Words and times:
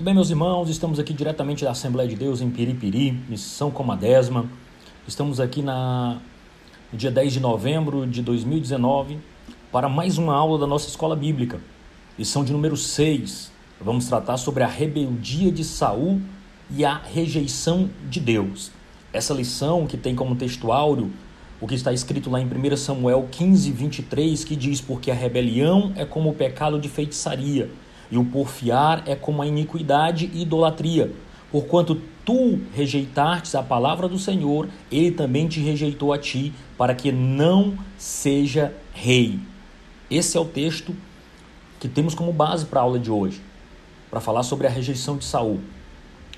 Muito 0.00 0.06
bem, 0.06 0.14
meus 0.14 0.30
irmãos, 0.30 0.70
estamos 0.70 0.98
aqui 0.98 1.12
diretamente 1.12 1.62
da 1.62 1.72
Assembleia 1.72 2.08
de 2.08 2.16
Deus 2.16 2.40
em 2.40 2.48
Piripiri, 2.48 3.12
missão 3.28 3.70
Comadesma. 3.70 4.46
Estamos 5.06 5.38
aqui 5.38 5.60
na, 5.60 6.22
no 6.90 6.96
dia 6.96 7.10
10 7.10 7.34
de 7.34 7.38
novembro 7.38 8.06
de 8.06 8.22
2019 8.22 9.18
para 9.70 9.90
mais 9.90 10.16
uma 10.16 10.34
aula 10.34 10.58
da 10.58 10.66
nossa 10.66 10.88
escola 10.88 11.14
bíblica, 11.14 11.60
lição 12.18 12.42
de 12.42 12.50
número 12.50 12.78
6. 12.78 13.52
Vamos 13.78 14.06
tratar 14.06 14.38
sobre 14.38 14.62
a 14.62 14.66
rebeldia 14.66 15.52
de 15.52 15.62
Saul 15.64 16.18
e 16.70 16.82
a 16.82 16.94
rejeição 16.94 17.90
de 18.08 18.20
Deus. 18.20 18.72
Essa 19.12 19.34
lição 19.34 19.86
que 19.86 19.98
tem 19.98 20.14
como 20.14 20.34
textuário 20.34 21.12
o 21.60 21.66
que 21.66 21.74
está 21.74 21.92
escrito 21.92 22.30
lá 22.30 22.40
em 22.40 22.46
1 22.46 22.74
Samuel 22.78 23.28
15, 23.30 23.70
23, 23.70 24.44
que 24.44 24.56
diz: 24.56 24.80
Porque 24.80 25.10
a 25.10 25.14
rebelião 25.14 25.92
é 25.94 26.06
como 26.06 26.30
o 26.30 26.34
pecado 26.34 26.80
de 26.80 26.88
feitiçaria 26.88 27.68
e 28.10 28.18
o 28.18 28.24
porfiar 28.24 29.02
é 29.06 29.14
como 29.14 29.42
a 29.42 29.46
iniquidade 29.46 30.30
e 30.32 30.42
idolatria. 30.42 31.12
Porquanto 31.50 32.00
tu 32.24 32.60
rejeitastes 32.74 33.54
a 33.54 33.62
palavra 33.62 34.08
do 34.08 34.18
Senhor, 34.18 34.68
ele 34.90 35.10
também 35.10 35.48
te 35.48 35.60
rejeitou 35.60 36.12
a 36.12 36.18
ti, 36.18 36.52
para 36.76 36.94
que 36.94 37.10
não 37.10 37.76
seja 37.96 38.74
rei. 38.92 39.38
Esse 40.10 40.36
é 40.36 40.40
o 40.40 40.44
texto 40.44 40.94
que 41.78 41.88
temos 41.88 42.14
como 42.14 42.32
base 42.32 42.66
para 42.66 42.80
a 42.80 42.82
aula 42.82 42.98
de 42.98 43.10
hoje, 43.10 43.40
para 44.10 44.20
falar 44.20 44.42
sobre 44.42 44.66
a 44.66 44.70
rejeição 44.70 45.16
de 45.16 45.24
Saul. 45.24 45.60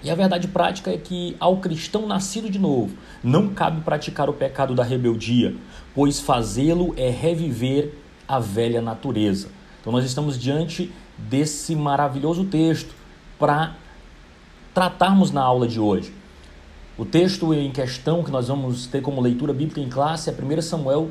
E 0.02 0.10
a 0.10 0.14
verdade 0.14 0.48
prática 0.48 0.90
é 0.90 0.96
que 0.96 1.36
ao 1.38 1.58
cristão 1.58 2.06
nascido 2.06 2.50
de 2.50 2.58
novo, 2.58 2.96
não 3.22 3.48
cabe 3.48 3.82
praticar 3.82 4.28
o 4.28 4.32
pecado 4.32 4.74
da 4.74 4.82
rebeldia, 4.82 5.54
pois 5.94 6.18
fazê-lo 6.20 6.92
é 6.96 7.08
reviver 7.08 7.92
a 8.26 8.38
velha 8.38 8.80
natureza. 8.80 9.48
Então 9.80 9.92
nós 9.92 10.04
estamos 10.04 10.38
diante 10.38 10.90
desse 11.28 11.74
maravilhoso 11.74 12.44
texto 12.44 12.94
para 13.38 13.74
tratarmos 14.74 15.30
na 15.30 15.42
aula 15.42 15.66
de 15.66 15.78
hoje. 15.80 16.14
O 16.96 17.04
texto 17.04 17.52
em 17.54 17.70
questão 17.70 18.22
que 18.22 18.30
nós 18.30 18.48
vamos 18.48 18.86
ter 18.86 19.00
como 19.00 19.20
leitura 19.20 19.52
bíblica 19.52 19.80
em 19.80 19.88
classe 19.88 20.30
é 20.30 20.32
1 20.32 20.62
Samuel, 20.62 21.10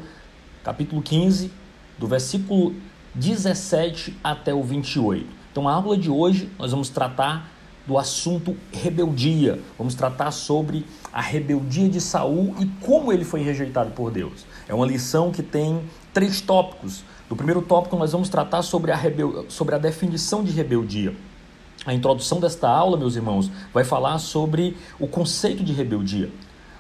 capítulo 0.64 1.02
15, 1.02 1.52
do 1.98 2.08
versículo 2.08 2.76
17 3.16 4.18
até 4.24 4.54
o 4.54 4.64
28. 4.64 5.28
Então, 5.52 5.68
a 5.68 5.74
aula 5.74 5.98
de 5.98 6.10
hoje 6.10 6.50
nós 6.58 6.72
vamos 6.72 6.90
tratar 6.90 7.50
do 7.86 7.98
assunto 7.98 8.56
rebeldia. 8.72 9.60
Vamos 9.78 9.96
tratar 9.96 10.32
sobre 10.32 10.86
a 11.12 11.22
rebeldia 11.22 11.90
de 11.90 12.00
Saul 12.00 12.56
e 12.60 12.66
como 12.80 13.12
ele 13.12 13.26
foi 13.26 13.42
rejeitado 13.42 13.92
por 13.92 14.12
Deus. 14.12 14.46
É 14.68 14.74
uma 14.74 14.86
lição 14.86 15.32
que 15.32 15.44
tem 15.44 15.82
três 16.14 16.40
tópicos. 16.42 17.04
No 17.32 17.38
primeiro 17.38 17.62
tópico, 17.62 17.96
nós 17.96 18.12
vamos 18.12 18.28
tratar 18.28 18.62
sobre 18.62 18.92
a, 18.92 18.96
rebel... 18.98 19.46
sobre 19.48 19.74
a 19.74 19.78
definição 19.78 20.44
de 20.44 20.52
rebeldia. 20.52 21.16
A 21.86 21.94
introdução 21.94 22.42
desta 22.42 22.68
aula, 22.68 22.98
meus 22.98 23.16
irmãos, 23.16 23.50
vai 23.74 23.86
falar 23.86 24.20
sobre 24.20 24.76
o 25.00 25.08
conceito 25.08 25.64
de 25.64 25.72
rebeldia. 25.72 26.30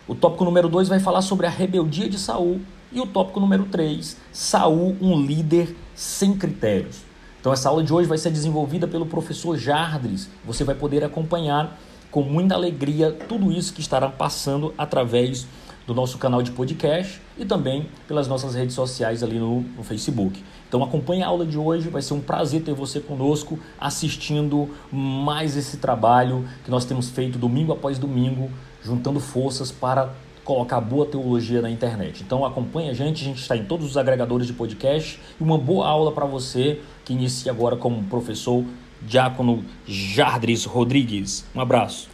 O 0.05 0.13
tópico 0.13 0.43
número 0.43 0.67
2 0.67 0.89
vai 0.89 0.99
falar 0.99 1.21
sobre 1.21 1.47
a 1.47 1.49
rebeldia 1.49 2.09
de 2.09 2.19
Saul. 2.19 2.59
E 2.91 2.99
o 2.99 3.08
tópico 3.08 3.39
número 3.39 3.63
3, 3.67 4.17
Saul, 4.33 4.97
um 4.99 5.21
líder 5.21 5.73
sem 5.95 6.33
critérios. 6.33 6.97
Então 7.39 7.53
essa 7.53 7.69
aula 7.69 7.81
de 7.81 7.93
hoje 7.93 8.09
vai 8.09 8.17
ser 8.17 8.30
desenvolvida 8.30 8.86
pelo 8.89 9.05
professor 9.05 9.58
Jardres. 9.58 10.27
Você 10.43 10.65
vai 10.65 10.75
poder 10.75 11.02
acompanhar 11.02 11.80
com 12.11 12.23
muita 12.23 12.55
alegria 12.55 13.09
tudo 13.30 13.53
isso 13.53 13.71
que 13.71 13.80
estará 13.80 14.09
passando 14.09 14.73
através 14.77 15.47
do 15.92 15.95
nosso 15.95 16.17
canal 16.17 16.42
de 16.42 16.52
podcast 16.52 17.22
e 17.38 17.44
também 17.44 17.86
pelas 18.08 18.25
nossas 18.25 18.56
redes 18.56 18.73
sociais 18.73 19.22
ali 19.22 19.38
no, 19.38 19.59
no, 19.61 19.84
Facebook. 19.84 20.42
Então 20.67 20.81
acompanhe 20.81 21.22
a 21.22 21.28
aula 21.28 21.45
de 21.45 21.58
hoje, 21.58 21.89
vai 21.89 22.02
ser 22.02 22.14
um 22.14 22.22
prazer 22.22 22.64
ter 22.64 22.73
você 22.73 23.02
conosco 23.02 23.59
assistindo 23.78 24.70
mais 24.89 25.58
esse 25.58 25.78
trabalho 25.78 26.48
que 26.64 26.72
nós 26.72 26.86
temos 26.86 27.09
feito 27.09 27.38
domingo 27.38 27.73
após 27.73 27.99
domingo, 27.99 28.49
juntando 28.82 29.20
forças 29.20 29.70
para 29.70 30.14
colocar 30.45 30.80
boa 30.80 31.05
teologia 31.05 31.61
na 31.61 31.70
internet. 31.70 32.23
Então 32.23 32.45
acompanhe 32.45 32.89
a 32.89 32.94
gente, 32.94 33.21
a 33.21 33.26
gente 33.26 33.42
está 33.42 33.58
em 33.58 33.65
todos 33.65 33.86
os 33.86 33.98
agregadores 33.98 34.48
de 34.48 34.54
podcast 34.54 35.20
e 35.39 35.44
uma 35.44 35.58
boa 35.58 35.88
aula 35.88 36.14
para 36.14 36.26
você 36.26 36.80
que 37.04 37.11
inicia 37.11 37.52
agora 37.52 37.76
como 37.76 38.02
professor 38.04 38.64
Diácono 39.02 39.65
Jardris 39.86 40.64
Rodrigues. 40.64 41.45
Um 41.54 41.60
abraço 41.60 42.11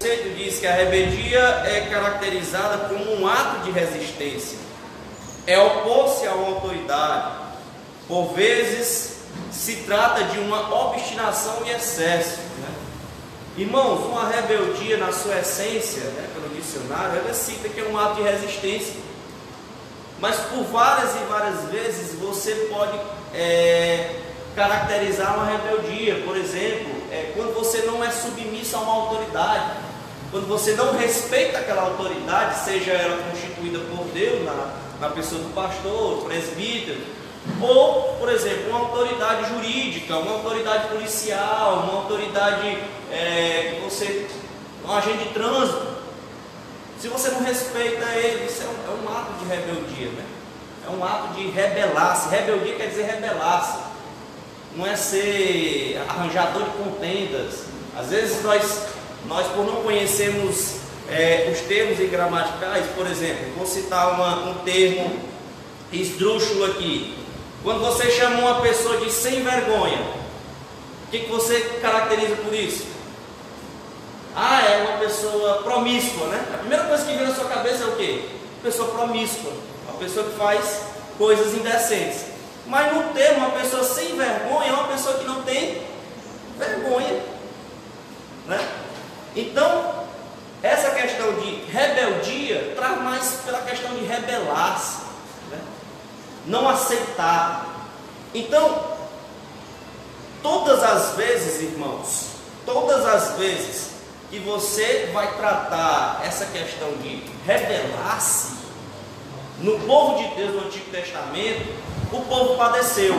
conceito 0.00 0.34
diz 0.34 0.58
que 0.58 0.66
a 0.66 0.72
rebeldia 0.72 1.38
é 1.66 1.86
caracterizada 1.90 2.88
como 2.88 3.20
um 3.20 3.28
ato 3.28 3.64
de 3.64 3.70
resistência, 3.70 4.58
é 5.46 5.58
opor-se 5.58 6.26
a 6.26 6.32
uma 6.32 6.54
autoridade. 6.54 7.32
Por 8.08 8.32
vezes 8.32 9.18
se 9.52 9.76
trata 9.86 10.24
de 10.24 10.38
uma 10.38 10.86
obstinação 10.86 11.58
e 11.66 11.70
excesso. 11.70 12.38
Né? 12.38 12.74
Irmãos, 13.58 14.06
uma 14.06 14.26
rebeldia 14.30 14.96
na 14.96 15.12
sua 15.12 15.38
essência, 15.38 16.02
né, 16.02 16.30
pelo 16.32 16.48
dicionário, 16.48 17.18
ela 17.18 17.34
cita 17.34 17.68
que 17.68 17.80
é 17.80 17.84
um 17.84 17.98
ato 17.98 18.14
de 18.14 18.22
resistência. 18.22 18.94
Mas 20.18 20.36
por 20.36 20.64
várias 20.64 21.14
e 21.14 21.24
várias 21.28 21.64
vezes 21.64 22.18
você 22.18 22.54
pode 22.70 22.98
é, 23.34 24.18
caracterizar 24.56 25.34
uma 25.34 25.44
rebeldia. 25.44 26.22
Por 26.24 26.38
exemplo, 26.38 26.90
é, 27.12 27.32
quando 27.36 27.54
você 27.54 27.82
não 27.82 28.02
é 28.02 28.10
submisso 28.10 28.76
a 28.76 28.80
uma 28.80 28.94
autoridade 28.94 29.89
quando 30.30 30.46
você 30.46 30.72
não 30.72 30.96
respeita 30.96 31.58
aquela 31.58 31.82
autoridade, 31.82 32.64
seja 32.64 32.92
ela 32.92 33.22
constituída 33.30 33.80
por 33.80 34.06
Deus, 34.06 34.44
na, 34.44 34.74
na 35.00 35.08
pessoa 35.10 35.42
do 35.42 35.52
pastor, 35.52 36.24
presbítero, 36.24 37.00
ou, 37.60 38.14
por 38.18 38.30
exemplo, 38.30 38.70
uma 38.70 38.80
autoridade 38.80 39.48
jurídica, 39.48 40.16
uma 40.16 40.32
autoridade 40.34 40.88
policial, 40.88 41.84
uma 41.84 42.02
autoridade 42.02 42.78
é, 43.10 43.74
que 43.74 43.84
você. 43.84 44.26
um 44.86 44.92
agente 44.92 45.24
de 45.24 45.30
trânsito. 45.30 45.90
Se 47.00 47.08
você 47.08 47.30
não 47.30 47.42
respeita 47.42 48.04
ele, 48.10 48.44
isso 48.44 48.62
é 48.62 48.66
um, 48.66 48.92
é 48.92 49.02
um 49.02 49.16
ato 49.16 49.32
de 49.38 49.46
rebeldia, 49.46 50.10
né? 50.10 50.24
É 50.86 50.90
um 50.90 51.02
ato 51.02 51.34
de 51.34 51.48
rebelar-se. 51.48 52.28
Rebeldia 52.28 52.76
quer 52.76 52.86
dizer 52.88 53.04
rebelar-se. 53.04 53.78
Não 54.76 54.86
é 54.86 54.94
ser 54.94 56.00
arranjador 56.08 56.62
de 56.62 56.70
contendas. 56.70 57.64
Às 57.96 58.10
vezes 58.10 58.42
nós 58.42 58.86
nós, 59.26 59.46
por 59.48 59.64
não 59.64 59.82
conhecermos 59.82 60.76
é, 61.08 61.50
os 61.52 61.60
termos 61.66 61.98
gramaticais, 62.10 62.86
por 62.94 63.06
exemplo, 63.06 63.52
vou 63.56 63.66
citar 63.66 64.14
uma, 64.14 64.50
um 64.50 64.54
termo 64.64 65.18
esdrúxulo 65.92 66.64
aqui. 66.66 67.18
Quando 67.62 67.80
você 67.80 68.10
chama 68.10 68.38
uma 68.38 68.60
pessoa 68.60 68.98
de 68.98 69.10
sem 69.10 69.42
vergonha, 69.42 70.00
o 71.06 71.10
que, 71.10 71.20
que 71.20 71.30
você 71.30 71.60
caracteriza 71.82 72.36
por 72.36 72.54
isso? 72.54 72.86
Ah, 74.34 74.62
é 74.62 74.88
uma 74.88 74.98
pessoa 74.98 75.62
promíscua, 75.62 76.28
né? 76.28 76.46
A 76.54 76.58
primeira 76.58 76.84
coisa 76.84 77.04
que 77.04 77.16
vem 77.16 77.26
na 77.26 77.34
sua 77.34 77.46
cabeça 77.46 77.82
é 77.82 77.86
o 77.88 77.96
quê? 77.96 78.24
Pessoa 78.62 78.90
promíscua, 78.90 79.52
uma 79.88 79.98
pessoa 79.98 80.26
que 80.26 80.36
faz 80.36 80.82
coisas 81.18 81.52
indecentes. 81.54 82.26
Mas 82.66 82.94
no 82.94 83.12
termo, 83.12 83.38
uma 83.38 83.50
pessoa 83.50 83.82
sem 83.82 84.16
vergonha 84.16 84.68
é 84.68 84.72
uma 84.72 84.86
pessoa 84.86 85.18
que 85.18 85.24
não 85.24 85.42
tem 85.42 85.82
vergonha, 86.56 87.20
né? 88.46 88.68
Então, 89.34 90.04
essa 90.62 90.90
questão 90.90 91.32
de 91.40 91.54
rebeldia 91.70 92.74
traz 92.76 93.02
mais 93.02 93.40
pela 93.44 93.60
questão 93.62 93.94
de 93.94 94.04
rebelar-se, 94.04 94.98
né? 95.50 95.58
não 96.46 96.68
aceitar. 96.90 97.88
Então, 98.34 98.82
todas 100.42 100.82
as 100.82 101.14
vezes, 101.14 101.62
irmãos, 101.62 102.26
todas 102.66 103.06
as 103.06 103.38
vezes 103.38 103.90
que 104.30 104.38
você 104.38 105.10
vai 105.12 105.36
tratar 105.36 106.22
essa 106.24 106.46
questão 106.46 106.92
de 106.98 107.22
rebelar-se, 107.46 108.60
no 109.60 109.78
povo 109.80 110.22
de 110.22 110.34
Deus 110.36 110.54
no 110.54 110.66
Antigo 110.66 110.90
Testamento, 110.90 111.74
o 112.12 112.20
povo 112.22 112.56
padeceu. 112.56 113.14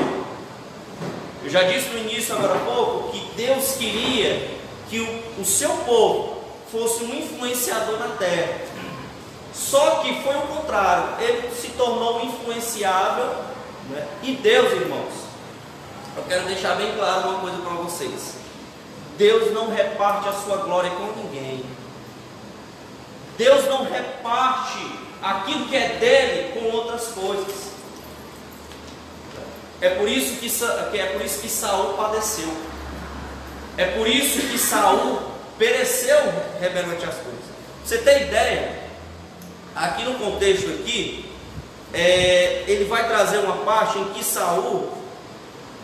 Eu 1.44 1.50
já 1.50 1.64
disse 1.64 1.90
no 1.90 2.00
início 2.00 2.36
agora 2.36 2.56
há 2.56 2.66
pouco 2.66 3.12
que 3.12 3.32
Deus 3.36 3.76
queria 3.76 4.60
que 4.90 5.00
o, 5.00 5.42
o 5.42 5.46
seu 5.46 5.70
povo 5.70 6.42
fosse 6.72 7.04
um 7.04 7.14
influenciador 7.14 8.00
na 8.00 8.16
terra. 8.16 8.62
Só 9.54 9.98
que 10.02 10.22
foi 10.24 10.36
o 10.36 10.42
contrário, 10.42 11.22
ele 11.22 11.54
se 11.54 11.70
tornou 11.70 12.24
influenciável. 12.24 13.52
Né? 13.90 14.08
E 14.24 14.36
Deus, 14.36 14.72
irmãos, 14.74 15.14
eu 16.16 16.24
quero 16.24 16.46
deixar 16.46 16.76
bem 16.76 16.94
claro 16.96 17.30
uma 17.30 17.40
coisa 17.40 17.58
para 17.58 17.74
vocês: 17.76 18.36
Deus 19.18 19.54
não 19.54 19.74
reparte 19.74 20.30
a 20.30 20.34
sua 20.34 20.58
glória 20.58 20.92
com 20.92 21.22
ninguém. 21.22 21.64
Deus 23.38 23.66
não 23.66 23.84
reparte 23.84 25.00
aquilo 25.22 25.68
que 25.68 25.76
é 25.76 25.98
dele 26.00 26.60
com 26.60 26.76
outras 26.76 27.08
coisas. 27.08 27.72
É 29.80 29.90
por 29.96 30.08
isso 30.08 30.36
que, 30.36 31.00
é 31.00 31.06
por 31.08 31.26
isso 31.26 31.40
que 31.42 31.50
Saul 31.50 31.94
padeceu. 31.94 32.54
É 33.78 33.86
por 33.86 34.08
isso 34.08 34.40
que 34.42 34.58
Saul 34.58 35.22
pereceu 35.58 36.18
rebelante 36.60 37.06
às 37.06 37.16
coisas. 37.16 37.42
Você 37.84 37.98
tem 38.00 38.24
ideia? 38.24 38.80
Aqui 39.76 40.04
no 40.04 40.16
contexto 40.16 40.70
aqui, 40.70 41.31
é, 41.94 42.64
ele 42.68 42.86
vai 42.86 43.08
trazer 43.08 43.40
uma 43.40 43.58
parte 43.58 44.00
em 44.00 44.06
que 44.14 44.24
Saul 44.24 45.02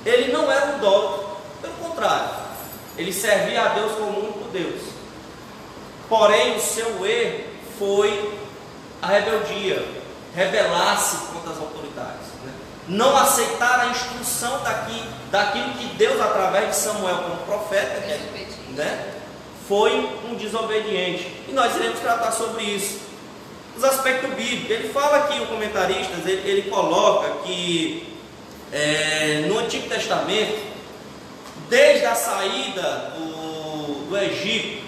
ele 0.07 0.31
não 0.31 0.49
era 0.49 0.67
um 0.67 0.77
idólatra, 0.77 1.27
pelo 1.61 1.73
contrário, 1.73 2.29
Ele 2.97 3.11
servia 3.11 3.61
a 3.61 3.67
Deus 3.69 3.91
como 3.93 4.19
único 4.19 4.45
Deus. 4.53 4.81
Porém, 6.07 6.55
o 6.55 6.61
seu 6.61 7.05
erro 7.05 7.43
foi 7.77 8.39
a 9.01 9.07
rebeldia, 9.07 9.85
rebelar-se 10.33 11.17
contra 11.27 11.51
as 11.51 11.57
autoridades. 11.57 12.27
Né? 12.45 12.53
Não 12.87 13.17
aceitar 13.17 13.81
a 13.81 13.87
instrução 13.87 14.63
daqui, 14.63 15.03
daquilo 15.29 15.73
que 15.73 15.87
Deus, 15.97 16.21
através 16.21 16.69
de 16.69 16.75
Samuel 16.77 17.17
como 17.17 17.37
profeta, 17.39 17.99
né, 18.69 19.13
foi 19.67 19.91
um 20.29 20.35
desobediente. 20.35 21.43
E 21.49 21.51
nós 21.51 21.75
iremos 21.75 21.99
tratar 21.99 22.31
sobre 22.31 22.63
isso. 22.63 23.06
Os 23.77 23.83
aspectos 23.83 24.33
bíblicos. 24.33 24.71
Ele 24.71 24.89
fala 24.89 25.17
aqui, 25.17 25.39
o 25.39 25.45
comentarista, 25.45 26.13
ele, 26.25 26.49
ele 26.49 26.69
coloca 26.69 27.43
que 27.45 28.17
é, 28.71 29.45
no 29.47 29.59
Antigo 29.59 29.87
Testamento, 29.87 30.59
desde 31.69 32.05
a 32.05 32.15
saída 32.15 33.13
do, 33.15 34.09
do 34.09 34.17
Egito 34.17 34.87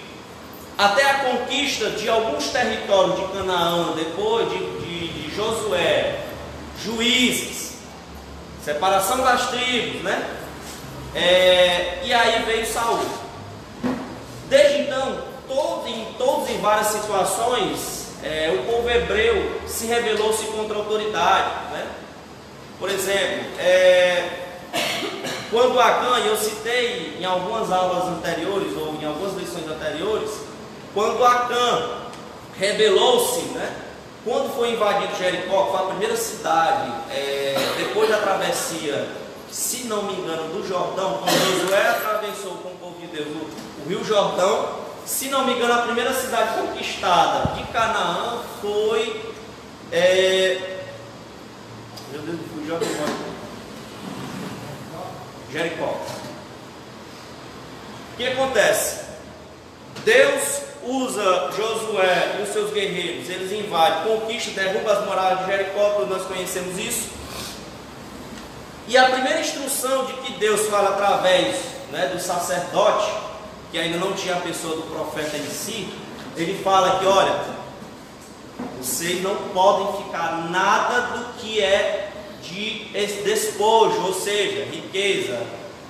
até 0.76 1.10
a 1.10 1.14
conquista 1.20 1.90
de 1.90 2.08
alguns 2.08 2.48
territórios 2.48 3.16
de 3.16 3.28
Canaã, 3.34 3.92
depois 3.94 4.48
de, 4.48 4.58
de, 4.58 5.08
de 5.08 5.36
Josué, 5.36 6.24
juízes, 6.82 7.74
separação 8.64 9.18
das 9.18 9.50
tribos, 9.50 10.02
né? 10.02 10.26
É, 11.14 12.00
e 12.02 12.12
aí 12.14 12.42
veio 12.44 12.66
Saul. 12.66 13.04
Desde 14.48 14.82
então, 14.82 15.18
todo, 15.46 15.86
em 15.86 16.06
todos 16.16 16.48
em 16.48 16.58
várias 16.58 16.86
situações, 16.88 17.99
é, 18.22 18.54
o 18.58 18.70
povo 18.70 18.88
hebreu 18.88 19.60
se 19.66 19.86
rebelou-se 19.86 20.44
contra 20.46 20.76
a 20.76 20.78
autoridade, 20.80 21.72
né? 21.72 21.86
Por 22.78 22.90
exemplo, 22.90 23.46
é, 23.58 24.28
quando 25.50 25.80
Acã, 25.80 26.18
eu 26.18 26.36
citei 26.36 27.16
em 27.18 27.24
algumas 27.24 27.72
aulas 27.72 28.04
anteriores 28.08 28.76
ou 28.76 28.94
em 29.00 29.04
algumas 29.04 29.34
lições 29.36 29.68
anteriores, 29.68 30.30
quando 30.94 31.24
Acã 31.24 32.00
rebelou-se, 32.58 33.42
né? 33.52 33.76
Quando 34.24 34.54
foi 34.54 34.72
invadido 34.72 35.16
Jericó, 35.16 35.70
foi 35.70 35.80
a 35.80 35.90
primeira 35.90 36.16
cidade, 36.16 36.92
é, 37.10 37.56
depois 37.78 38.10
da 38.10 38.18
travessia, 38.18 39.08
se 39.50 39.84
não 39.84 40.02
me 40.02 40.12
engano, 40.12 40.52
do 40.52 40.66
Jordão, 40.68 41.20
quando 41.22 41.60
Josué 41.60 41.88
atravessou 41.88 42.56
com 42.56 42.68
o 42.68 42.76
povo 42.76 43.00
de 43.00 43.06
Deus 43.06 43.28
o 43.28 43.88
Rio 43.88 44.04
Jordão, 44.04 44.89
se 45.06 45.28
não 45.28 45.44
me 45.44 45.54
engano, 45.54 45.74
a 45.74 45.82
primeira 45.82 46.12
cidade 46.14 46.60
conquistada 46.60 47.54
de 47.54 47.64
Canaã 47.72 48.42
foi 48.60 49.34
é, 49.92 50.80
meu 52.12 52.22
Deus. 52.22 52.40
Jericó. 55.52 56.00
O 58.12 58.16
que 58.16 58.26
acontece? 58.26 59.00
Deus 60.04 60.62
usa 60.82 61.50
Josué 61.56 62.36
e 62.38 62.42
os 62.42 62.50
seus 62.50 62.72
guerreiros, 62.72 63.28
eles 63.28 63.52
invadem, 63.52 64.04
conquistam, 64.04 64.54
derrubam 64.54 64.92
as 64.92 65.04
muralhas 65.04 65.40
de 65.40 65.46
Jericó, 65.46 66.06
nós 66.08 66.22
conhecemos 66.26 66.78
isso. 66.78 67.08
E 68.86 68.96
a 68.96 69.10
primeira 69.10 69.40
instrução 69.40 70.06
de 70.06 70.12
que 70.14 70.32
Deus 70.34 70.68
fala 70.68 70.90
através 70.90 71.56
né, 71.90 72.06
do 72.12 72.20
sacerdote, 72.20 73.10
que 73.70 73.78
ainda 73.78 73.98
não 73.98 74.12
tinha 74.12 74.34
a 74.36 74.40
pessoa 74.40 74.76
do 74.76 74.82
profeta 74.82 75.36
em 75.36 75.46
si, 75.46 75.88
ele 76.36 76.62
fala 76.62 76.98
que, 76.98 77.06
olha, 77.06 77.40
vocês 78.80 79.22
não 79.22 79.34
podem 79.52 80.04
ficar 80.04 80.48
nada 80.50 81.16
do 81.16 81.34
que 81.34 81.60
é 81.60 82.10
de 82.42 82.90
despojo, 83.24 84.00
ou 84.06 84.14
seja, 84.14 84.64
riqueza, 84.64 85.46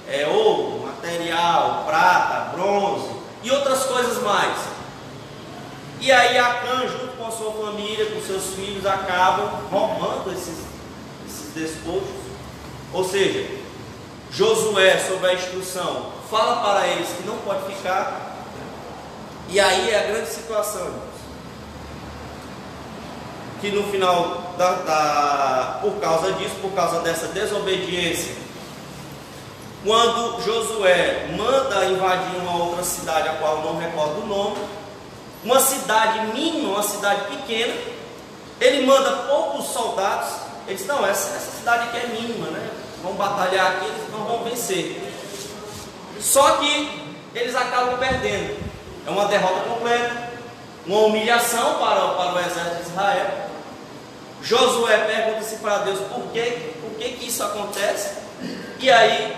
é, 0.08 0.26
ouro, 0.26 0.86
material, 0.86 1.84
prata, 1.86 2.50
bronze 2.56 3.08
e 3.42 3.50
outras 3.50 3.84
coisas 3.84 4.22
mais. 4.22 4.58
E 6.00 6.10
aí 6.10 6.38
Acã, 6.38 6.88
junto 6.88 7.16
com 7.16 7.26
a 7.26 7.30
sua 7.30 7.52
família, 7.52 8.06
com 8.06 8.20
seus 8.22 8.54
filhos, 8.54 8.86
acabam 8.86 9.48
roubando 9.70 10.32
esses, 10.32 10.64
esses 11.26 11.54
despojos. 11.54 12.08
Ou 12.92 13.04
seja, 13.04 13.46
Josué, 14.30 14.98
sob 14.98 15.26
a 15.26 15.34
instrução, 15.34 16.12
fala 16.30 16.62
para 16.62 16.86
eles 16.86 17.08
que 17.08 17.26
não 17.26 17.36
pode 17.38 17.74
ficar. 17.74 18.36
E 19.48 19.58
aí 19.58 19.90
é 19.90 19.98
a 19.98 20.12
grande 20.12 20.30
situação 20.30 21.10
que 23.60 23.70
no 23.70 23.82
final 23.90 24.54
da, 24.56 24.72
da, 24.72 25.78
por 25.82 26.00
causa 26.00 26.32
disso, 26.32 26.54
por 26.62 26.72
causa 26.72 27.00
dessa 27.00 27.26
desobediência, 27.28 28.34
quando 29.84 30.42
Josué 30.42 31.28
manda 31.36 31.84
invadir 31.86 32.36
uma 32.36 32.64
outra 32.64 32.82
cidade, 32.82 33.28
a 33.28 33.34
qual 33.34 33.62
não 33.62 33.78
recordo 33.78 34.22
o 34.22 34.26
nome, 34.26 34.56
uma 35.44 35.60
cidade 35.60 36.32
mínima, 36.32 36.74
uma 36.74 36.82
cidade 36.82 37.36
pequena, 37.36 37.74
ele 38.60 38.86
manda 38.86 39.10
poucos 39.28 39.66
soldados, 39.66 40.28
ele 40.66 40.76
diz, 40.76 40.86
não, 40.86 41.06
essa, 41.06 41.36
essa 41.36 41.58
cidade 41.58 41.88
aqui 41.88 41.96
é 41.98 42.06
mínima, 42.08 42.46
né? 42.48 42.70
Vão 43.02 43.14
batalhar 43.14 43.72
aqui, 43.72 43.86
eles 43.86 44.12
não 44.12 44.24
vão 44.24 44.44
vencer. 44.44 45.09
Só 46.20 46.58
que 46.58 47.10
eles 47.34 47.54
acabam 47.54 47.98
perdendo. 47.98 48.56
É 49.06 49.10
uma 49.10 49.26
derrota 49.26 49.60
completa, 49.68 50.30
uma 50.86 51.00
humilhação 51.00 51.78
para, 51.78 52.08
para 52.08 52.34
o 52.34 52.38
exército 52.38 52.76
de 52.76 52.90
Israel. 52.90 53.50
Josué 54.42 54.98
pergunta-se 54.98 55.56
para 55.56 55.78
Deus 55.78 56.00
por 56.00 56.30
que, 56.32 56.42
por 56.80 56.98
que, 56.98 57.12
que 57.12 57.26
isso 57.28 57.42
acontece. 57.42 58.18
E 58.78 58.90
aí 58.90 59.36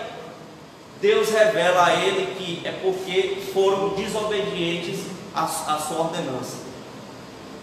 Deus 1.00 1.30
revela 1.30 1.86
a 1.86 1.94
ele 1.94 2.34
que 2.36 2.66
é 2.66 2.70
porque 2.70 3.42
foram 3.52 3.90
desobedientes 3.90 5.00
à, 5.34 5.44
à 5.44 5.78
sua 5.78 6.00
ordenança. 6.00 6.58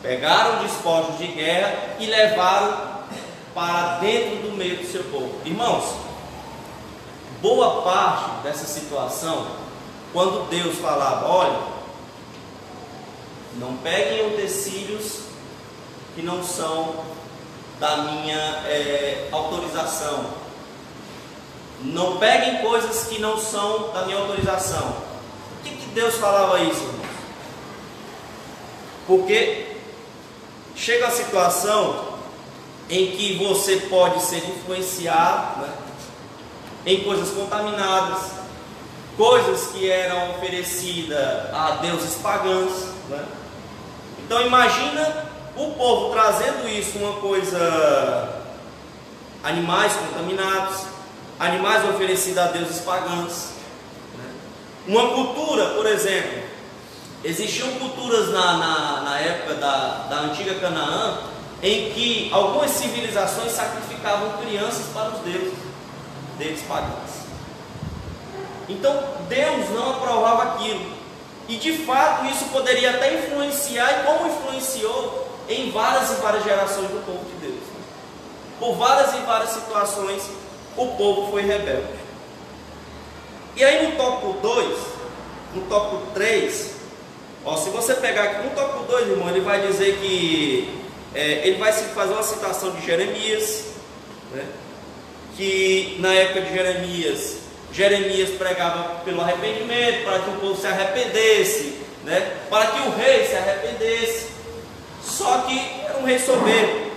Pegaram 0.01 0.63
despojos 0.63 1.17
de 1.17 1.27
guerra 1.27 1.95
e 1.99 2.05
levaram 2.05 2.99
para 3.53 3.97
dentro 3.99 4.49
do 4.49 4.57
meio 4.57 4.77
do 4.77 4.85
seu 4.89 5.03
povo. 5.05 5.35
Irmãos, 5.45 6.08
boa 7.41 7.81
parte 7.81 8.43
dessa 8.43 8.65
situação, 8.65 9.47
quando 10.11 10.49
Deus 10.49 10.77
falava, 10.77 11.27
olha, 11.27 11.59
não 13.55 13.77
peguem 13.77 14.33
utensílios 14.33 15.21
que 16.15 16.21
não 16.21 16.43
são 16.43 17.03
da 17.79 17.97
minha 17.97 18.37
é, 18.65 19.29
autorização. 19.31 20.25
Não 21.81 22.17
peguem 22.17 22.61
coisas 22.61 23.07
que 23.07 23.19
não 23.19 23.37
são 23.37 23.91
da 23.93 24.05
minha 24.05 24.17
autorização. 24.17 24.81
Por 24.81 25.63
que, 25.63 25.77
que 25.77 25.85
Deus 25.91 26.15
falava 26.15 26.59
isso, 26.59 26.81
irmãos? 26.81 27.09
Porque 29.07 29.77
chega 30.75 31.07
a 31.07 31.11
situação 31.11 32.09
em 32.89 33.11
que 33.11 33.37
você 33.37 33.77
pode 33.77 34.21
ser 34.21 34.37
influenciado 34.37 35.61
né, 35.61 35.73
em 36.85 37.03
coisas 37.03 37.29
contaminadas, 37.31 38.31
coisas 39.17 39.67
que 39.71 39.89
eram 39.89 40.31
oferecidas 40.31 41.53
a 41.53 41.77
deuses 41.81 42.15
pagãos. 42.15 42.71
Né? 43.09 43.25
Então 44.19 44.41
imagina 44.45 45.25
o 45.55 45.71
povo 45.71 46.13
trazendo 46.13 46.67
isso, 46.69 46.97
uma 46.99 47.13
coisa, 47.19 48.41
animais 49.43 49.93
contaminados, 49.93 50.83
animais 51.39 51.87
oferecidos 51.89 52.37
a 52.37 52.47
deuses 52.47 52.79
pagãos. 52.79 53.49
Né? 54.17 54.31
Uma 54.87 55.09
cultura, 55.09 55.71
por 55.71 55.85
exemplo, 55.85 56.43
existiam 57.23 57.69
culturas 57.73 58.29
na, 58.29 58.57
na, 58.57 59.01
na 59.01 59.19
época 59.19 59.55
da, 59.55 60.07
da 60.09 60.15
antiga 60.21 60.55
Canaã 60.55 61.17
em 61.61 61.91
que 61.91 62.29
algumas 62.31 62.71
civilizações 62.71 63.51
sacrificavam 63.51 64.37
crianças 64.37 64.85
para 64.93 65.09
os 65.09 65.19
deuses, 65.19 65.53
deuses 66.39 66.65
pagãos. 66.65 67.11
Então 68.67 69.03
Deus 69.27 69.69
não 69.69 69.91
aprovava 69.91 70.55
aquilo. 70.55 70.97
E 71.47 71.57
de 71.57 71.79
fato 71.79 72.25
isso 72.27 72.45
poderia 72.45 72.91
até 72.91 73.15
influenciar, 73.15 73.91
e 73.91 74.03
como 74.03 74.27
influenciou 74.27 75.27
em 75.49 75.71
várias 75.71 76.11
e 76.11 76.13
várias 76.21 76.43
gerações 76.43 76.89
do 76.89 77.03
povo 77.05 77.25
de 77.25 77.47
Deus. 77.47 77.63
Por 78.59 78.75
várias 78.75 79.13
e 79.15 79.17
várias 79.25 79.49
situações, 79.49 80.23
o 80.77 80.87
povo 80.95 81.31
foi 81.31 81.41
rebelde. 81.41 81.99
E 83.55 83.63
aí 83.63 83.87
no 83.87 83.97
tópico 83.97 84.33
2, 84.41 84.79
no 85.55 85.61
tópico 85.63 86.03
3, 86.13 86.75
ó, 87.43 87.57
se 87.57 87.69
você 87.71 87.95
pegar 87.95 88.23
aqui 88.23 88.47
no 88.47 88.55
tópico 88.55 88.83
2, 88.83 89.09
irmão, 89.09 89.29
ele 89.29 89.41
vai 89.41 89.65
dizer 89.65 89.97
que 89.97 90.83
é, 91.15 91.47
ele 91.47 91.57
vai 91.57 91.73
fazer 91.73 92.13
uma 92.13 92.23
citação 92.23 92.71
de 92.71 92.85
Jeremias, 92.85 93.65
né, 94.31 94.45
que 95.39 95.95
na 95.99 96.13
época 96.13 96.41
de 96.41 96.53
Jeremias, 96.53 97.37
Jeremias 97.71 98.31
pregava 98.31 98.95
pelo 99.05 99.21
arrependimento, 99.21 100.03
para 100.03 100.19
que 100.19 100.29
o 100.31 100.33
povo 100.33 100.59
se 100.59 100.67
arrependesse, 100.67 101.77
né, 102.03 102.39
para 102.49 102.67
que 102.67 102.79
o 102.81 102.91
rei 102.91 103.25
se 103.25 103.37
arrependesse. 103.37 104.27
Só 105.01 105.43
que 105.43 105.57
era 105.85 105.97
um 105.97 106.03
rei 106.03 106.19
soberbo. 106.19 106.89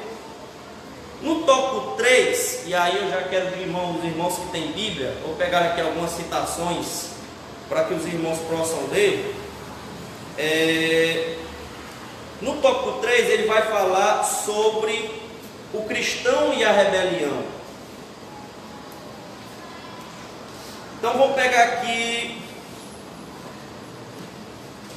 No 1.22 1.42
tópico 1.44 1.94
3, 1.96 2.64
e 2.66 2.74
aí 2.74 2.96
eu 2.96 3.08
já 3.10 3.22
quero 3.28 3.52
de 3.52 3.60
irmãos, 3.60 3.98
os 3.98 4.04
irmãos 4.04 4.34
que 4.34 4.46
têm 4.50 4.72
Bíblia, 4.72 5.14
vou 5.24 5.36
pegar 5.36 5.60
aqui 5.60 5.80
algumas 5.80 6.10
citações 6.10 7.10
para 7.68 7.84
que 7.84 7.94
os 7.94 8.04
irmãos 8.06 8.40
possam 8.50 8.88
ler. 8.90 9.36
É, 10.36 11.36
no 12.40 12.56
tópico 12.56 12.98
3, 13.00 13.30
ele 13.30 13.46
vai 13.46 13.62
falar 13.62 14.24
sobre 14.24 15.12
o 15.72 15.84
cristão 15.84 16.52
e 16.54 16.64
a 16.64 16.72
rebelião. 16.72 17.61
Então 21.02 21.18
vamos 21.18 21.34
pegar 21.34 21.64
aqui 21.64 22.40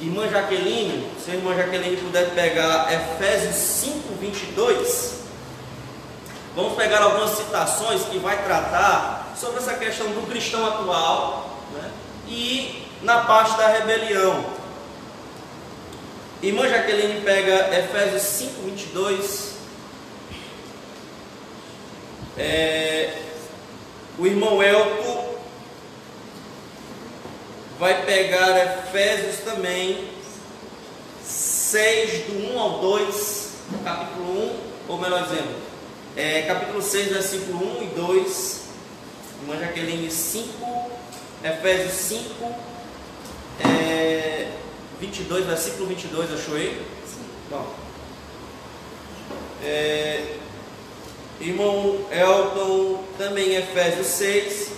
Irmã 0.00 0.28
Jaqueline, 0.28 1.10
se 1.18 1.32
a 1.32 1.34
irmã 1.34 1.52
Jaqueline 1.52 1.96
puder 1.96 2.30
pegar 2.30 2.86
Efésios 2.92 3.56
5, 3.56 4.14
22, 4.20 5.22
vamos 6.54 6.74
pegar 6.76 7.02
algumas 7.02 7.30
citações 7.30 8.04
que 8.04 8.20
vai 8.20 8.40
tratar 8.44 9.34
sobre 9.36 9.58
essa 9.58 9.74
questão 9.74 10.06
do 10.10 10.24
cristão 10.30 10.64
atual 10.64 11.58
né, 11.72 11.90
e 12.28 12.86
na 13.02 13.22
parte 13.24 13.56
da 13.56 13.66
rebelião. 13.66 14.44
Irmã 16.40 16.68
Jaqueline 16.68 17.20
pega 17.22 17.76
Efésios 17.80 18.22
5, 18.22 18.62
22. 18.62 19.56
É, 22.38 23.22
o 24.16 24.24
irmão 24.24 24.62
Elton 24.62 25.35
vai 27.78 28.04
pegar 28.04 28.56
Efésios 28.56 29.40
também, 29.44 30.08
6, 31.22 32.26
do 32.26 32.54
1 32.54 32.58
ao 32.58 32.78
2, 32.80 33.50
capítulo 33.84 34.32
1, 34.32 34.56
ou 34.88 34.98
melhor 34.98 35.24
dizendo, 35.24 35.54
é, 36.16 36.42
capítulo 36.42 36.80
6, 36.80 37.08
versículo 37.08 37.80
1 37.80 37.82
e 37.82 37.86
2, 37.86 38.60
irmã 39.42 39.60
Jaqueline 39.60 40.10
5, 40.10 40.90
Efésios 41.44 41.92
5, 41.92 42.54
é, 43.60 44.48
22, 45.00 45.44
versículo 45.44 45.86
22, 45.86 46.32
achou 46.32 46.56
aí? 46.56 46.82
Sim. 47.06 47.24
Bom. 47.50 47.74
É, 49.62 50.36
irmão 51.40 52.06
Elton, 52.10 53.04
também 53.18 53.54
Efésios 53.54 54.06
6, 54.06 54.70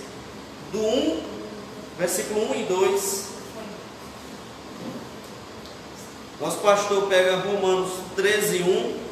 do 0.73 0.81
1 0.81 1.38
versículo 1.99 2.53
1 2.53 2.55
e 2.55 2.65
2. 2.65 3.29
Nosso 6.41 6.59
pastor 6.59 7.09
pega 7.09 7.39
Romanos 7.39 7.91
13, 8.15 8.63
1. 8.63 9.09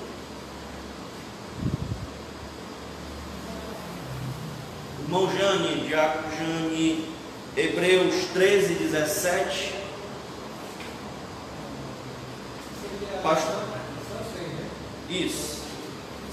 Irmão 5.02 5.28
Jane, 5.36 5.86
Diácono 5.88 6.36
Jane, 6.36 7.08
Hebreus 7.56 8.14
13, 8.32 8.74
17. 8.74 9.74
Pastor. 13.22 13.64
Isso. 15.10 15.62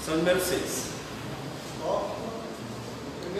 São 0.04 0.16
número 0.16 0.40
6. 0.40 0.84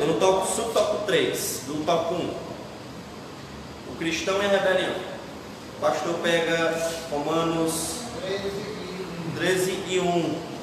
Eu 0.00 0.06
no 0.09 0.14
toco 0.18 0.47
subtoco 0.47 1.06
3, 1.06 1.62
do 1.66 1.85
toco 1.85 2.14
1 2.14 2.53
o 3.94 3.96
cristão 3.96 4.42
e 4.42 4.46
a 4.46 4.48
rebelião. 4.48 4.96
O 5.76 5.80
pastor 5.80 6.14
pega 6.20 6.92
Romanos 7.10 8.00
13 9.36 9.70
e 9.88 10.00
1. 10.00 10.54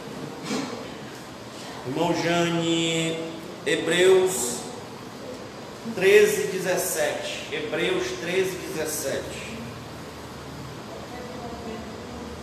Irmão 1.87 2.13
Jane, 2.21 3.17
Hebreus 3.65 4.57
13, 5.95 6.47
17. 6.47 7.55
Hebreus 7.55 8.07
13, 8.21 8.49
17. 8.75 9.23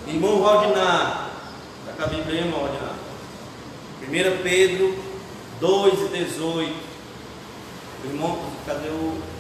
Irmão 0.09 0.39
Rodnar, 0.39 1.31
está 1.81 1.93
com 1.97 2.03
a 2.03 2.07
Bíblia, 2.07 2.41
irmão 2.41 2.61
Rodnar. 2.61 2.95
1 4.09 4.43
Pedro 4.43 4.99
2 5.61 6.15
e 6.15 6.25
18. 6.25 6.75
Irmão, 8.05 8.39
cadê 8.65 8.89
o 8.89 9.38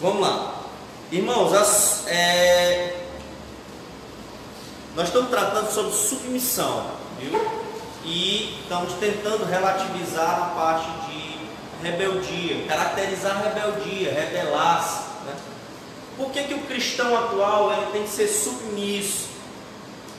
Vamos 0.00 0.20
lá. 0.20 0.54
Irmãos, 1.10 1.52
as, 1.52 2.06
é, 2.06 3.04
nós 4.94 5.08
estamos 5.08 5.28
tratando 5.28 5.68
sobre 5.72 5.92
submissão, 5.92 6.86
viu? 7.18 7.32
E 8.04 8.60
estamos 8.62 8.92
tentando 8.94 9.44
relativizar 9.44 10.40
a 10.40 10.46
parte 10.54 10.88
de 11.10 11.38
rebeldia, 11.82 12.64
caracterizar 12.68 13.42
rebeldia, 13.42 14.12
rebelar-se. 14.12 15.00
Né? 15.26 15.34
Por 16.16 16.30
que, 16.30 16.44
que 16.44 16.54
o 16.54 16.60
cristão 16.60 17.16
atual 17.16 17.72
ele 17.72 17.86
tem 17.90 18.04
que 18.04 18.10
ser 18.10 18.28
submisso? 18.28 19.30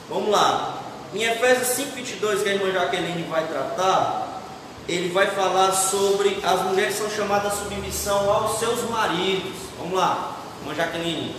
Vamos 0.09 0.29
lá. 0.29 0.81
Em 1.13 1.23
Efésios 1.23 1.87
5,22, 1.87 2.43
que 2.43 2.49
a 2.49 2.53
irmã 2.53 2.69
Jaqueline 2.73 3.23
vai 3.23 3.47
tratar, 3.47 4.41
ele 4.89 5.09
vai 5.09 5.27
falar 5.27 5.71
sobre 5.71 6.37
as 6.43 6.63
mulheres 6.63 6.97
são 6.97 7.09
chamadas 7.09 7.53
submissão 7.53 8.29
aos 8.29 8.59
seus 8.59 8.89
maridos. 8.89 9.68
Vamos 9.79 9.97
lá, 9.97 10.37
irmã 10.59 10.75
Jaqueline. 10.75 11.35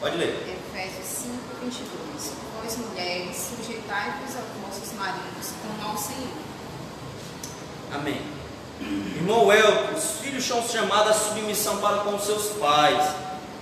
Pode 0.00 0.16
ler. 0.16 0.58
Efésios 0.74 1.06
5, 1.06 1.34
22. 1.62 2.32
Pois 2.60 2.76
mulheres, 2.78 3.36
sujeitai-vos 3.36 4.36
aos 4.36 4.46
vossos 4.62 4.92
maridos, 4.98 5.52
como 5.62 5.90
ao 5.90 5.98
Senhor. 5.98 6.32
Amém. 7.94 8.20
Irmão 8.80 9.52
Elton, 9.52 9.94
os 9.96 10.20
filhos 10.20 10.44
são 10.44 10.66
chamados 10.66 11.10
a 11.10 11.14
submissão 11.14 11.76
para 11.78 11.98
com 11.98 12.18
seus 12.18 12.56
pais. 12.58 13.06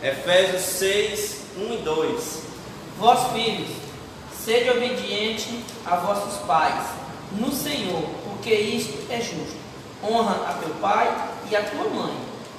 Efésios 0.02 0.62
6, 0.62 1.36
1 1.56 1.74
e 1.74 1.76
2. 1.78 2.42
Vós, 2.98 3.32
filhos, 3.32 3.70
sede 4.44 4.70
obediente 4.70 5.64
a 5.84 5.96
vossos 5.96 6.38
pais, 6.46 6.84
no 7.32 7.50
Senhor, 7.52 8.02
porque 8.24 8.54
isto 8.54 9.10
é 9.10 9.20
justo. 9.20 9.56
Honra 10.02 10.48
a 10.48 10.52
teu 10.54 10.70
pai 10.76 11.30
e 11.50 11.56
a 11.56 11.62
tua 11.62 11.88
mãe, 11.88 12.14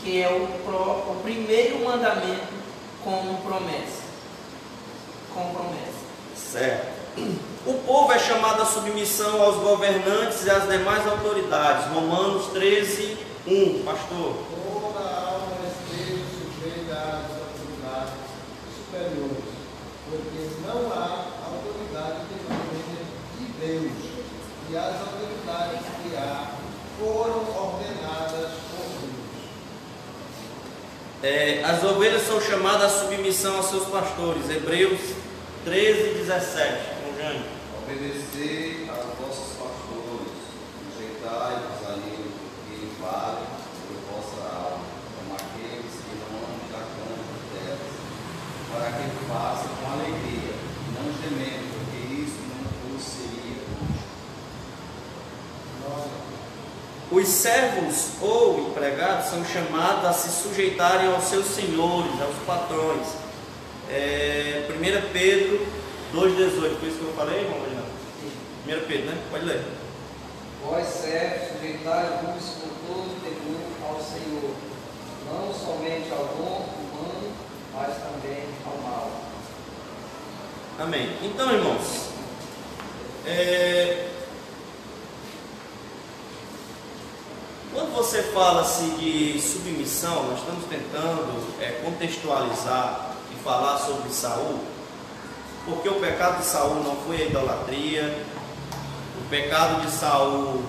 que 0.06 0.22
é 0.22 0.30
o, 0.30 0.44
o 0.44 1.20
primeiro 1.24 1.84
mandamento 1.84 2.54
como 3.04 3.40
promessa. 3.40 4.04
Com 5.34 5.50
promessa. 5.50 6.06
Certo. 6.36 6.96
O 7.66 7.74
povo 7.86 8.14
é 8.14 8.20
chamado 8.20 8.62
à 8.62 8.66
submissão 8.66 9.42
aos 9.42 9.56
governantes 9.56 10.46
e 10.46 10.52
às 10.52 10.70
demais 10.70 11.08
autoridades. 11.08 11.92
Romanos 11.92 12.52
13, 12.52 13.18
1. 13.48 13.84
Pastor. 13.84 14.36
Toda 14.46 15.00
alma 15.00 15.58
esteja 15.66 16.22
sujeita 16.30 16.94
às 16.94 17.32
autoridades 17.42 18.14
superiores, 18.78 19.44
porque 20.08 20.68
não 20.68 20.94
há 20.94 21.26
autoridade 21.50 22.20
que 22.30 23.44
de 23.44 23.52
Deus. 23.54 23.92
E 24.70 24.78
as 24.78 25.00
autoridades 25.02 25.82
que 26.04 26.16
há 26.16 26.52
foram 27.00 27.40
ordenadas 27.40 28.52
por 28.70 28.86
Deus. 29.02 29.26
É, 31.26 31.64
as 31.64 31.84
ovelhas 31.84 32.22
são 32.22 32.40
chamadas 32.40 32.84
à 32.84 33.00
submissão 33.00 33.56
aos 33.56 33.66
seus 33.66 33.88
pastores. 33.88 34.48
Hebreus 34.48 35.00
13, 35.64 36.20
17. 36.20 36.72
Com 37.02 37.18
Jânio. 37.18 37.42
Obedecei 37.82 38.88
aos 38.88 39.18
vossos 39.18 39.58
pastores, 39.58 40.38
sujeitai-vos 40.94 41.82
a 41.90 41.94
eles, 41.98 42.30
que 42.70 43.02
valem 43.02 43.44
por 43.88 43.98
vossa 44.06 44.54
alma, 44.54 44.86
como 45.18 45.34
aqueles 45.34 45.98
que 45.98 46.14
não 46.30 46.46
andam 46.46 46.70
da 46.70 46.86
cama 46.94 47.18
delas, 47.58 47.94
para 48.70 48.92
que 48.94 49.10
façam 49.26 49.72
com 49.82 49.94
alegria, 49.94 50.54
não 50.94 51.10
gemendo, 51.10 51.66
porque 51.74 52.22
isso 52.22 52.38
não 52.54 52.94
vos 52.94 53.02
seria 53.02 53.66
justo. 53.66 54.06
Os 57.12 57.28
servos 57.28 58.14
ou 58.20 58.60
empregados 58.70 59.28
são 59.28 59.46
chamados 59.46 60.06
a 60.06 60.14
se 60.14 60.42
sujeitarem 60.42 61.08
aos 61.08 61.26
seus 61.26 61.46
senhores, 61.46 62.20
aos 62.20 62.36
patrões. 62.48 63.08
É, 63.90 64.68
1 64.70 65.14
Pedro 65.14 65.68
2,18, 66.14 66.80
foi 66.80 66.90
isso 66.90 66.98
que 66.98 67.06
eu 67.06 67.14
falei, 67.16 67.42
irmão? 67.42 67.60
1 68.66 68.88
Pedro, 68.88 69.06
né? 69.06 69.18
Pode 69.30 69.46
ler. 69.46 69.64
Vós 70.64 70.88
servos, 70.88 71.50
sujeitai-vos 71.54 72.44
com 72.62 72.70
todo 72.88 73.22
temor 73.22 73.88
ao 73.88 74.02
Senhor, 74.02 74.56
não 75.28 75.54
somente 75.54 76.12
ao 76.12 76.26
bom 76.26 76.68
humano, 76.80 77.32
mas 77.72 77.94
também 77.98 78.46
ao 78.66 78.78
mal. 78.82 79.12
Amém. 80.80 81.16
Então, 81.22 81.52
irmãos, 81.52 82.10
é, 83.28 84.10
quando 87.76 87.94
você 87.94 88.24
fala-se 88.24 88.86
de 88.92 89.38
submissão, 89.42 90.24
nós 90.30 90.40
estamos 90.40 90.64
tentando 90.70 91.62
é, 91.62 91.82
contextualizar 91.84 93.12
e 93.34 93.44
falar 93.44 93.78
sobre 93.80 94.10
Saul. 94.12 94.62
porque 95.66 95.90
o 95.90 96.00
pecado 96.00 96.40
de 96.40 96.46
Saul 96.46 96.76
não 96.76 96.96
foi 96.96 97.18
a 97.18 97.26
idolatria, 97.26 98.26
o 99.20 99.30
pecado 99.30 99.82
de 99.82 99.92
Saul, 99.92 100.64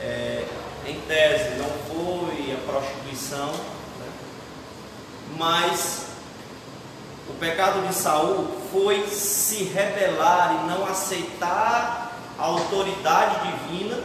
é, 0.00 0.46
em 0.86 0.98
tese, 1.02 1.58
não 1.58 1.68
foi 1.94 2.54
a 2.54 2.66
prostituição, 2.66 3.48
né? 3.48 4.12
mas 5.36 6.06
o 7.28 7.34
pecado 7.34 7.86
de 7.86 7.94
Saul 7.94 8.48
foi 8.72 9.06
se 9.08 9.64
rebelar 9.64 10.62
e 10.62 10.68
não 10.70 10.86
aceitar 10.86 12.18
a 12.38 12.42
autoridade 12.42 13.52
divina 13.68 14.02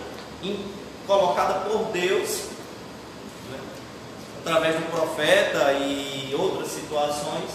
colocada 1.07 1.61
por 1.61 1.85
Deus 1.85 2.49
né? 3.49 3.59
através 4.39 4.75
do 4.75 4.91
profeta 4.91 5.71
e 5.71 6.35
outras 6.37 6.67
situações. 6.67 7.49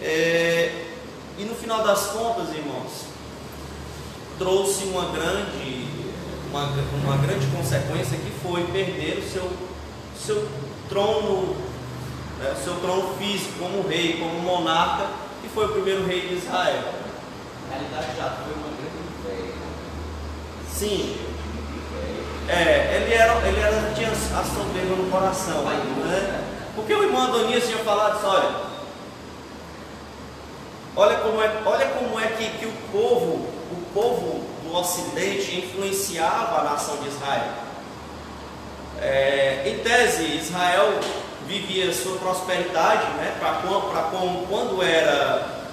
É, 0.00 0.84
e 1.38 1.44
no 1.44 1.54
final 1.54 1.82
das 1.82 2.08
contas, 2.08 2.54
irmãos, 2.54 3.06
trouxe 4.38 4.84
uma 4.84 5.06
grande, 5.06 5.88
uma, 6.50 6.64
uma 7.02 7.16
grande 7.16 7.46
consequência 7.46 8.18
que 8.18 8.30
foi 8.42 8.64
perder 8.64 9.18
o 9.18 9.30
seu, 9.30 9.50
seu 10.18 10.48
trono, 10.88 11.56
né, 12.38 12.54
seu 12.62 12.74
trono 12.80 13.14
físico 13.18 13.58
como 13.58 13.88
rei, 13.88 14.18
como 14.18 14.38
monarca, 14.40 15.08
que 15.42 15.48
foi 15.48 15.64
o 15.64 15.68
primeiro 15.70 16.06
rei 16.06 16.28
de 16.28 16.34
Israel. 16.34 16.92
Na 17.68 17.76
realidade 17.76 18.16
já 18.16 18.30
foi 18.30 18.52
uma 18.54 18.68
grande 18.76 19.40
ideia. 19.40 19.54
Sim. 20.70 21.35
É, 22.48 22.96
ele 22.96 23.14
era, 23.14 23.34
ele 23.46 23.60
era, 23.60 23.92
tinha 23.94 24.10
a 24.10 24.44
soberba 24.44 24.96
no 24.96 25.10
coração, 25.10 25.62
né? 25.62 26.44
Porque 26.76 26.94
o 26.94 27.02
irmão 27.02 27.24
Adonias 27.24 27.64
tinha 27.64 27.78
falado 27.78 28.18
isso, 28.18 28.26
olha, 28.26 28.50
olha 30.94 31.16
como 31.18 31.42
é, 31.42 31.50
olha 31.64 31.86
como 31.86 32.20
é 32.20 32.26
que, 32.28 32.50
que 32.58 32.66
o 32.66 32.72
povo, 32.92 33.48
o 33.72 33.86
povo 33.92 34.44
do 34.62 34.76
Ocidente 34.76 35.56
influenciava 35.56 36.60
a 36.60 36.64
nação 36.64 36.98
de 36.98 37.08
Israel. 37.08 37.52
É, 39.00 39.62
em 39.66 39.78
tese, 39.78 40.36
Israel 40.36 41.00
vivia 41.46 41.92
sua 41.92 42.18
prosperidade, 42.18 43.06
né, 43.16 43.36
para 43.40 44.10
quando 44.48 44.82
era, 44.82 45.68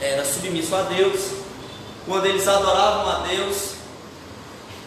era 0.00 0.24
submisso 0.24 0.74
a 0.74 0.82
Deus, 0.82 1.32
quando 2.06 2.26
eles 2.26 2.46
adoravam 2.48 3.08
a 3.10 3.26
Deus, 3.28 3.74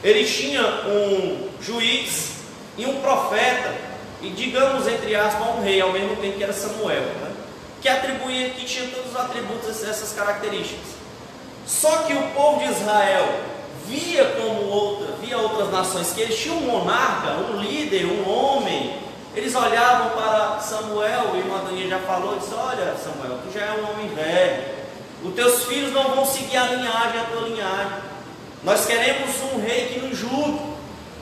eles 0.04 0.34
tinham 0.36 0.66
um 0.88 1.50
juiz 1.62 2.36
e 2.78 2.86
um 2.86 3.02
profeta, 3.02 3.74
e 4.22 4.30
digamos 4.30 4.88
entre 4.88 5.16
aspas, 5.16 5.48
um 5.56 5.62
rei, 5.62 5.82
ao 5.82 5.92
mesmo 5.92 6.16
tempo 6.18 6.38
que 6.38 6.44
era 6.44 6.54
Samuel, 6.54 7.02
né? 7.02 7.32
que 7.82 7.90
atribuía, 7.90 8.50
que 8.50 8.66
tinha 8.66 8.90
todos 8.90 9.12
os 9.12 9.16
atributos, 9.16 9.84
essas 9.84 10.12
características. 10.14 10.96
Só 11.68 12.04
que 12.04 12.14
o 12.14 12.22
povo 12.32 12.60
de 12.60 12.72
Israel 12.72 13.28
via 13.88 14.26
como 14.42 14.64
outra, 14.68 15.16
via 15.22 15.38
outras 15.38 15.72
nações 15.72 16.12
que 16.12 16.22
eles 16.22 16.38
tinham 16.38 16.58
um 16.58 16.62
monarca, 16.62 17.32
um 17.50 17.60
líder, 17.60 18.06
um 18.06 18.28
homem. 18.28 18.98
Eles 19.36 19.54
olhavam 19.54 20.12
para 20.12 20.60
Samuel, 20.60 21.36
e 21.36 21.50
o 21.50 21.56
Adonias 21.56 21.90
já 21.90 22.00
falou, 22.00 22.38
disse, 22.38 22.54
olha 22.54 22.96
Samuel, 22.96 23.40
tu 23.44 23.54
já 23.54 23.66
é 23.66 23.72
um 23.74 23.92
homem 23.92 24.08
velho, 24.16 24.64
os 25.24 25.34
teus 25.34 25.66
filhos 25.66 25.92
não 25.92 26.16
vão 26.16 26.26
seguir 26.26 26.58
a 26.58 26.66
linhagem, 26.66 27.20
a 27.20 27.26
tua 27.32 27.48
linhagem. 27.48 28.15
Nós 28.66 28.88
queremos 28.88 29.30
um 29.54 29.62
rei 29.62 29.90
que 29.94 30.00
nos 30.00 30.18
julgue. 30.18 30.60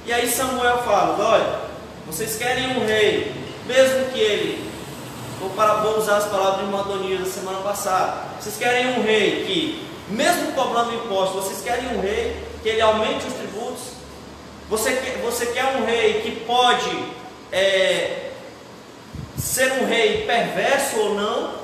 E 0.06 0.14
aí 0.14 0.30
Samuel 0.30 0.82
fala: 0.84 1.22
olha, 1.22 1.60
vocês 2.08 2.38
querem 2.38 2.78
um 2.78 2.86
rei, 2.86 3.34
mesmo 3.66 4.06
que 4.12 4.20
ele, 4.20 4.72
vou, 5.42 5.50
para, 5.50 5.76
vou 5.76 5.98
usar 5.98 6.18
as 6.18 6.26
palavras 6.26 6.66
de 6.66 6.72
Madonias 6.72 7.20
da 7.20 7.26
semana 7.26 7.60
passada, 7.60 8.14
vocês 8.40 8.56
querem 8.58 8.98
um 8.98 9.04
rei 9.04 9.44
que, 9.46 9.88
mesmo 10.08 10.54
cobrando 10.54 10.96
impostos, 10.96 11.44
vocês 11.44 11.62
querem 11.62 11.98
um 11.98 12.02
rei 12.02 12.42
que 12.64 12.70
ele 12.70 12.82
aumente 12.82 13.28
os 13.28 13.34
tributos? 13.34 13.82
Você 14.70 14.94
quer, 14.94 15.18
você 15.18 15.48
quer 15.48 15.66
um 15.76 15.86
rei 15.86 16.22
que 16.22 16.46
pode 16.46 16.98
é, 17.52 18.32
ser 19.38 19.70
um 19.82 19.86
rei 19.86 20.26
perverso 20.26 20.98
ou 20.98 21.16
não? 21.16 21.56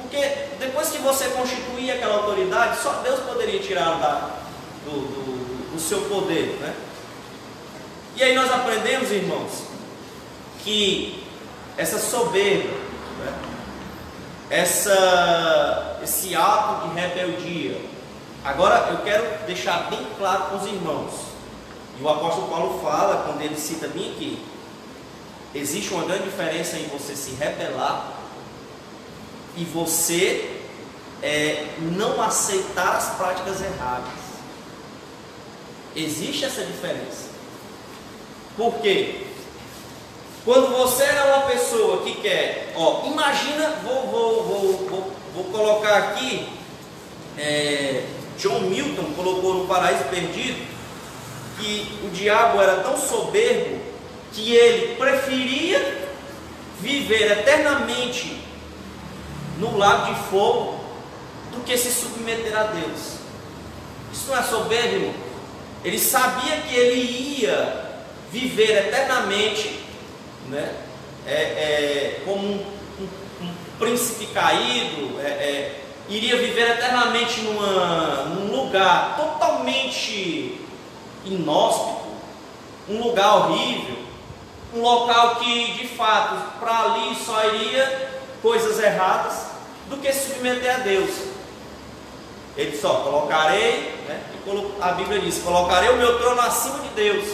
Porque 0.00 0.18
depois 0.58 0.88
que 0.88 0.98
você 0.98 1.26
constituir 1.28 1.90
aquela 1.90 2.14
autoridade, 2.14 2.80
só 2.82 3.02
Deus 3.04 3.20
poderia 3.20 3.60
tirar 3.60 3.98
da, 3.98 4.38
do, 4.88 5.00
do, 5.00 5.74
do 5.74 5.80
seu 5.80 6.02
poder. 6.02 6.58
Né? 6.60 6.74
E 8.16 8.22
aí 8.22 8.34
nós 8.34 8.50
aprendemos, 8.50 9.10
irmãos, 9.10 9.64
que 10.64 11.24
essa 11.76 11.98
soberba, 11.98 12.72
né? 13.18 13.32
essa, 14.50 16.00
esse 16.02 16.34
ato 16.34 16.88
de 16.88 16.94
rebeldia, 16.94 17.80
agora 18.44 18.90
eu 18.90 18.98
quero 19.04 19.46
deixar 19.46 19.88
bem 19.90 20.04
claro 20.18 20.44
para 20.44 20.56
os 20.56 20.66
irmãos, 20.66 21.12
e 21.98 22.02
o 22.02 22.08
apóstolo 22.08 22.48
Paulo 22.48 22.80
fala, 22.80 23.24
quando 23.26 23.42
ele 23.42 23.56
cita 23.56 23.88
bem 23.88 24.12
aqui, 24.12 24.44
existe 25.54 25.92
uma 25.92 26.04
grande 26.04 26.24
diferença 26.24 26.76
em 26.76 26.86
você 26.88 27.16
se 27.16 27.32
rebelar 27.32 28.12
e 29.56 29.64
você 29.64 30.62
é, 31.22 31.74
não 31.80 32.22
aceitar 32.22 32.96
as 32.96 33.16
práticas 33.16 33.60
erradas. 33.60 34.27
Existe 35.98 36.44
essa 36.44 36.62
diferença. 36.62 37.28
Por 38.56 38.74
quê? 38.74 39.22
Quando 40.44 40.68
você 40.68 41.02
é 41.02 41.24
uma 41.24 41.46
pessoa 41.48 42.04
que 42.04 42.20
quer, 42.20 42.72
ó, 42.76 43.04
imagina, 43.04 43.80
vou, 43.82 44.06
vou, 44.06 44.44
vou, 44.44 44.72
vou, 44.88 45.12
vou 45.34 45.44
colocar 45.46 45.96
aqui, 45.96 46.48
é, 47.36 48.04
John 48.38 48.60
Milton 48.60 49.12
colocou 49.16 49.54
no 49.54 49.66
Paraíso 49.66 50.04
Perdido, 50.04 50.64
que 51.58 51.98
o 52.04 52.10
diabo 52.10 52.60
era 52.60 52.76
tão 52.76 52.96
soberbo 52.96 53.80
que 54.32 54.54
ele 54.54 54.94
preferia 54.94 56.08
viver 56.80 57.32
eternamente 57.40 58.40
no 59.58 59.76
lago 59.76 60.14
de 60.14 60.20
fogo 60.30 60.78
do 61.50 61.64
que 61.64 61.76
se 61.76 61.90
submeter 61.90 62.56
a 62.56 62.64
Deus. 62.64 63.18
Isso 64.12 64.28
não 64.28 64.38
é 64.38 64.42
soberbo, 64.44 64.94
irmão? 64.94 65.27
Ele 65.84 65.98
sabia 65.98 66.56
que 66.62 66.74
ele 66.74 67.40
ia 67.40 67.88
viver 68.30 68.86
eternamente, 68.86 69.80
né? 70.48 70.74
É, 71.26 71.32
é, 71.32 72.22
como 72.24 72.46
um, 72.46 72.66
um, 73.00 73.44
um, 73.44 73.54
príncipe 73.78 74.26
caído, 74.26 75.20
é, 75.20 75.28
é, 75.28 75.80
iria 76.08 76.36
viver 76.36 76.70
eternamente 76.70 77.42
numa, 77.42 78.24
num 78.24 78.56
lugar 78.56 79.16
totalmente 79.16 80.58
inóspito, 81.24 82.08
um 82.88 83.02
lugar 83.02 83.36
horrível, 83.36 83.98
um 84.74 84.80
local 84.80 85.36
que 85.36 85.72
de 85.72 85.88
fato 85.88 86.58
para 86.58 86.78
ali 86.80 87.14
só 87.14 87.54
iria 87.54 88.10
coisas 88.40 88.78
erradas, 88.78 89.48
do 89.88 89.98
que 89.98 90.12
se 90.12 90.32
submeter 90.32 90.74
a 90.74 90.78
Deus. 90.78 91.10
Ele 92.56 92.76
só 92.76 93.00
colocarei, 93.00 93.94
né? 94.06 94.20
A 94.80 94.92
Bíblia 94.92 95.20
diz: 95.20 95.38
colocarei 95.38 95.90
o 95.90 95.96
meu 95.96 96.18
trono 96.18 96.40
acima 96.40 96.78
de 96.80 96.88
Deus. 96.90 97.26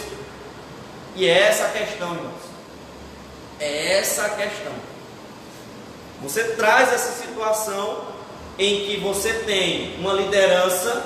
E 1.15 1.27
é 1.27 1.47
essa 1.47 1.65
a 1.65 1.69
questão, 1.69 2.13
irmãos. 2.13 2.41
É 3.59 3.99
essa 3.99 4.25
a 4.25 4.29
questão. 4.29 4.73
Você 6.21 6.43
traz 6.55 6.91
essa 6.91 7.11
situação 7.21 8.05
em 8.57 8.85
que 8.85 8.97
você 8.97 9.33
tem 9.33 9.95
uma 9.99 10.13
liderança, 10.13 11.05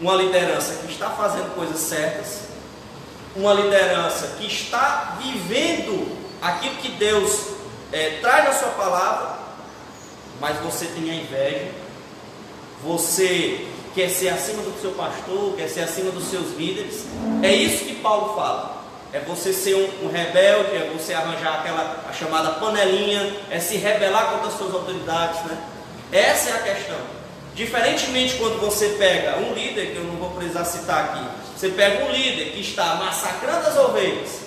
uma 0.00 0.14
liderança 0.14 0.74
que 0.74 0.92
está 0.92 1.10
fazendo 1.10 1.54
coisas 1.54 1.78
certas, 1.78 2.42
uma 3.36 3.52
liderança 3.52 4.36
que 4.38 4.46
está 4.46 5.18
vivendo 5.20 6.16
aquilo 6.40 6.76
que 6.76 6.88
Deus 6.92 7.46
é, 7.92 8.18
traz 8.20 8.44
na 8.44 8.52
sua 8.52 8.70
palavra, 8.70 9.38
mas 10.40 10.58
você 10.58 10.86
tem 10.86 11.10
a 11.10 11.14
inveja, 11.14 11.70
você 12.82 13.68
quer 13.94 14.08
ser 14.08 14.28
acima 14.28 14.62
do 14.62 14.80
seu 14.80 14.92
pastor, 14.92 15.54
quer 15.56 15.68
ser 15.68 15.80
acima 15.80 16.10
dos 16.10 16.24
seus 16.24 16.56
líderes. 16.56 17.04
É 17.42 17.52
isso 17.52 17.84
que 17.84 17.94
Paulo 17.96 18.34
fala. 18.34 18.80
É 19.12 19.18
você 19.20 19.52
ser 19.52 19.74
um, 19.74 20.06
um, 20.06 20.10
rebelde, 20.10 20.76
é 20.76 20.90
você 20.96 21.12
arranjar 21.12 21.60
aquela 21.60 22.04
a 22.08 22.12
chamada 22.12 22.50
panelinha, 22.52 23.34
é 23.50 23.58
se 23.58 23.76
rebelar 23.76 24.30
contra 24.32 24.48
as 24.48 24.54
suas 24.54 24.72
autoridades, 24.72 25.42
né? 25.46 25.58
Essa 26.12 26.50
é 26.50 26.52
a 26.52 26.74
questão. 26.74 26.98
Diferentemente 27.54 28.36
quando 28.36 28.60
você 28.60 28.90
pega 28.90 29.38
um 29.38 29.52
líder, 29.52 29.92
que 29.92 29.96
eu 29.96 30.04
não 30.04 30.16
vou 30.16 30.30
precisar 30.30 30.64
citar 30.64 31.04
aqui, 31.06 31.24
você 31.56 31.68
pega 31.70 32.04
um 32.04 32.12
líder 32.12 32.52
que 32.52 32.60
está 32.60 32.94
massacrando 32.94 33.66
as 33.66 33.76
ovelhas, 33.76 34.40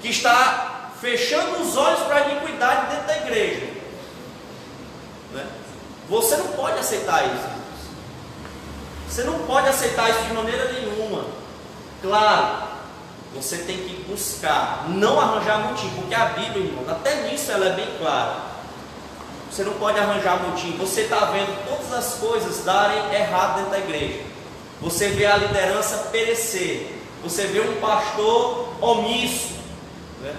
que 0.00 0.08
está 0.08 0.92
fechando 1.00 1.60
os 1.60 1.76
olhos 1.76 2.00
para 2.00 2.16
a 2.16 2.30
iniquidade 2.30 2.92
dentro 2.92 3.06
da 3.08 3.16
igreja. 3.16 3.66
Né? 5.32 5.46
Você 6.08 6.36
não 6.36 6.46
pode 6.48 6.78
aceitar 6.78 7.24
isso. 7.26 7.53
Você 9.14 9.22
não 9.22 9.38
pode 9.46 9.68
aceitar 9.68 10.10
isso 10.10 10.24
de 10.24 10.32
maneira 10.32 10.72
nenhuma. 10.72 11.24
Claro, 12.02 12.64
você 13.32 13.58
tem 13.58 13.76
que 13.76 14.04
buscar, 14.10 14.86
não 14.88 15.20
arranjar 15.20 15.68
motivo, 15.68 16.00
porque 16.00 16.16
a 16.16 16.24
Bíblia, 16.30 16.66
irmão, 16.66 16.84
até 16.88 17.22
nisso 17.22 17.52
ela 17.52 17.66
é 17.66 17.72
bem 17.74 17.86
clara. 17.96 18.38
você 19.48 19.62
não 19.62 19.74
pode 19.74 20.00
arranjar 20.00 20.42
motim. 20.42 20.76
Você 20.78 21.02
está 21.02 21.26
vendo 21.26 21.64
todas 21.64 21.92
as 21.92 22.14
coisas 22.14 22.64
darem 22.64 23.14
errado 23.14 23.58
dentro 23.58 23.70
da 23.70 23.78
igreja. 23.78 24.20
Você 24.80 25.10
vê 25.10 25.26
a 25.26 25.36
liderança 25.36 26.08
perecer. 26.10 26.98
Você 27.22 27.46
vê 27.46 27.60
um 27.60 27.80
pastor 27.80 28.74
omisso. 28.80 29.54
Né? 30.22 30.34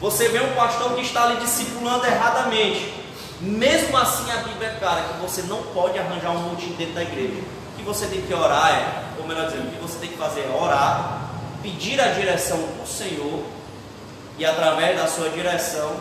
Você 0.00 0.30
vê 0.30 0.40
um 0.40 0.54
pastor 0.54 0.94
que 0.94 1.02
está 1.02 1.24
ali 1.24 1.40
discipulando 1.40 2.06
erradamente. 2.06 2.90
Mesmo 3.38 3.94
assim, 3.98 4.32
a 4.32 4.36
Bíblia 4.38 4.68
é 4.70 4.78
clara 4.78 5.02
que 5.02 5.20
você 5.20 5.42
não 5.42 5.62
pode 5.74 5.98
arranjar 5.98 6.30
um 6.30 6.52
motim 6.52 6.72
dentro 6.78 6.94
da 6.94 7.02
igreja. 7.02 7.42
Que 7.82 7.88
você 7.88 8.06
tem 8.06 8.22
que 8.22 8.32
orar 8.32 8.70
é, 8.70 9.20
ou 9.20 9.26
melhor 9.26 9.46
dizendo, 9.46 9.68
o 9.68 9.70
que 9.72 9.82
você 9.82 9.98
tem 9.98 10.10
que 10.10 10.16
fazer 10.16 10.42
é 10.42 10.56
orar, 10.56 11.30
pedir 11.62 12.00
a 12.00 12.12
direção 12.12 12.58
do 12.58 12.86
Senhor, 12.86 13.42
e 14.38 14.46
através 14.46 14.96
da 14.96 15.08
sua 15.08 15.28
direção, 15.30 15.96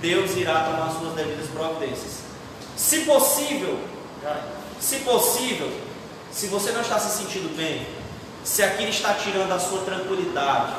Deus 0.00 0.34
irá 0.34 0.64
tomar 0.64 0.90
suas 0.98 1.14
devidas 1.14 1.46
providências. 1.48 2.20
Se 2.74 3.00
possível, 3.00 3.78
se 4.80 4.96
possível, 5.00 5.70
se 6.32 6.46
você 6.46 6.72
não 6.72 6.80
está 6.80 6.98
se 6.98 7.18
sentindo 7.18 7.54
bem, 7.54 7.86
se 8.42 8.62
aquilo 8.62 8.88
está 8.88 9.12
tirando 9.14 9.52
a 9.52 9.58
sua 9.58 9.80
tranquilidade, 9.80 10.72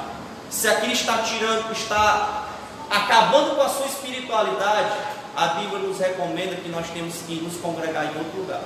se 0.49 0.67
aquilo 0.67 0.93
está 0.93 1.19
tirando, 1.19 1.71
está 1.71 2.47
acabando 2.89 3.55
com 3.55 3.61
a 3.61 3.69
sua 3.69 3.85
espiritualidade, 3.85 4.91
a 5.35 5.47
Bíblia 5.49 5.79
nos 5.79 5.99
recomenda 5.99 6.55
que 6.55 6.69
nós 6.69 6.87
temos 6.89 7.15
que 7.27 7.35
nos 7.41 7.57
congregar 7.57 8.05
em 8.05 8.17
outro 8.17 8.39
lugar. 8.39 8.63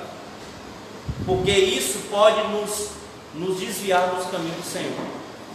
Porque 1.24 1.50
isso 1.50 2.00
pode 2.10 2.42
nos, 2.48 2.90
nos 3.34 3.60
desviar 3.60 4.14
dos 4.14 4.26
caminhos 4.26 4.56
do 4.56 4.62
Senhor. 4.62 5.06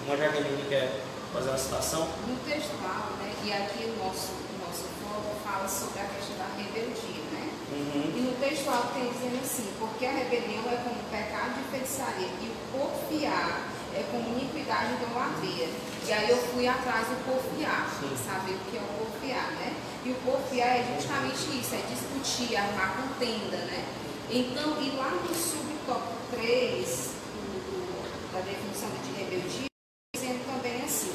Uma 0.06 0.16
Jaqueline 0.16 0.64
quer 0.70 1.02
fazer 1.34 1.50
uma 1.50 1.58
citação? 1.58 2.08
No 2.28 2.36
textual, 2.48 3.12
né, 3.20 3.34
e 3.44 3.52
aqui 3.52 3.86
o 3.86 4.04
nosso, 4.04 4.32
o 4.32 4.56
nosso 4.66 4.86
foco 5.04 5.36
fala 5.44 5.68
sobre 5.68 6.00
a 6.00 6.06
questão 6.06 6.38
da 6.38 6.48
rebeldia, 6.56 7.24
né? 7.32 7.50
Uhum. 7.72 8.14
E 8.16 8.20
no 8.22 8.34
textual 8.40 8.92
tem 8.94 9.12
dizendo 9.12 9.40
assim, 9.44 9.68
porque 9.78 10.06
a 10.06 10.12
rebelião 10.12 10.64
é 10.72 10.78
como 10.84 10.96
pecado 11.12 11.56
de 11.60 11.64
feitiçaria 11.70 12.28
e 12.28 12.48
o 12.48 12.56
porfiar 12.72 13.68
é 13.94 14.04
como 14.12 14.30
iniquidade 14.30 14.94
e 14.94 15.04
idolatria. 15.04 15.68
E 16.08 16.14
aí 16.14 16.30
eu 16.30 16.38
fui 16.38 16.68
atrás 16.68 17.08
do 17.08 17.18
porfiar, 17.26 17.90
Sim. 18.00 18.16
saber 18.16 18.56
o 18.56 18.72
que 18.72 18.78
é 18.78 18.82
o 18.82 18.88
porfiar, 19.04 19.52
né? 19.60 19.76
E 20.06 20.12
o 20.12 20.16
porfiar 20.24 20.70
é 20.70 20.96
justamente 20.96 21.60
isso, 21.60 21.76
é 21.76 21.84
discutir, 21.92 22.56
arrumar 22.56 22.96
contenda, 22.96 23.58
né? 23.58 23.84
Então, 24.30 24.82
e 24.82 24.90
lá 24.98 25.10
no 25.12 25.34
subtópico 25.34 26.18
3 26.32 27.12
do- 27.54 28.34
da 28.34 28.40
definição 28.42 28.90
de 29.04 29.24
rebeldia, 29.24 29.66
dizendo 30.14 30.46
também 30.46 30.82
assim, 30.84 31.14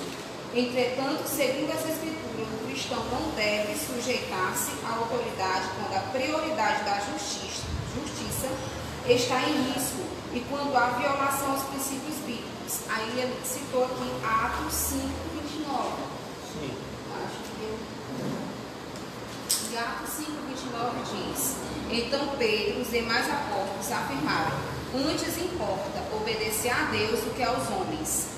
entretanto, 0.54 1.26
segundo 1.28 1.70
essa 1.72 1.88
escritura, 1.88 2.46
o 2.48 2.66
cristão 2.66 3.04
não 3.12 3.30
deve 3.36 3.74
sujeitar-se 3.76 4.72
à 4.86 4.96
autoridade 4.96 5.68
quando 5.76 5.94
a 5.96 6.00
prioridade 6.10 6.84
da 6.84 7.00
justiça, 7.00 7.64
justiça 7.94 8.48
está 9.06 9.42
em 9.42 9.72
risco 9.72 10.00
e 10.32 10.40
quando 10.48 10.74
há 10.74 10.90
violação 10.98 11.52
aos 11.52 11.62
princípios 11.64 12.16
bíblicos. 12.24 12.88
Aí 12.88 13.18
ele 13.20 13.36
citou 13.44 13.84
aqui 13.84 14.10
Atos 14.24 14.72
5, 14.72 15.08
29. 15.34 15.90
Sim. 16.54 16.74
Acho 19.72 19.76
que 19.76 19.76
eu... 19.76 19.78
E 19.78 19.78
Atos 19.78 20.10
5, 20.10 20.30
29 20.48 21.32
diz: 21.32 21.56
Então 21.90 22.36
Pedro 22.36 22.78
e 22.78 22.82
os 22.82 22.90
demais 22.90 23.26
apóstolos 23.30 23.90
afirmaram: 23.90 24.52
Antes 24.94 25.38
importa 25.38 26.02
obedecer 26.14 26.70
a 26.70 26.90
Deus 26.90 27.20
do 27.20 27.34
que 27.34 27.42
aos 27.42 27.68
homens. 27.70 28.28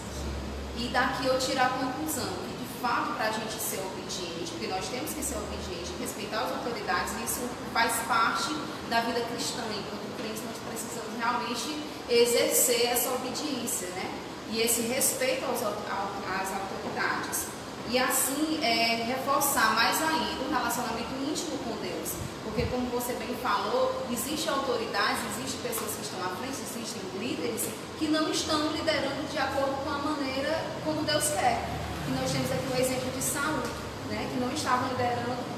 E 0.76 0.88
daqui 0.88 1.26
eu 1.26 1.38
tiro 1.38 1.60
a 1.60 1.68
conclusão 1.68 2.26
que, 2.26 2.56
de 2.56 2.80
fato, 2.80 3.14
para 3.14 3.28
a 3.28 3.32
gente 3.32 3.54
ser 3.54 3.80
obediente, 3.80 4.50
porque 4.52 4.66
nós 4.66 4.86
temos 4.88 5.12
que 5.12 5.22
ser 5.22 5.36
obedientes, 5.36 5.92
respeitar 6.00 6.42
as 6.42 6.50
autoridades, 6.50 7.12
isso 7.24 7.48
faz 7.72 7.92
parte 8.08 8.54
da 8.90 9.00
vida 9.00 9.20
cristã. 9.20 9.62
Enquanto 9.70 10.16
crentes, 10.16 10.42
nós 10.42 10.58
precisamos 10.68 11.16
realmente 11.18 11.82
exercer 12.08 12.86
essa 12.86 13.10
obediência, 13.10 13.88
né? 13.88 14.12
E 14.50 14.60
esse 14.60 14.82
respeito 14.82 15.44
às 15.46 15.62
autoridades. 15.62 17.53
E 17.90 17.98
assim, 17.98 18.58
é, 18.62 19.04
reforçar 19.06 19.74
mais 19.74 20.00
ainda 20.02 20.44
o 20.44 20.50
relacionamento 20.50 21.14
íntimo 21.22 21.58
com 21.58 21.76
Deus. 21.82 22.12
Porque, 22.44 22.66
como 22.66 22.86
você 22.88 23.12
bem 23.14 23.34
falou, 23.42 24.06
existem 24.10 24.52
autoridades, 24.52 25.18
existem 25.36 25.60
pessoas 25.60 25.92
que 25.96 26.02
estão 26.02 26.20
à 26.24 26.28
frente, 26.36 26.56
existem 26.60 27.02
líderes 27.18 27.68
que 27.98 28.06
não 28.08 28.30
estão 28.30 28.72
liderando 28.72 29.28
de 29.30 29.38
acordo 29.38 29.74
com 29.84 29.90
a 29.90 29.98
maneira 29.98 30.64
como 30.84 31.02
Deus 31.02 31.28
quer. 31.28 31.60
E 32.06 32.10
nós 32.12 32.30
temos 32.30 32.50
aqui 32.52 32.66
o 32.72 32.80
exemplo 32.80 33.10
de 33.10 33.22
Saul, 33.22 33.62
né, 34.08 34.28
que 34.32 34.40
não 34.40 34.52
estavam 34.52 34.88
liderando 34.88 35.54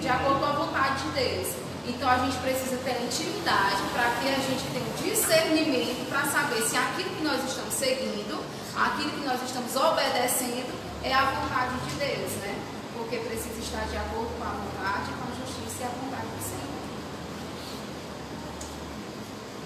de 0.00 0.08
acordo 0.08 0.40
com 0.40 0.46
a 0.46 0.52
vontade 0.52 1.02
de 1.02 1.08
Deus. 1.10 1.48
Então 1.88 2.08
a 2.10 2.18
gente 2.18 2.36
precisa 2.38 2.76
ter 2.78 3.00
intimidade 3.02 3.82
para 3.92 4.10
que 4.18 4.28
a 4.28 4.38
gente 4.38 4.64
tenha 4.72 4.84
um 4.84 5.10
discernimento 5.10 6.08
para 6.08 6.24
saber 6.26 6.62
se 6.62 6.76
aquilo 6.76 7.10
que 7.10 7.22
nós 7.22 7.44
estamos 7.44 7.72
seguindo, 7.72 8.42
aquilo 8.74 9.10
que 9.10 9.24
nós 9.24 9.40
estamos 9.42 9.76
obedecendo, 9.76 10.85
é 11.06 11.14
a 11.14 11.30
vontade 11.30 11.78
de 11.88 11.90
Deus, 11.96 12.32
né? 12.42 12.58
Porque 12.92 13.18
precisa 13.18 13.60
estar 13.60 13.86
de 13.86 13.96
acordo 13.96 14.28
com 14.36 14.42
a 14.42 14.48
vontade, 14.48 15.12
com 15.12 15.22
a 15.22 15.46
justiça 15.46 15.82
e 15.82 15.84
a 15.84 15.88
vontade 15.88 16.26
do 16.26 16.42
Senhor. 16.42 16.66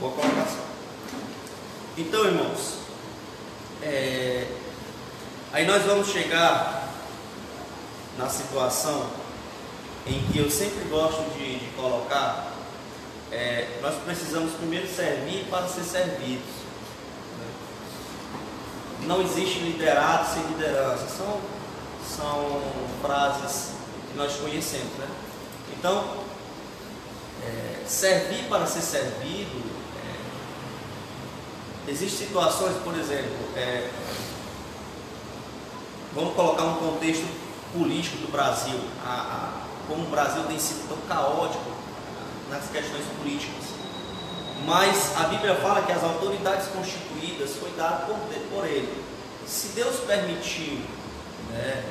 Boa 0.00 0.12
colocação. 0.12 0.64
Então, 1.96 2.24
irmãos, 2.26 2.78
é, 3.82 4.46
aí 5.52 5.66
nós 5.66 5.82
vamos 5.84 6.08
chegar 6.08 6.88
na 8.18 8.28
situação 8.28 9.08
em 10.06 10.22
que 10.30 10.38
eu 10.38 10.50
sempre 10.50 10.88
gosto 10.90 11.22
de, 11.38 11.58
de 11.58 11.66
colocar, 11.74 12.52
é, 13.32 13.78
nós 13.80 13.94
precisamos 14.04 14.52
primeiro 14.52 14.86
servir 14.86 15.46
para 15.48 15.66
ser 15.68 15.84
servidos. 15.84 16.60
Não 19.10 19.20
existe 19.22 19.58
liderado 19.58 20.32
sem 20.32 20.40
liderança. 20.44 21.04
São, 21.08 21.40
são 22.16 22.62
frases 23.02 23.70
que 24.08 24.16
nós 24.16 24.36
conhecemos, 24.36 24.92
né? 24.98 25.08
Então, 25.76 26.04
é, 27.44 27.82
servir 27.84 28.44
para 28.48 28.64
ser 28.66 28.82
servido 28.82 29.60
é, 31.88 31.90
Existem 31.90 32.28
situações, 32.28 32.76
por 32.84 32.96
exemplo, 32.96 33.34
é, 33.56 33.90
vamos 36.14 36.32
colocar 36.36 36.62
um 36.66 36.76
contexto 36.76 37.26
político 37.76 38.18
do 38.18 38.30
Brasil, 38.30 38.78
a, 39.04 39.10
a- 39.10 39.60
como 39.88 40.04
o 40.04 40.10
Brasil 40.10 40.44
tem 40.44 40.56
sido 40.60 40.86
tão 40.88 40.98
caótico 41.08 41.64
nas 42.48 42.62
questões 42.70 43.04
políticas. 43.18 43.79
Mas 44.66 45.16
a 45.16 45.24
Bíblia 45.24 45.54
fala 45.56 45.82
que 45.82 45.92
as 45.92 46.02
autoridades 46.02 46.68
constituídas 46.68 47.56
foi 47.56 47.70
dado 47.76 48.06
por, 48.06 48.16
por 48.50 48.66
ele. 48.66 49.04
Se 49.46 49.68
Deus 49.68 50.00
permitiu, 50.06 50.80
né, 51.50 51.84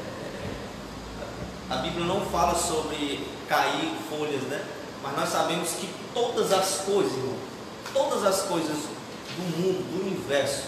a 1.70 1.76
Bíblia 1.78 2.06
não 2.06 2.26
fala 2.28 2.56
sobre 2.56 3.28
cair 3.48 3.92
folhas, 4.10 4.42
né? 4.44 4.64
Mas 5.04 5.16
nós 5.16 5.30
sabemos 5.30 5.70
que 5.72 5.90
todas 6.14 6.52
as 6.52 6.82
coisas, 6.82 7.12
irmão, 7.14 7.36
todas 7.94 8.26
as 8.26 8.42
coisas 8.44 8.78
do 9.36 9.58
mundo, 9.58 9.84
do 9.92 10.08
universo, 10.08 10.68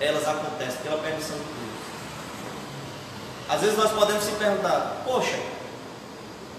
elas 0.00 0.26
acontecem 0.26 0.80
pela 0.82 0.98
permissão 0.98 1.36
de 1.36 1.44
Deus. 1.44 1.70
Às 3.48 3.60
vezes 3.60 3.76
nós 3.76 3.90
podemos 3.90 4.24
se 4.24 4.32
perguntar, 4.32 5.02
poxa, 5.04 5.38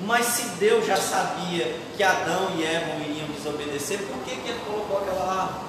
mas 0.02 0.26
se 0.26 0.44
Deus 0.60 0.86
já 0.86 0.98
sabia 0.98 1.80
que 1.96 2.04
Adão 2.04 2.52
e 2.58 2.66
Eva 2.66 2.98
desobedecer, 3.42 4.00
por 4.04 4.18
que, 4.24 4.36
que 4.36 4.50
ele 4.50 4.60
colocou 4.66 5.00
aquela 5.00 5.42
árvore? 5.42 5.66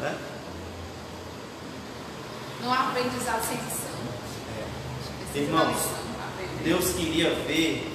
Né? 0.00 0.18
Não 2.62 2.72
há 2.72 2.88
aprendizado 2.88 3.42
sem 3.44 3.56
lição. 3.56 3.90
É. 5.34 5.38
Irmãos. 5.38 6.00
Deus 6.64 6.92
queria 6.92 7.34
ver 7.46 7.90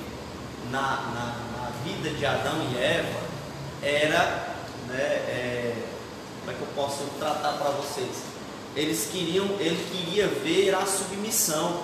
na, 0.72 0.82
na, 0.82 1.62
na 1.62 1.70
vida 1.84 2.10
de 2.10 2.26
Adão 2.26 2.68
e 2.72 2.78
Eva 2.78 3.26
era, 3.84 4.56
né, 4.88 4.98
é, 4.98 5.76
como 6.40 6.52
é 6.52 6.56
que 6.56 6.62
eu 6.62 6.68
posso 6.76 7.04
tratar 7.20 7.54
para 7.54 7.70
vocês? 7.72 8.24
Eles 8.76 9.08
queriam, 9.12 9.46
ele 9.60 9.78
queria 9.92 10.28
ver 10.28 10.74
a 10.74 10.86
submissão. 10.86 11.84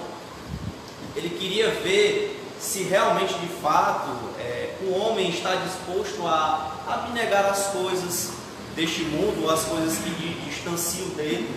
Ele 1.16 1.30
queria 1.30 1.70
ver 1.70 2.40
se 2.62 2.84
realmente 2.84 3.34
de 3.34 3.47
fato 3.47 4.10
é, 4.39 4.76
o 4.84 4.93
homem 5.00 5.30
está 5.30 5.56
disposto 5.56 6.26
a 6.28 6.71
abnegar 6.88 7.45
as 7.45 7.67
coisas 7.67 8.32
deste 8.76 9.02
mundo, 9.04 9.50
as 9.50 9.63
coisas 9.63 9.97
que 9.97 10.10
di- 10.12 10.39
distanciam 10.50 11.10
dele, 11.10 11.50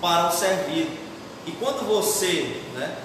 para 0.00 0.28
o 0.28 0.32
servir. 0.32 0.88
E 1.46 1.50
quando 1.52 1.86
você, 1.86 2.62
né, 2.74 2.96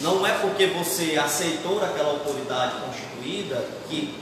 não 0.00 0.26
é 0.26 0.32
porque 0.38 0.66
você 0.68 1.18
aceitou 1.18 1.82
aquela 1.84 2.10
autoridade 2.10 2.74
constituída 2.80 3.66
que 3.88 4.18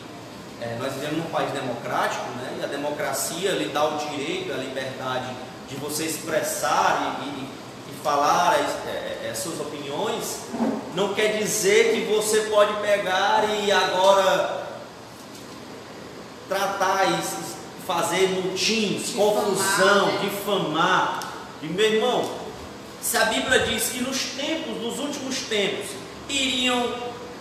é, 0.61 0.77
nós 0.81 0.93
vivemos 0.95 1.19
num 1.19 1.31
país 1.31 1.51
democrático, 1.53 2.25
né, 2.39 2.57
e 2.61 2.65
a 2.65 2.67
democracia 2.69 3.51
lhe 3.53 3.69
dá 3.69 3.85
o 3.85 3.99
direito, 3.99 4.53
a 4.53 4.57
liberdade 4.57 5.29
de 5.69 5.77
você 5.77 6.05
expressar 6.05 7.19
e, 7.23 7.29
e- 7.29 7.49
e 7.91 8.03
falar 8.03 8.55
as, 8.55 8.71
é, 9.35 9.37
as 9.37 9.39
suas 9.41 9.61
opiniões, 9.61 10.41
não 10.95 11.13
quer 11.13 11.39
dizer 11.39 11.93
que 11.93 12.13
você 12.13 12.43
pode 12.43 12.73
pegar 12.81 13.45
e 13.49 13.71
agora 13.71 14.65
tratar 16.49 17.07
e 17.07 17.23
fazer 17.85 18.29
mutins, 18.29 19.09
Difamar, 19.09 19.35
confusão, 19.35 20.07
né? 20.07 20.19
difamar. 20.23 21.33
E 21.61 21.67
meu 21.67 21.85
irmão, 21.85 22.31
se 23.03 23.17
a 23.17 23.25
Bíblia 23.27 23.61
diz 23.67 23.91
que 23.91 24.01
nos 24.01 24.23
tempos, 24.37 24.81
nos 24.81 24.99
últimos 24.99 25.41
tempos, 25.41 25.91
iriam, 26.29 26.95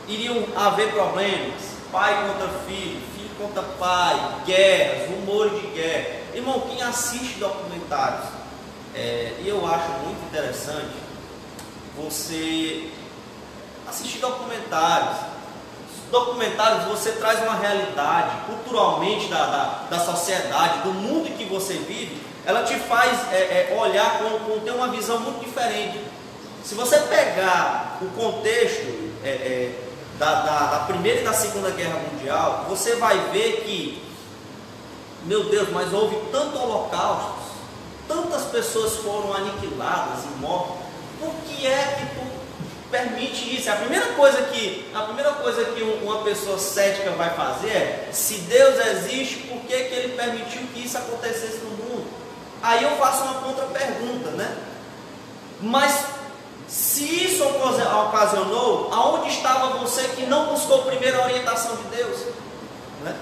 iriam 0.08 0.44
haver 0.56 0.92
problemas, 0.92 1.62
pai 1.92 2.28
contra 2.28 2.48
filho, 2.68 3.00
filho 3.16 3.30
contra 3.40 3.62
pai, 3.62 4.42
guerras, 4.46 5.10
rumores 5.10 5.62
de 5.62 5.68
guerra. 5.68 6.24
Irmão, 6.34 6.62
quem 6.62 6.82
assiste 6.82 7.40
documentários, 7.40 8.28
é, 8.96 9.36
e 9.44 9.48
eu 9.48 9.66
acho 9.66 9.90
muito 10.04 10.24
interessante 10.26 11.04
você 11.96 12.90
assistir 13.88 14.20
documentários. 14.20 15.18
Documentários 16.12 16.86
você 16.86 17.14
traz 17.14 17.42
uma 17.42 17.56
realidade 17.56 18.46
culturalmente 18.46 19.28
da, 19.30 19.46
da, 19.46 19.66
da 19.90 20.00
sociedade, 20.00 20.84
do 20.84 20.94
mundo 20.94 21.28
em 21.28 21.38
que 21.38 21.46
você 21.46 21.74
vive, 21.74 22.22
ela 22.46 22.64
te 22.64 22.76
faz 22.76 23.32
é, 23.32 23.72
é, 23.72 23.78
olhar 23.80 24.20
com, 24.20 24.40
com 24.40 24.60
ter 24.60 24.72
uma 24.72 24.90
visão 24.90 25.20
muito 25.20 25.44
diferente. 25.44 26.00
Se 26.64 26.76
você 26.76 27.00
pegar 27.00 27.98
o 28.02 28.08
contexto 28.10 29.12
é, 29.24 29.30
é, 29.30 29.84
da, 30.20 30.42
da, 30.42 30.66
da 30.66 30.80
Primeira 30.86 31.22
e 31.22 31.24
da 31.24 31.34
Segunda 31.34 31.72
Guerra 31.72 32.00
Mundial, 32.12 32.66
você 32.70 32.96
vai 32.96 33.18
ver 33.32 33.64
que, 33.66 34.04
meu 35.26 35.46
Deus, 35.46 35.70
mas 35.72 35.92
houve 35.94 36.16
tanto 36.32 36.58
holocaustos, 36.58 37.44
tantas 38.08 38.44
pessoas 38.44 38.98
foram 38.98 39.34
aniquiladas 39.34 40.26
e 40.26 40.40
mortas. 40.40 40.83
Por 41.24 41.34
que 41.48 41.66
é 41.68 41.98
que 42.00 42.16
tu 42.16 42.26
permite 42.92 43.56
isso? 43.56 43.70
A 43.72 43.76
primeira 43.76 44.08
coisa 44.14 44.42
que, 44.44 44.92
a 44.94 45.02
primeira 45.02 45.32
coisa 45.34 45.66
que 45.66 45.82
um- 45.84 46.04
uma 46.04 46.24
pessoa 46.24 46.58
cética 46.60 47.12
vai 47.12 47.30
fazer 47.32 47.70
é, 47.70 48.10
se 48.12 48.36
Deus 48.42 48.76
existe, 48.88 49.38
por 49.48 49.60
que, 49.62 49.76
que 49.86 49.94
ele 49.96 50.16
permitiu 50.18 50.62
que 50.74 50.86
isso 50.86 50.98
acontecesse 50.98 51.58
no 51.60 51.70
mundo? 51.72 52.06
Aí 52.62 52.84
eu 52.84 52.92
faço 52.98 53.24
uma 53.24 53.36
contra-pergunta, 53.42 54.32
né? 54.32 54.58
Mas 55.62 56.06
se 56.68 57.04
isso 57.26 57.44
ocasi- 57.46 57.82
ocasionou, 57.84 58.90
aonde 58.94 59.30
estava 59.30 59.78
você 59.78 60.04
que 60.10 60.26
não 60.26 60.48
buscou 60.48 60.84
primeiro 60.84 61.22
a 61.22 61.26
orientação 61.26 61.76
de 61.78 61.84
Deus? 61.96 62.20
Né? 63.04 63.16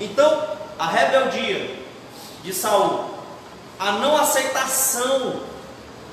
Então, 0.00 0.42
a 0.78 0.86
rebeldia 0.86 1.76
de 2.42 2.52
Saul, 2.54 3.10
a 3.78 3.92
não 3.92 4.16
aceitação 4.16 5.40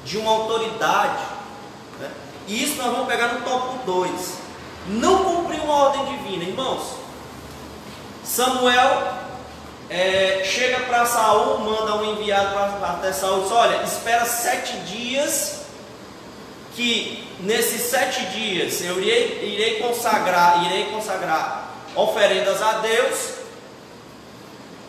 de 0.07 0.17
uma 0.17 0.31
autoridade, 0.31 1.21
né? 1.99 2.09
e 2.47 2.63
isso 2.63 2.77
nós 2.77 2.93
vamos 2.93 3.07
pegar 3.07 3.27
no 3.33 3.41
tópico 3.41 3.85
2. 3.85 4.37
Não 4.87 5.23
cumpriu 5.23 5.61
uma 5.63 5.73
ordem 5.73 6.17
divina, 6.17 6.45
irmãos. 6.45 6.95
Samuel 8.23 9.13
é, 9.89 10.43
chega 10.45 10.79
para 10.85 11.05
Saul, 11.05 11.59
manda 11.59 11.95
um 11.97 12.13
enviado 12.13 12.53
para 12.53 12.91
até 12.93 13.11
Saul, 13.11 13.43
diz, 13.43 13.51
olha, 13.51 13.83
espera 13.83 14.25
sete 14.25 14.77
dias, 14.79 15.63
que 16.73 17.27
nesses 17.41 17.81
sete 17.81 18.25
dias 18.27 18.79
eu 18.81 19.01
irei, 19.01 19.43
irei 19.43 19.81
consagrar, 19.81 20.65
irei 20.67 20.85
consagrar 20.85 21.67
oferendas 21.95 22.61
a 22.61 22.73
Deus, 22.79 23.31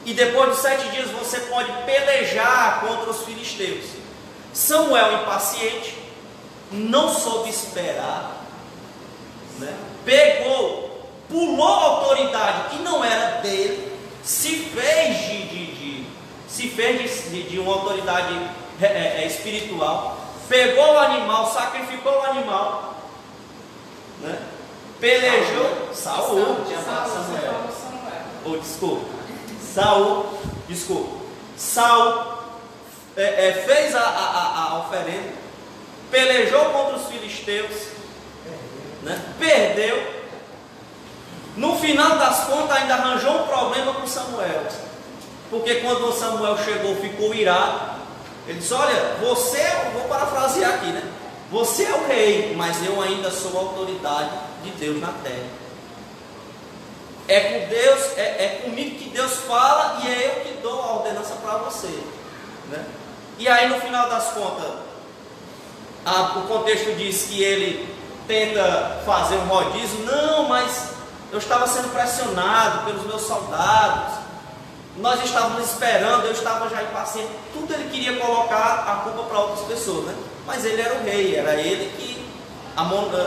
e 0.05 0.15
depois 0.15 0.55
de 0.55 0.63
sete 0.63 0.89
dias 0.91 1.11
você 1.11 1.41
pode 1.41 1.73
pelejar 1.85 2.83
contra 2.83 3.11
os 3.11 3.25
filisteus. 3.25 3.98
Samuel, 4.53 5.23
impaciente, 5.23 5.97
não 6.71 7.13
soube 7.15 7.51
esperar, 7.51 8.43
né? 9.59 9.75
pegou, 10.05 11.09
pulou 11.29 11.67
a 11.67 11.85
autoridade 11.85 12.71
que 12.71 12.83
não 12.83 13.05
era 13.05 13.41
dele, 13.41 13.93
se 14.23 14.57
fez 14.57 15.19
de, 15.19 15.43
de- 15.49 15.73
de- 15.75 16.07
se 16.49 16.69
fez 16.69 17.31
de, 17.31 17.43
de 17.45 17.59
uma 17.59 17.75
autoridade 17.75 18.35
é, 18.81 18.87
é, 18.87 19.23
é, 19.23 19.27
espiritual, 19.27 20.19
pegou 20.49 20.93
o 20.95 20.99
animal, 20.99 21.51
sacrificou 21.53 22.13
o 22.21 22.23
animal, 22.25 22.95
né? 24.21 24.39
pelejou, 25.01 25.95
Saul, 25.95 26.65
tinha 26.67 26.79
falado 26.79 27.09
Samuel. 27.11 27.55
Oh, 28.45 28.57
desculpa. 28.57 29.05
Saul, 29.75 30.27
desculpa. 30.69 31.19
Saul 31.57 32.38
é, 33.19 33.49
é, 33.49 33.53
fez 33.67 33.95
a, 33.95 34.01
a, 34.01 34.63
a- 34.63 34.79
oferenda, 34.79 35.33
pelejou 36.11 36.65
contra 36.67 36.97
os 36.97 37.07
filisteus, 37.09 37.71
né? 39.03 39.21
perdeu. 39.39 40.19
No 41.57 41.77
final 41.77 42.17
das 42.19 42.45
contas, 42.45 42.77
ainda 42.77 42.95
arranjou 42.95 43.43
um 43.43 43.47
problema 43.49 43.93
com 43.93 44.07
Samuel. 44.07 44.63
Porque 45.51 45.77
quando 45.77 46.13
Samuel 46.13 46.57
chegou, 46.59 46.95
ficou 46.97 47.35
irado. 47.35 47.99
Ele 48.47 48.61
disse: 48.61 48.73
Olha, 48.73 49.17
você, 49.21 49.59
é- 49.59 49.91
vou 49.93 50.05
parafrasear 50.09 50.75
aqui, 50.75 50.87
né? 50.87 51.03
Você 51.51 51.85
é 51.85 51.93
o 51.95 52.07
rei, 52.07 52.55
mas 52.55 52.85
eu 52.87 53.01
ainda 53.03 53.31
sou 53.31 53.57
a 53.59 53.63
autoridade 53.63 54.31
de 54.63 54.71
Deus 54.73 55.01
na 55.01 55.13
terra. 55.25 55.47
É 57.27 57.41
com 57.41 57.69
Deus, 57.69 58.17
é, 58.17 58.23
é 58.45 58.61
comigo 58.65 58.97
que 58.99 59.11
Deus 59.11 59.33
fala 59.47 59.99
e 60.03 60.09
é 60.09 60.27
eu 60.29 60.45
que 60.45 60.63
dou 60.63 60.81
a 60.81 60.93
ordenança 60.97 61.35
para 61.43 61.57
você. 61.59 61.89
Né? 62.71 62.85
E 63.39 63.49
aí 63.49 63.69
no 63.69 63.81
final 63.81 64.09
das 64.09 64.29
contas, 64.33 64.73
a- 66.05 66.39
o 66.39 66.43
contexto 66.49 66.95
diz 66.97 67.25
que 67.25 67.43
ele 67.43 67.89
tenta 68.27 69.01
fazer 69.07 69.37
um 69.37 69.47
rodízio, 69.47 70.01
não, 70.01 70.49
mas 70.49 70.91
eu 71.33 71.39
estava 71.39 71.67
sendo 71.67 71.93
pressionado 71.93 72.85
pelos 72.85 73.05
meus 73.07 73.23
soldados, 73.23 74.15
nós 74.99 75.23
estávamos 75.25 75.65
esperando, 75.65 76.25
eu 76.27 76.33
estava 76.33 76.69
já 76.69 76.83
impaciente, 76.83 77.31
tudo 77.53 77.73
ele 77.73 77.89
queria 77.91 78.19
colocar 78.19 78.85
a 78.87 78.97
culpa 79.05 79.23
para 79.29 79.39
outras 79.39 79.67
pessoas, 79.67 80.07
né? 80.07 80.15
Mas 80.47 80.65
ele 80.65 80.81
era 80.81 80.95
o 80.95 81.05
rei, 81.05 81.37
era 81.37 81.55
ele 81.55 81.93
que, 81.97 82.27
a 82.77 82.83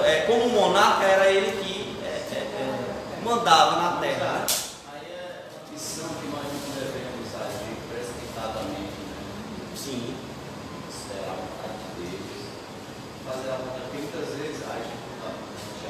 é, 0.06 0.22
como 0.28 0.50
monarca, 0.50 1.06
era 1.06 1.28
ele 1.28 1.62
que 1.64 1.98
é, 2.04 2.08
é, 2.08 2.38
é, 2.38 3.24
mandava 3.24 3.76
na 3.82 3.98
terra. 4.02 4.26
né? 4.26 4.46
Aí 4.94 5.08
é 5.14 5.40
uma 5.52 5.72
missão 5.72 6.10
que 6.20 6.28
nós 6.28 6.44
não 6.44 6.76
devemos 6.76 7.30
agir 7.36 7.76
precipitadamente, 7.90 9.00
né? 9.06 9.16
Sim. 9.76 10.16
Esperar 10.90 11.30
a 11.30 11.36
vontade 11.36 11.78
de 11.96 12.10
Deus, 12.10 12.48
fazer 13.52 13.54
a 13.54 13.58
vontade, 13.58 13.82
porque 13.92 13.98
muitas 14.00 14.30
vezes 14.40 14.64
a 14.64 14.76
gente, 14.80 14.96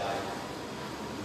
a 0.01 0.13
gente 0.17 0.33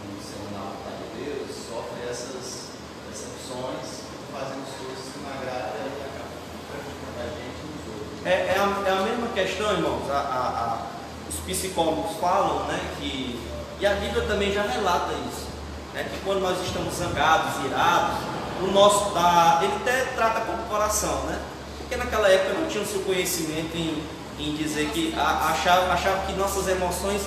não 0.04 0.20
sendo 0.20 0.52
na 0.52 0.60
vontade 0.68 1.00
de 1.00 1.24
Deus, 1.24 1.48
sofre 1.56 2.00
essas 2.04 2.76
decepções, 3.08 4.04
fazendo 4.32 4.62
as 4.68 4.74
coisas 4.76 5.04
que 5.12 5.18
não 5.24 5.30
agradam 5.32 5.80
e 5.80 5.96
acaba 6.04 6.28
prejudicando 6.68 7.18
a 7.24 7.28
gente 7.40 7.56
e 7.56 7.72
os 7.72 7.84
outros. 7.88 8.26
É, 8.26 8.36
é, 8.52 8.56
a, 8.58 8.66
é 8.84 8.92
a 8.92 9.02
mesma 9.02 9.28
questão, 9.32 9.72
irmãos. 9.72 10.10
A- 10.10 10.14
a- 10.14 10.48
a- 10.60 10.86
os 11.28 11.36
psicólogos 11.40 12.16
falam 12.20 12.64
né, 12.66 12.78
que, 12.98 13.40
e 13.80 13.86
a 13.86 13.94
Bíblia 13.94 14.22
também 14.26 14.52
já 14.52 14.62
relata 14.62 15.12
isso, 15.28 15.46
né, 15.94 16.04
que 16.04 16.18
quando 16.24 16.40
nós 16.40 16.60
estamos 16.64 16.94
zangados, 16.94 17.64
irados, 17.64 18.16
o 18.62 18.66
nosso, 18.68 19.12
da, 19.12 19.60
ele 19.62 19.72
até 19.76 20.04
trata 20.14 20.40
como 20.42 20.62
coração, 20.64 21.24
né? 21.24 21.38
Porque 21.78 21.94
naquela 21.96 22.26
época 22.28 22.54
não 22.58 22.68
tinha 22.68 22.82
o 22.82 22.86
seu 22.86 23.00
conhecimento 23.02 23.76
em, 23.76 24.02
em 24.38 24.54
dizer 24.54 24.90
que 24.90 25.14
achava, 25.16 25.92
achava 25.92 26.26
que 26.26 26.32
nossas 26.34 26.68
emoções 26.68 27.22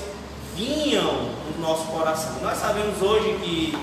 vinham 0.55 1.03
do 1.03 1.59
nosso 1.61 1.85
coração. 1.85 2.33
Nós 2.41 2.57
sabemos 2.57 3.01
hoje 3.01 3.37
que 3.41 3.77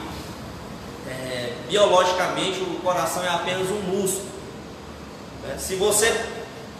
é, 1.08 1.52
biologicamente 1.68 2.60
o 2.60 2.80
coração 2.82 3.22
é 3.24 3.28
apenas 3.28 3.68
um 3.70 3.80
músculo. 3.80 4.26
né? 5.42 5.56
Se 5.58 5.74
você 5.76 6.06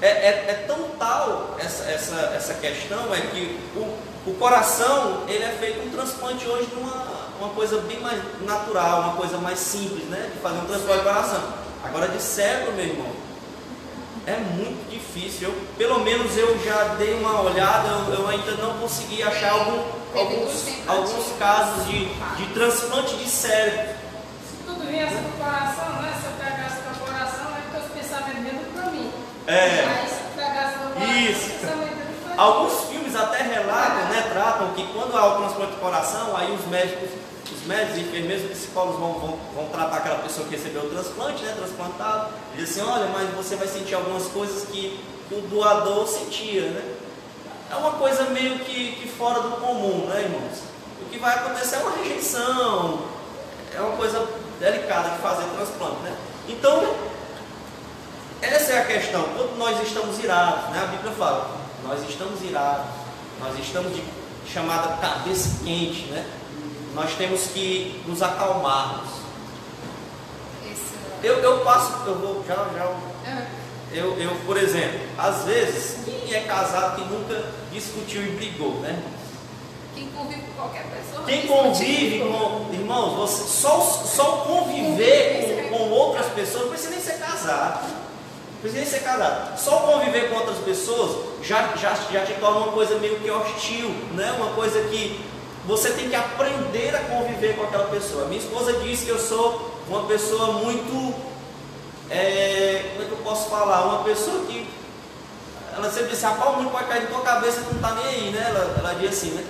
é, 0.00 0.06
é- 0.08 0.44
é 0.48 0.64
tão 0.66 0.90
tal 0.98 1.56
essa, 1.58 1.84
essa, 1.84 2.16
essa 2.36 2.54
questão 2.54 3.14
é 3.14 3.20
que 3.22 3.58
o, 3.74 3.98
o 4.30 4.34
coração 4.38 5.22
ele 5.28 5.42
é 5.44 5.56
feito 5.58 5.86
um 5.86 5.90
transplante 5.90 6.46
hoje 6.46 6.66
de 6.66 6.74
uma, 6.76 7.06
uma 7.40 7.48
coisa 7.50 7.78
bem 7.82 8.00
mais 8.00 8.20
natural, 8.44 9.00
uma 9.02 9.12
coisa 9.14 9.38
mais 9.38 9.58
simples, 9.58 10.04
né? 10.08 10.30
De 10.34 10.40
fazer 10.40 10.58
um 10.58 10.64
transplante 10.66 10.98
de 10.98 11.04
coração. 11.04 11.42
Agora 11.84 12.08
de 12.08 12.20
cérebro, 12.20 12.72
meu 12.74 12.84
irmão, 12.84 13.06
é 14.26 14.36
muito 14.36 14.90
difícil. 14.90 15.48
Eu, 15.48 15.54
pelo 15.78 16.00
menos 16.00 16.36
eu 16.36 16.58
já 16.64 16.94
dei 16.98 17.14
uma 17.14 17.40
olhada, 17.42 17.88
eu, 18.08 18.14
eu 18.14 18.28
ainda 18.28 18.52
não 18.52 18.78
consegui 18.78 19.22
achar 19.22 19.52
algum- 19.52 19.84
alguns, 20.14 20.68
alguns 20.86 21.32
casos 21.38 21.86
de, 21.86 22.04
de 22.06 22.46
transplante 22.54 23.14
de 23.16 23.28
cérebro. 23.28 23.94
Se 24.48 24.56
tudo 24.66 24.86
viesse 24.86 25.14
do 25.14 25.38
coração, 25.38 26.02
né? 26.02 26.12
Se 26.20 26.26
eu 26.26 26.32
pegasse 26.32 26.76
do 26.82 27.04
coração, 27.04 27.46
é 27.56 27.60
porque 27.70 27.86
os 27.86 28.02
pensamentos 28.02 28.42
mesmo 28.42 28.60
para 28.74 28.90
mim. 28.90 29.12
É. 29.46 29.60
Aí 29.60 30.08
se 30.08 30.22
pegasse 30.34 30.78
do 30.78 30.94
coração, 30.94 31.18
Isso. 31.18 31.76
mim. 31.76 31.96
Alguns 32.36 32.80
filmes 32.90 33.16
até 33.16 33.42
relatam, 33.42 34.08
né, 34.10 34.28
tratam 34.30 34.70
que 34.74 34.86
quando 34.92 35.16
há 35.16 35.26
o 35.26 35.38
transplante 35.38 35.72
de 35.72 35.78
coração, 35.78 36.36
aí 36.36 36.52
os 36.54 36.66
médicos, 36.66 37.08
os 37.08 37.35
médicos, 37.66 37.98
enfermeiros, 37.98 38.44
os 38.44 38.58
psicólogos 38.58 38.98
vão, 38.98 39.12
vão, 39.14 39.38
vão 39.54 39.68
tratar 39.68 39.98
aquela 39.98 40.18
pessoa 40.18 40.46
que 40.46 40.56
recebeu 40.56 40.82
o 40.82 40.90
transplante, 40.90 41.42
né, 41.42 41.54
transplantado, 41.56 42.32
e 42.54 42.58
diz 42.58 42.70
assim, 42.70 42.88
olha, 42.88 43.06
mas 43.06 43.28
você 43.34 43.56
vai 43.56 43.66
sentir 43.66 43.94
algumas 43.94 44.26
coisas 44.28 44.68
que 44.68 44.98
o 45.30 45.40
doador 45.42 46.06
sentia, 46.06 46.62
né? 46.62 46.94
É 47.70 47.74
uma 47.74 47.92
coisa 47.92 48.24
meio 48.30 48.60
que, 48.60 48.92
que 48.92 49.08
fora 49.08 49.40
do 49.40 49.56
comum, 49.56 50.06
né, 50.06 50.22
irmãos? 50.22 50.58
O 51.02 51.10
que 51.10 51.18
vai 51.18 51.34
acontecer 51.34 51.76
é 51.76 51.78
uma 51.80 51.96
rejeição, 51.96 53.00
é 53.74 53.80
uma 53.80 53.96
coisa 53.96 54.26
delicada 54.60 55.10
de 55.10 55.18
fazer 55.18 55.44
transplante, 55.56 56.00
né? 56.02 56.16
Então, 56.48 56.94
essa 58.40 58.72
é 58.72 58.78
a 58.82 58.84
questão. 58.84 59.22
Quando 59.34 59.58
nós 59.58 59.82
estamos 59.82 60.22
irados, 60.22 60.70
né? 60.70 60.80
A 60.82 60.86
Bíblia 60.86 61.12
fala, 61.12 61.50
nós 61.84 62.08
estamos 62.08 62.40
irados, 62.42 62.86
nós 63.40 63.58
estamos 63.58 63.94
de 63.94 64.04
chamada 64.52 64.96
cabeça 64.98 65.64
quente, 65.64 66.06
né? 66.06 66.24
Nós 66.96 67.12
temos 67.12 67.48
que 67.48 68.00
nos 68.06 68.22
acalmarmos. 68.22 69.10
Eu, 71.22 71.34
eu 71.40 71.60
passo, 71.60 71.92
eu 72.06 72.14
vou 72.14 72.42
já, 72.48 72.54
já. 72.54 73.30
é, 73.30 73.46
Eu, 73.92 74.18
eu, 74.18 74.34
por 74.46 74.56
exemplo, 74.56 74.98
às 75.18 75.44
vezes, 75.44 75.98
quem 76.06 76.34
é 76.34 76.40
casado 76.40 76.96
que 76.96 77.04
nunca 77.12 77.52
discutiu 77.70 78.22
e 78.22 78.30
brigou, 78.30 78.80
né? 78.80 78.98
quem 79.94 80.08
convive 80.08 80.40
com 80.40 80.62
qualquer 80.62 80.84
pessoa. 80.86 81.26
Quem 81.26 81.46
convive 81.46 82.20
com, 82.20 82.72
irmãos, 82.72 83.14
você, 83.16 83.44
só, 83.44 83.78
só 83.80 84.24
conviver 84.46 85.68
com, 85.70 85.76
com 85.76 85.90
outras 85.90 86.26
pessoas, 86.28 86.62
não 86.62 86.70
precisa 86.70 86.90
nem 86.90 87.00
ser 87.00 87.18
casado. 87.18 87.88
Não 87.88 88.60
precisa 88.62 88.80
nem 88.80 88.90
ser 88.90 89.00
casado. 89.04 89.58
Só 89.58 89.80
conviver 89.80 90.30
com 90.30 90.36
outras 90.36 90.58
pessoas 90.58 91.26
já, 91.42 91.76
já, 91.76 91.94
já 92.10 92.24
te 92.24 92.32
torna 92.40 92.60
uma 92.60 92.72
coisa 92.72 92.98
meio 92.98 93.20
que 93.20 93.30
hostil, 93.30 93.90
né? 94.14 94.32
Uma 94.38 94.54
coisa 94.54 94.80
que 94.88 95.20
você 95.66 95.90
tem 95.90 96.08
que 96.08 96.14
aprender 96.14 96.94
a 96.94 97.00
conviver 97.00 97.56
com 97.56 97.64
aquela 97.64 97.86
pessoa. 97.86 98.26
Minha 98.26 98.40
esposa 98.40 98.72
diz 98.74 99.02
que 99.02 99.08
eu 99.08 99.18
sou 99.18 99.80
uma 99.88 100.04
pessoa 100.04 100.52
muito. 100.52 101.14
é, 102.08 102.90
como 102.92 103.04
é 103.04 103.06
que 103.06 103.12
eu 103.12 103.24
posso 103.24 103.50
falar? 103.50 103.84
Uma 103.86 104.04
pessoa 104.04 104.44
que. 104.46 104.68
Ela 105.74 105.90
sempre 105.90 106.10
diz 106.10 106.24
assim, 106.24 106.34
rapaz, 106.34 106.54
o 106.54 106.62
mundo 106.62 106.70
pode 106.70 106.86
cair 106.86 107.02
na 107.02 107.10
tua 107.10 107.20
cabeça, 107.20 107.60
tu 107.60 107.74
não 107.74 107.82
tá 107.82 107.94
nem 107.96 108.06
aí, 108.06 108.30
né? 108.30 108.46
Ela, 108.48 108.76
ela 108.78 108.94
diz 108.94 109.10
assim, 109.10 109.30
né? 109.32 109.44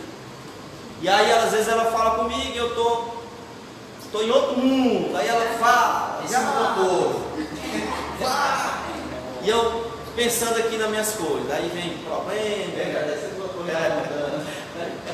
E 1.00 1.08
aí, 1.08 1.30
às 1.32 1.52
vezes, 1.52 1.68
ela 1.68 1.84
fala 1.84 2.18
comigo 2.18 2.52
e 2.52 2.56
eu 2.56 2.74
tô, 2.74 3.04
tô 4.10 4.22
em 4.22 4.30
outro 4.30 4.56
mundo. 4.58 5.16
Aí 5.16 5.28
ela 5.28 5.44
fala, 5.58 6.20
Esse 6.24 6.32
já. 6.32 6.40
Vá! 8.20 8.82
E 9.42 9.48
eu 9.50 9.86
pensando 10.16 10.58
aqui 10.58 10.78
nas 10.78 10.90
minhas 10.90 11.12
coisas. 11.12 11.52
Aí 11.52 11.68
vem 11.68 11.98
problema. 11.98 12.32
Motor 13.38 13.68
É. 13.68 14.35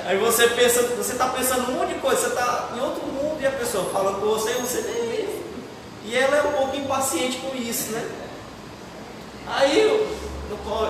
Aí 0.05 0.19
você 0.19 0.49
pensa, 0.49 0.83
você 0.97 1.13
está 1.13 1.29
pensando 1.29 1.71
um 1.71 1.75
monte 1.75 1.95
de 1.95 2.01
coisa, 2.01 2.21
você 2.21 2.27
está 2.29 2.71
em 2.77 2.81
outro 2.81 3.07
mundo 3.07 3.41
e 3.41 3.47
a 3.47 3.53
pessoa 3.53 3.85
falando 3.91 4.21
com 4.21 4.27
você 4.27 4.51
e 4.51 4.55
você 4.55 4.81
nem. 4.83 5.13
E 6.05 6.17
ela 6.17 6.37
é 6.37 6.43
um 6.43 6.53
pouco 6.53 6.77
impaciente 6.77 7.39
com 7.39 7.57
isso, 7.57 7.93
né? 7.93 8.05
Aí 9.47 9.81
eu, 9.81 10.07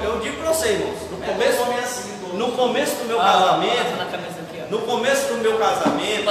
eu, 0.03 0.21
digo 0.21 0.39
para 0.39 0.53
você, 0.53 0.69
irmãos, 0.71 0.99
no 1.11 1.23
É, 1.23 1.29
começo, 1.65 2.01
no 2.35 2.53
começo 2.53 2.97
do 2.97 3.05
meu 3.07 3.19
casamento, 3.19 4.71
no 4.71 4.79
começo 4.81 5.29
do 5.29 5.37
meu 5.37 5.59
casamento, 5.59 6.25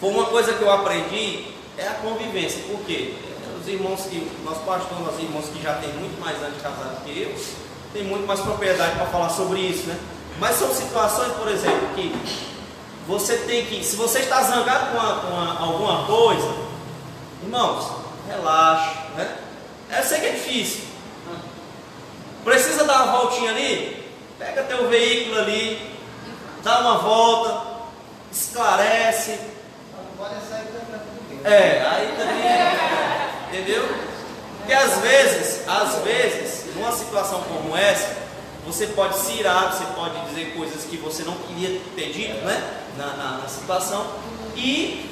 foi 0.00 0.10
uma 0.10 0.26
coisa 0.26 0.52
que 0.54 0.62
eu 0.62 0.70
aprendi, 0.70 1.46
é 1.76 1.88
a 1.88 1.94
convivência. 1.94 2.62
Por 2.68 2.80
quê? 2.86 3.14
Os 3.60 3.68
irmãos 3.68 4.02
que, 4.02 4.30
nós 4.44 4.58
pastores, 4.58 5.04
nós 5.04 5.18
irmãos 5.18 5.46
que 5.46 5.60
já 5.62 5.74
têm 5.74 5.92
muito 5.94 6.20
mais 6.20 6.36
anos 6.38 6.54
de 6.54 6.62
casado 6.62 7.04
que 7.04 7.22
eu, 7.22 7.34
tem 7.92 8.04
muito 8.04 8.26
mais 8.26 8.40
propriedade 8.40 8.96
para 8.96 9.06
falar 9.06 9.28
sobre 9.28 9.60
isso, 9.60 9.88
né? 9.88 9.98
Mas 10.40 10.56
são 10.56 10.74
situações, 10.74 11.32
por 11.34 11.48
exemplo, 11.48 11.88
que 11.94 12.12
você 13.06 13.36
tem 13.38 13.66
que, 13.66 13.84
se 13.84 13.94
você 13.96 14.20
está 14.20 14.42
zangado 14.42 14.92
com, 14.92 14.98
a- 14.98 15.14
com 15.16 15.36
a- 15.36 15.66
alguma 15.66 16.06
coisa, 16.06 16.54
irmãos, 17.42 17.86
relaxa, 18.28 18.94
né? 19.16 19.36
Eu 19.96 20.02
sei 20.04 20.20
que 20.20 20.26
é 20.26 20.30
difícil. 20.32 20.84
Precisa 22.44 22.84
dar 22.84 23.02
uma 23.04 23.18
voltinha 23.18 23.50
ali? 23.50 24.08
Pega 24.38 24.62
teu 24.62 24.88
veículo 24.88 25.38
ali, 25.40 25.94
dá 26.62 26.80
uma 26.80 26.98
volta, 26.98 27.62
esclarece, 28.32 29.38
é, 31.44 31.86
aí 31.86 32.14
também. 32.16 33.60
Entendeu? 33.60 33.88
Porque 34.58 34.72
às 34.72 34.98
vezes, 35.00 35.68
às 35.68 35.94
vezes, 36.02 36.74
numa 36.74 36.92
situação 36.92 37.42
como 37.42 37.76
essa, 37.76 38.16
você 38.66 38.88
pode 38.88 39.16
se 39.18 39.32
irar, 39.32 39.72
você 39.72 39.84
pode 39.94 40.20
dizer 40.28 40.54
coisas 40.56 40.84
que 40.84 40.96
você 40.96 41.22
não 41.22 41.34
queria 41.34 41.80
ter 41.96 42.12
dito, 42.12 42.44
né? 42.44 42.82
Na, 42.96 43.06
na- 43.16 43.38
na 43.38 43.48
situação. 43.48 44.06
E 44.56 45.10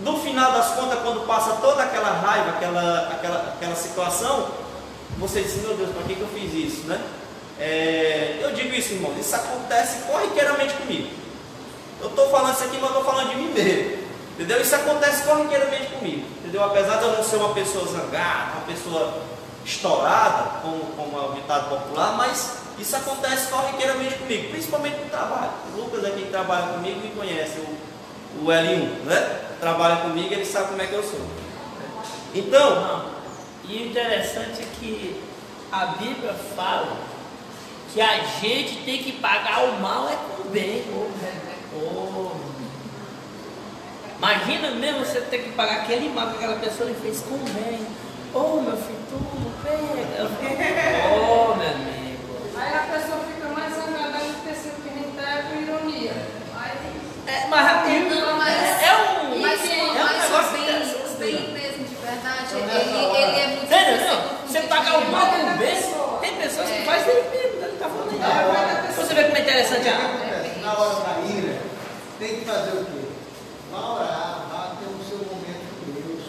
no 0.00 0.18
final 0.20 0.52
das 0.52 0.72
contas, 0.74 0.98
quando 1.00 1.26
passa 1.26 1.52
toda 1.60 1.82
aquela 1.82 2.10
raiva, 2.10 2.50
aquela, 2.50 3.08
aquela, 3.12 3.38
aquela 3.56 3.74
situação, 3.74 4.48
você 5.18 5.42
diz, 5.42 5.56
meu 5.62 5.76
Deus, 5.76 5.90
para 5.90 6.02
que, 6.04 6.14
que 6.14 6.20
eu 6.20 6.28
fiz 6.28 6.52
isso, 6.54 6.86
né? 6.86 7.00
É, 7.58 8.38
eu 8.40 8.52
digo 8.52 8.72
isso, 8.74 8.92
irmão, 8.94 9.12
isso 9.18 9.34
acontece 9.34 10.02
corriqueiramente 10.06 10.74
comigo. 10.74 11.08
Eu 12.00 12.08
estou 12.10 12.28
falando 12.30 12.54
isso 12.54 12.64
aqui, 12.64 12.78
mas 12.80 12.90
estou 12.90 13.04
falando 13.04 13.30
de 13.30 13.36
mim 13.36 13.50
mesmo. 13.52 13.98
Entendeu? 14.34 14.60
Isso 14.60 14.74
acontece 14.76 15.24
corriqueiramente 15.24 15.86
comigo. 15.88 16.24
Entendeu? 16.38 16.62
Apesar 16.62 16.98
de 16.98 17.02
eu 17.04 17.12
não 17.16 17.24
ser 17.24 17.36
uma 17.36 17.52
pessoa 17.54 17.84
zangada, 17.86 18.52
uma 18.52 18.66
pessoa 18.66 19.20
estourada, 19.68 20.60
como, 20.62 20.80
como 20.96 21.18
é 21.18 21.28
o 21.28 21.32
ditado 21.34 21.68
popular, 21.68 22.16
mas 22.16 22.62
isso 22.78 22.96
acontece 22.96 23.50
corriqueiramente 23.50 24.14
comigo, 24.14 24.50
principalmente 24.50 24.96
no 24.96 25.10
trabalho. 25.10 25.50
O 25.74 25.80
Lucas 25.80 26.04
aqui 26.04 26.22
que 26.22 26.30
trabalha 26.30 26.68
comigo 26.68 27.00
me 27.00 27.10
conhece, 27.10 27.58
o, 27.58 28.44
o 28.44 28.46
L1, 28.46 29.04
né? 29.04 29.40
Trabalha 29.60 29.96
comigo, 29.96 30.32
ele 30.32 30.44
sabe 30.44 30.68
como 30.68 30.80
é 30.80 30.86
que 30.86 30.94
eu 30.94 31.02
sou. 31.02 31.20
Então. 32.34 33.18
E 33.68 33.82
o 33.82 33.86
interessante 33.88 34.62
é 34.62 34.66
que 34.80 35.22
a 35.70 35.84
Bíblia 35.86 36.34
fala 36.56 36.96
que 37.92 38.00
a 38.00 38.24
gente 38.40 38.82
tem 38.82 39.02
que 39.02 39.12
pagar 39.12 39.64
o 39.64 39.78
mal 39.78 40.08
é 40.08 40.16
com 40.16 40.48
o 40.48 40.50
bem. 40.50 40.84
Oh. 41.74 42.30
Imagina 44.16 44.70
mesmo 44.70 45.04
você 45.04 45.20
ter 45.20 45.38
que 45.42 45.52
pagar 45.52 45.82
aquele 45.82 46.08
mal 46.08 46.30
que 46.30 46.36
aquela 46.36 46.56
pessoa 46.56 46.88
lhe 46.88 46.94
fez 46.94 47.20
com 47.20 47.34
o 47.34 47.38
bem. 47.38 47.86
Oh, 48.34 48.60
meu 48.62 48.76
filho, 48.76 48.98
tu 49.10 49.47
Oh, 49.70 51.54
meu 51.54 51.68
amigo. 51.68 52.24
Aí 52.56 52.74
a 52.74 52.80
pessoa 52.92 53.18
fica 53.28 53.48
mais 53.48 53.74
zangada 53.74 54.18
do 54.24 54.34
que 54.42 54.54
se 54.54 54.68
que 54.70 54.88
a 54.88 54.92
gente 54.92 55.12
com 55.48 55.60
ironia. 55.60 56.12
Aí 56.56 56.72
É, 57.26 57.46
mas 57.48 57.66
Não, 58.20 58.36
mas- 58.38 58.82
é 58.82 58.96
um. 58.96 59.40
Mas, 59.40 59.60
é 59.70 59.82
um 59.84 60.20
negócio 60.20 60.48
o 60.48 60.62
bem, 60.62 60.74
o 61.04 61.18
bem 61.18 61.52
mesmo, 61.52 61.84
de 61.84 61.94
verdade, 61.96 62.44
Então, 62.48 62.58
ele, 62.60 63.16
ele 63.16 63.40
é 63.40 63.46
muito 63.48 63.68
não? 64.06 64.46
Você 64.48 64.60
pagar 64.62 64.98
o 64.98 65.10
mal 65.12 65.26
com 65.26 65.36
o 65.36 65.58
bem, 65.58 65.76
tem 66.22 66.36
pessoas 66.36 66.68
que 66.68 66.78
É. 66.78 66.84
fazem 66.84 67.10
ele 67.14 67.28
mesmo, 67.30 67.64
ele 67.64 67.76
tá 67.78 67.88
falando 67.88 68.10
aí. 68.10 68.94
Você 68.96 69.14
vê 69.14 69.24
como 69.24 69.36
é 69.36 69.40
interessante 69.40 69.80
O 69.80 69.82
que 69.82 69.88
a 69.88 69.92
acontece? 69.96 70.58
Na 70.60 70.72
hora 70.78 70.94
da 70.94 71.12
ira, 71.34 71.56
tem 72.18 72.28
que 72.40 72.44
fazer 72.46 72.70
o 72.78 72.84
quê? 72.86 73.02
Vá 73.70 73.78
orar, 73.92 74.46
vá 74.50 74.72
ter 74.80 74.86
o 74.88 74.98
seu 75.06 75.18
momento 75.18 75.64
com 75.78 75.92
Deus. 75.92 76.24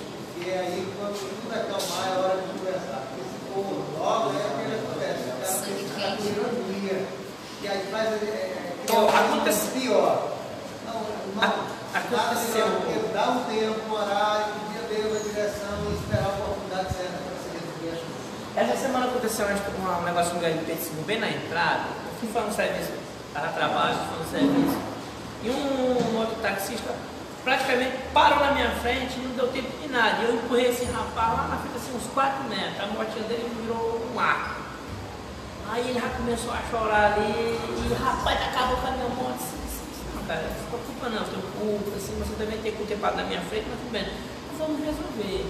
E 0.46 0.52
aí, 0.52 0.94
quando 1.00 1.16
tudo 1.18 1.50
acalmar, 1.56 2.08
é 2.08 2.20
hora 2.20 2.38
de 2.42 2.48
conversar. 2.60 3.00
Porque 3.10 3.24
se 3.24 3.38
for 3.48 3.64
logo, 3.64 3.68
é 3.70 3.78
o 3.80 3.88
que 3.88 3.88
acontece. 3.90 3.98
O 3.98 3.99
cara 3.99 3.99
Sangue 5.46 5.86
quente. 5.96 6.28
E. 6.30 7.68
É, 7.68 7.70
é, 7.70 7.70
é, 7.70 8.86
acontece- 9.08 9.68
pior. 9.80 10.32
Aconteceu- 11.94 12.66
Dá, 13.14 13.30
um 13.32 13.44
tempo, 13.46 13.80
um 13.90 13.94
horário, 13.94 14.46
um 14.54 14.72
dia 14.72 14.82
Deus 14.90 15.16
a 15.16 15.24
direção 15.24 15.78
e 15.90 15.94
esperar 15.96 16.26
a 16.26 16.30
oportunidade 16.30 16.94
certa 16.94 17.18
para 17.18 17.34
você 17.36 17.50
resolver 17.54 17.90
as 17.94 18.00
coisas. 18.00 18.72
Essa 18.72 18.76
semana 18.88 19.06
aconteceu 19.08 19.46
um 19.46 20.04
negócio 20.04 20.32
com 20.32 20.38
o 20.40 20.44
MP5 20.46 21.06
bem 21.06 21.20
na 21.20 21.30
entrada. 21.30 21.84
Eu 22.06 22.14
fui 22.20 22.30
fazer 22.30 22.48
um 22.48 22.54
serviço, 22.54 22.92
estava 23.28 23.48
trabalho, 23.54 23.98
fui 24.10 24.26
um 24.26 24.30
serviço. 24.30 24.78
E 25.44 25.50
um 25.50 26.18
outro 26.20 26.36
taxista 26.42 26.94
praticamente 27.50 27.98
parou 28.14 28.40
na 28.46 28.52
minha 28.52 28.70
frente, 28.82 29.18
não 29.18 29.32
deu 29.32 29.48
tempo 29.48 29.70
de 29.82 29.88
nada. 29.90 30.22
Eu 30.22 30.36
empurrei 30.36 30.68
esse 30.70 30.86
rapaz 30.86 31.34
lá 31.34 31.48
na 31.50 31.58
frente, 31.58 31.78
assim, 31.78 31.98
uns 31.98 32.06
4 32.14 32.44
metros. 32.44 32.80
A 32.80 32.86
motinha 32.94 33.24
dele 33.26 33.50
virou 33.62 34.06
um 34.14 34.20
arco. 34.20 34.62
Aí 35.72 35.82
ele 35.90 36.00
já 36.00 36.08
começou 36.10 36.54
a 36.54 36.62
chorar 36.70 37.14
ali. 37.14 37.58
E 37.58 37.94
rapaz 38.04 38.38
acabou 38.42 38.78
com 38.78 38.88
a 38.88 38.92
minha 38.92 39.10
moto. 39.10 39.34
Assim, 39.42 39.58
assim, 39.66 40.06
não, 40.16 40.24
cara, 40.30 40.42
não 40.46 40.54
se 40.54 40.66
preocupa 40.70 41.10
não, 41.10 41.18
eu 41.18 41.26
tenho 41.26 41.42
culpa, 41.58 41.98
assim, 41.98 42.14
você 42.20 42.34
também 42.38 42.60
tem 42.62 42.72
culpa 42.74 42.96
parado 43.02 43.18
na 43.18 43.24
minha 43.28 43.42
frente, 43.42 43.66
mas 43.70 43.80
tudo 43.80 43.92
bem. 43.92 44.06
Vamos 44.60 44.78
resolver. 44.86 45.46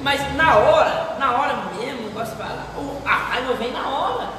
Mas 0.00 0.36
na 0.36 0.56
hora, 0.56 1.16
na 1.18 1.32
hora 1.36 1.54
mesmo, 1.76 2.00
o 2.00 2.06
negócio 2.08 2.34
vai 2.36 2.48
lá, 2.48 2.64
o- 2.78 3.02
a 3.04 3.14
raiva 3.16 3.52
vem 3.54 3.72
na 3.72 3.86
hora. 3.88 4.30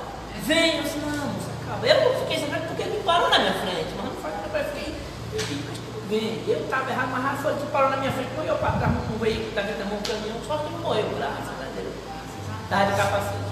Vem, 0.48 0.78
eu 0.78 0.84
disse, 0.84 0.98
não, 0.98 1.10
moça, 1.12 1.52
calma. 1.68 1.86
Eu 1.86 2.20
fiquei 2.22 2.40
sabendo 2.40 2.68
porque 2.68 2.82
ele 2.84 3.04
parou 3.04 3.30
na 3.30 3.38
minha 3.38 3.54
frente, 3.54 3.94
mas 3.98 4.06
não 4.06 4.16
foi 4.16 4.32
nada, 4.32 4.48
eu 4.58 4.66
fiquei, 4.74 4.96
eu 5.34 5.40
fiquei, 5.42 5.64
mas 5.68 5.78
tudo 5.78 6.01
bem. 6.12 6.44
Eu 6.46 6.60
estava 6.60 6.92
errado, 6.92 7.10
mas 7.12 7.24
Rafa 7.24 7.42
foi 7.44 7.54
que 7.56 7.66
parou 7.72 7.90
na 7.90 7.98
minha 7.98 8.12
frente, 8.12 8.30
morreu 8.36 8.58
para 8.58 8.72
trás 8.72 8.92
um 8.92 9.18
veículo, 9.18 9.48
estava 9.48 9.68
dentro 9.68 9.96
um 9.96 10.02
caminhão, 10.04 10.38
só 10.46 10.58
que 10.58 10.72
não 10.72 10.80
morreu, 10.80 11.10
graças 11.16 11.48
a 11.48 11.66
Deus. 11.74 11.96
Estava 12.64 12.92
de 12.92 12.98
capacete. 12.98 13.52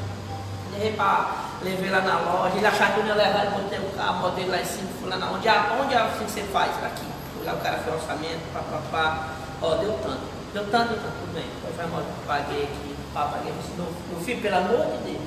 Levei 0.73 0.93
pra, 0.93 1.35
levei 1.63 1.89
lá 1.89 2.01
na 2.01 2.19
loja, 2.19 2.57
ele 2.57 2.67
achava 2.67 2.93
que 2.93 2.99
eu 2.99 3.05
não 3.05 3.15
ia 3.15 3.23
levar, 3.23 3.45
eu 3.45 3.51
botei 3.51 3.79
o 3.79 3.89
carro, 3.95 4.21
botei 4.21 4.45
lá 4.45 4.59
em 4.59 4.65
cima, 4.65 4.89
fui 4.99 5.09
lá 5.09 5.17
na 5.17 5.31
onde, 5.31 5.47
onde 5.49 5.93
é 5.93 5.97
assim 5.97 6.25
que 6.25 6.31
você 6.31 6.43
faz? 6.43 6.71
Aqui. 6.83 7.07
Fui 7.33 7.45
lá, 7.45 7.53
o 7.53 7.57
cara 7.57 7.77
fez 7.79 7.95
o 7.95 7.97
orçamento, 7.97 8.43
pá, 8.53 8.59
pá, 8.59 8.81
pá. 8.91 9.27
Ó, 9.61 9.75
deu 9.75 9.93
tanto, 10.03 10.21
deu 10.53 10.63
tanto, 10.69 10.89
deu 10.89 10.99
tanto, 10.99 11.15
tudo 11.19 11.33
bem. 11.33 11.45
Depois 11.55 11.75
vai 11.75 11.85
embora, 11.85 12.05
paguei 12.27 12.63
aqui, 12.63 12.95
pá, 13.13 13.23
paguei. 13.25 13.53
Meu, 13.77 13.87
meu 14.09 14.19
filho, 14.21 14.41
pelo 14.41 14.57
amor 14.57 14.85
de 14.85 15.11
Deus, 15.11 15.21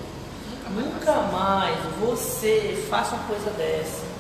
nunca 0.71 1.13
mais 1.33 1.79
você 2.01 2.87
faça 2.89 3.15
uma 3.15 3.25
coisa 3.25 3.51
dessa. 3.51 4.13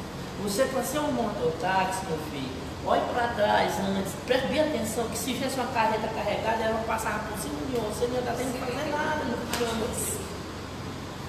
Você 0.42 0.64
para 0.64 0.82
ser 0.82 0.98
um 0.98 1.12
mototáxi, 1.12 2.04
meu 2.06 2.18
filho, 2.30 2.61
olhe 2.86 3.02
para 3.12 3.28
trás 3.28 3.72
antes, 3.80 4.12
preste 4.26 4.48
bem 4.48 4.60
atenção, 4.60 5.08
que 5.08 5.16
se 5.16 5.32
tivesse 5.32 5.54
uma 5.56 5.68
carreta 5.72 6.08
carregada, 6.08 6.64
ela 6.64 6.84
passava 6.86 7.20
por 7.20 7.38
cima 7.38 7.54
de 7.66 7.76
você 7.76 8.06
não 8.06 8.14
ia 8.14 8.20
estar 8.20 8.32
tendo 8.32 8.52
que 8.52 8.58
fazer 8.58 8.90
nada 8.90 9.24
no 9.24 9.36
caramba. 9.52 9.86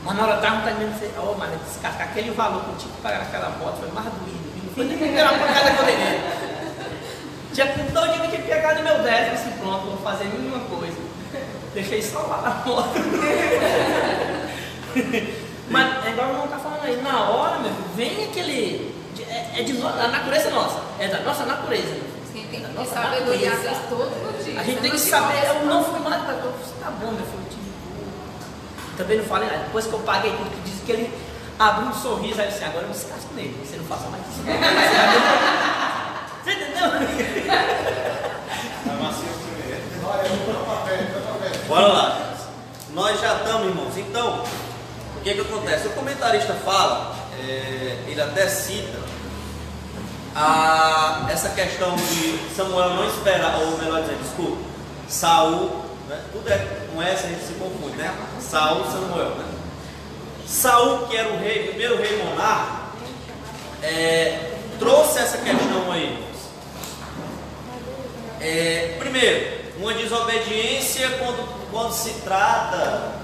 Mas 0.04 0.18
na 0.18 0.24
hora 0.24 0.36
estava 0.36 0.62
terminando, 0.64 1.00
você, 1.00 1.10
oh, 1.18 1.36
mas 1.38 1.52
descascar 1.62 2.10
aquele 2.10 2.32
valor 2.32 2.62
que 2.64 2.70
eu 2.70 2.76
tinha 2.78 2.94
que 2.94 3.02
pagar 3.02 3.20
naquela 3.20 3.52
moto 3.52 3.78
foi 3.80 3.90
mais 3.92 4.08
doído, 4.08 4.66
não 4.66 4.74
foi 4.74 4.86
nem 4.86 4.98
pela 4.98 5.30
pancada 5.30 5.72
que 5.72 5.80
eu 5.80 5.86
dei 5.86 5.96
Tinha 7.54 7.68
com 7.68 7.86
todo 7.94 8.14
dia 8.14 8.28
que 8.28 8.42
pegar 8.44 8.76
no 8.76 8.84
meu 8.84 9.02
décimo, 9.04 9.34
assim, 9.34 9.52
pronto, 9.60 9.86
vou 9.86 9.98
fazer 9.98 10.26
nenhuma 10.26 10.60
coisa. 10.66 10.98
Deixei 11.74 12.02
só 12.02 12.20
lá 12.20 12.42
na 12.42 12.50
moto. 12.66 13.00
Mas 15.70 16.06
é 16.06 16.10
igual 16.12 16.28
o 16.28 16.32
irmão 16.32 16.46
está 16.46 16.58
falando 16.58 16.84
aí, 16.84 17.02
na 17.02 17.30
hora, 17.30 17.60
meu 17.60 17.72
vem 17.96 18.26
aquele. 18.26 19.03
É, 19.54 19.60
é 19.60 19.64
de 19.64 19.74
no- 19.74 19.92
da 19.92 20.08
natureza 20.08 20.50
nossa, 20.50 20.80
é 21.00 21.08
da 21.08 21.20
nossa 21.20 21.46
natureza. 21.46 21.96
Tem 22.34 22.62
Da 22.62 22.68
que 22.70 22.74
nossa 22.74 22.94
sabedoria 22.94 23.50
natureza. 23.50 24.60
A 24.60 24.64
gente 24.64 24.82
tem 24.82 24.92
que 24.92 25.00
saber, 25.00 25.48
eu 25.48 25.66
não 25.66 25.84
fui 25.84 26.00
mais 26.00 26.22
tá, 26.26 26.34
tá 26.34 26.92
bom, 26.92 27.12
meu 27.12 27.26
filho, 27.26 27.46
tive. 27.50 27.72
Também 28.98 29.18
não 29.18 29.26
falei 29.26 29.48
nada, 29.50 29.64
depois 29.64 29.86
que 29.88 29.94
eu 29.94 30.00
paguei 30.00 30.32
tudo, 30.32 30.50
que 30.52 30.70
disse 30.70 30.82
que 30.86 30.92
ele 30.92 31.14
abriu 31.58 31.88
um 31.90 31.94
sorriso, 31.94 32.40
aí 32.42 32.48
eu 32.48 32.52
disse, 32.52 32.64
agora 32.64 32.84
eu 32.84 32.90
me 32.90 32.94
descasco 32.94 33.34
nele, 33.34 33.56
você 33.66 33.78
não 33.78 33.86
faça 33.86 34.08
mais 34.10 34.24
isso. 34.28 34.42
Você 36.44 36.52
entendeu? 36.52 36.90
Bora 41.68 41.88
lá. 41.88 42.34
Nós 42.94 43.20
já 43.20 43.38
estamos, 43.38 43.68
irmãos. 43.68 43.98
Então, 43.98 44.44
o 45.18 45.22
que, 45.24 45.34
que 45.34 45.42
acontece? 45.42 45.88
O 45.88 45.92
comentarista 45.92 46.54
fala, 46.54 47.16
é, 47.40 47.98
ele 48.08 48.22
até 48.22 48.48
cita 48.48 49.00
a, 50.36 51.28
essa 51.30 51.50
questão 51.50 51.96
de 51.96 52.56
Samuel 52.56 52.92
não 52.92 53.08
esperar, 53.08 53.60
ou 53.60 53.78
melhor 53.78 54.02
dizendo, 54.02 54.24
desculpa, 54.24 54.58
Saul, 55.08 55.84
né? 56.08 56.22
tudo 56.32 56.50
é 56.50 56.88
com 56.94 57.02
essa 57.02 57.28
a 57.28 57.30
gente 57.30 57.44
se 57.44 57.54
confunde, 57.54 57.98
né? 57.98 58.14
Saul, 58.40 58.84
Samuel, 58.86 59.36
né? 59.36 59.46
Saul, 60.46 61.08
que 61.08 61.16
era 61.16 61.30
o 61.30 61.38
rei, 61.40 61.68
primeiro 61.70 61.98
rei 61.98 62.24
monarca, 62.24 62.84
é, 63.82 64.52
trouxe 64.80 65.20
essa 65.20 65.38
questão 65.38 65.92
aí. 65.92 66.24
É, 68.40 68.96
primeiro, 69.00 69.64
uma 69.80 69.94
desobediência 69.94 71.10
quando, 71.18 71.72
quando 71.72 71.94
se 71.94 72.12
trata 72.22 73.24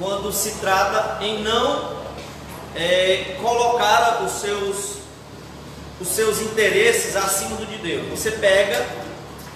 quando 0.00 0.32
se 0.32 0.52
trata 0.52 1.22
em 1.22 1.42
não 1.42 2.00
é, 2.74 3.36
colocar 3.42 4.22
os 4.24 4.32
seus 4.32 4.99
os 6.00 6.08
seus 6.08 6.40
interesses 6.40 7.14
acima 7.14 7.56
do 7.56 7.66
de 7.66 7.76
Deus. 7.78 8.08
Você 8.08 8.32
pega 8.32 8.86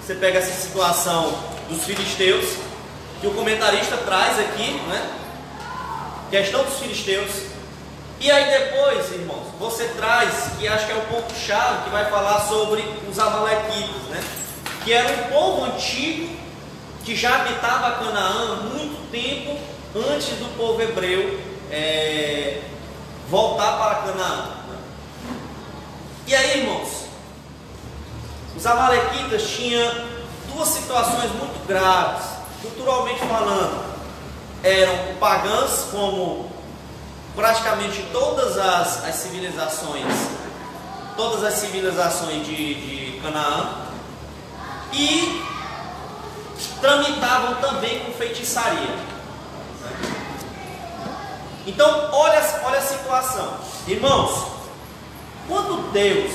você 0.05 0.13
pega 0.13 0.37
essa 0.37 0.53
situação 0.53 1.35
dos 1.67 1.83
filisteus 1.83 2.45
que 3.19 3.25
o 3.25 3.33
comentarista 3.33 3.97
traz 3.97 4.39
aqui, 4.39 4.73
né? 4.87 5.09
Questão 6.29 6.63
dos 6.63 6.77
filisteus. 6.77 7.31
E 8.19 8.29
aí 8.29 8.51
depois, 8.51 9.11
irmãos, 9.13 9.47
você 9.59 9.85
traz, 9.97 10.51
que 10.59 10.67
acho 10.67 10.85
que 10.85 10.91
é 10.91 10.95
o 10.95 11.01
ponto 11.07 11.33
chave, 11.33 11.85
que 11.85 11.89
vai 11.89 12.07
falar 12.11 12.41
sobre 12.41 12.83
os 13.09 13.17
amalequitas, 13.17 14.03
né? 14.11 14.23
Que 14.83 14.93
era 14.93 15.11
um 15.11 15.31
povo 15.31 15.65
antigo 15.65 16.35
que 17.03 17.15
já 17.15 17.37
habitava 17.37 18.03
Canaã 18.03 18.57
muito 18.71 19.09
tempo 19.09 19.59
antes 19.95 20.27
do 20.37 20.55
povo 20.55 20.83
hebreu 20.83 21.39
é, 21.71 22.61
voltar 23.27 23.77
para 23.79 23.95
Canaã. 24.11 24.54
E 26.27 26.33
aí, 26.33 26.61
irmãos, 26.61 27.05
os 28.57 28.65
amalequitas 28.65 29.43
tinham 29.43 29.93
duas 30.51 30.69
situações 30.69 31.31
muito 31.33 31.67
graves, 31.67 32.25
culturalmente 32.63 33.19
falando. 33.19 33.85
Eram 34.63 35.15
pagãs, 35.19 35.85
como 35.91 36.49
praticamente 37.35 38.01
todas 38.11 38.57
as, 38.57 39.05
as 39.05 39.15
civilizações, 39.15 40.05
todas 41.15 41.43
as 41.43 41.53
civilizações 41.53 42.43
de, 42.43 42.73
de 42.73 43.19
Canaã, 43.21 43.85
e 44.93 45.43
tramitavam 46.81 47.55
também 47.61 47.99
com 47.99 48.11
feitiçaria. 48.13 48.95
Então, 51.67 52.09
olha, 52.11 52.41
olha 52.63 52.79
a 52.79 52.81
situação, 52.81 53.59
irmãos. 53.87 54.54
Quando 55.47 55.91
Deus, 55.91 56.31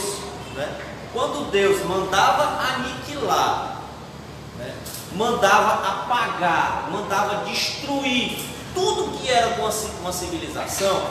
né, 0.55 0.69
quando 1.13 1.51
Deus 1.51 1.85
mandava 1.85 2.63
aniquilar, 2.75 3.81
né, 4.59 4.75
mandava 5.15 5.89
apagar, 5.89 6.89
mandava 6.91 7.45
destruir 7.45 8.39
tudo 8.75 9.19
que 9.19 9.29
era 9.29 9.61
uma, 9.61 9.73
ci- 9.73 9.91
uma 10.01 10.13
civilização, 10.13 11.03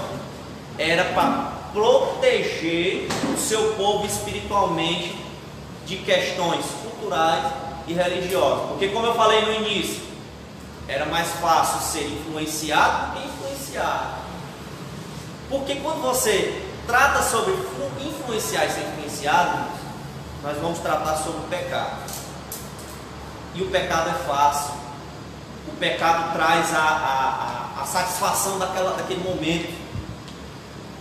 era 0.77 1.03
para 1.13 1.59
proteger 1.73 3.07
o 3.33 3.37
seu 3.37 3.73
povo 3.73 4.05
espiritualmente 4.05 5.15
de 5.85 5.97
questões 5.97 6.65
culturais 6.81 7.51
e 7.87 7.93
religiosas. 7.93 8.69
Porque, 8.69 8.87
como 8.89 9.05
eu 9.07 9.13
falei 9.15 9.41
no 9.41 9.53
início, 9.53 10.01
era 10.87 11.05
mais 11.05 11.27
fácil 11.33 11.81
ser 11.81 12.07
influenciado 12.07 13.07
do 13.11 13.19
que 13.21 13.27
influenciado. 13.27 14.19
Porque 15.49 15.75
quando 15.75 16.01
você 16.01 16.63
trata 16.89 17.21
sobre 17.21 17.53
influ- 17.53 17.91
influenciar 18.01 18.65
e 18.65 18.71
ser 18.71 18.81
influenciado, 18.81 19.69
nós 20.41 20.57
vamos 20.57 20.79
tratar 20.79 21.15
sobre 21.17 21.41
o 21.41 21.43
pecado. 21.43 22.01
E 23.53 23.61
o 23.61 23.69
pecado 23.69 24.09
é 24.09 24.13
fácil. 24.27 24.73
O 25.67 25.71
pecado 25.79 26.33
traz 26.33 26.73
a, 26.73 26.79
a, 26.79 27.79
a, 27.79 27.83
a 27.83 27.85
satisfação 27.85 28.57
daquela, 28.57 28.97
daquele 28.97 29.23
momento. 29.23 29.71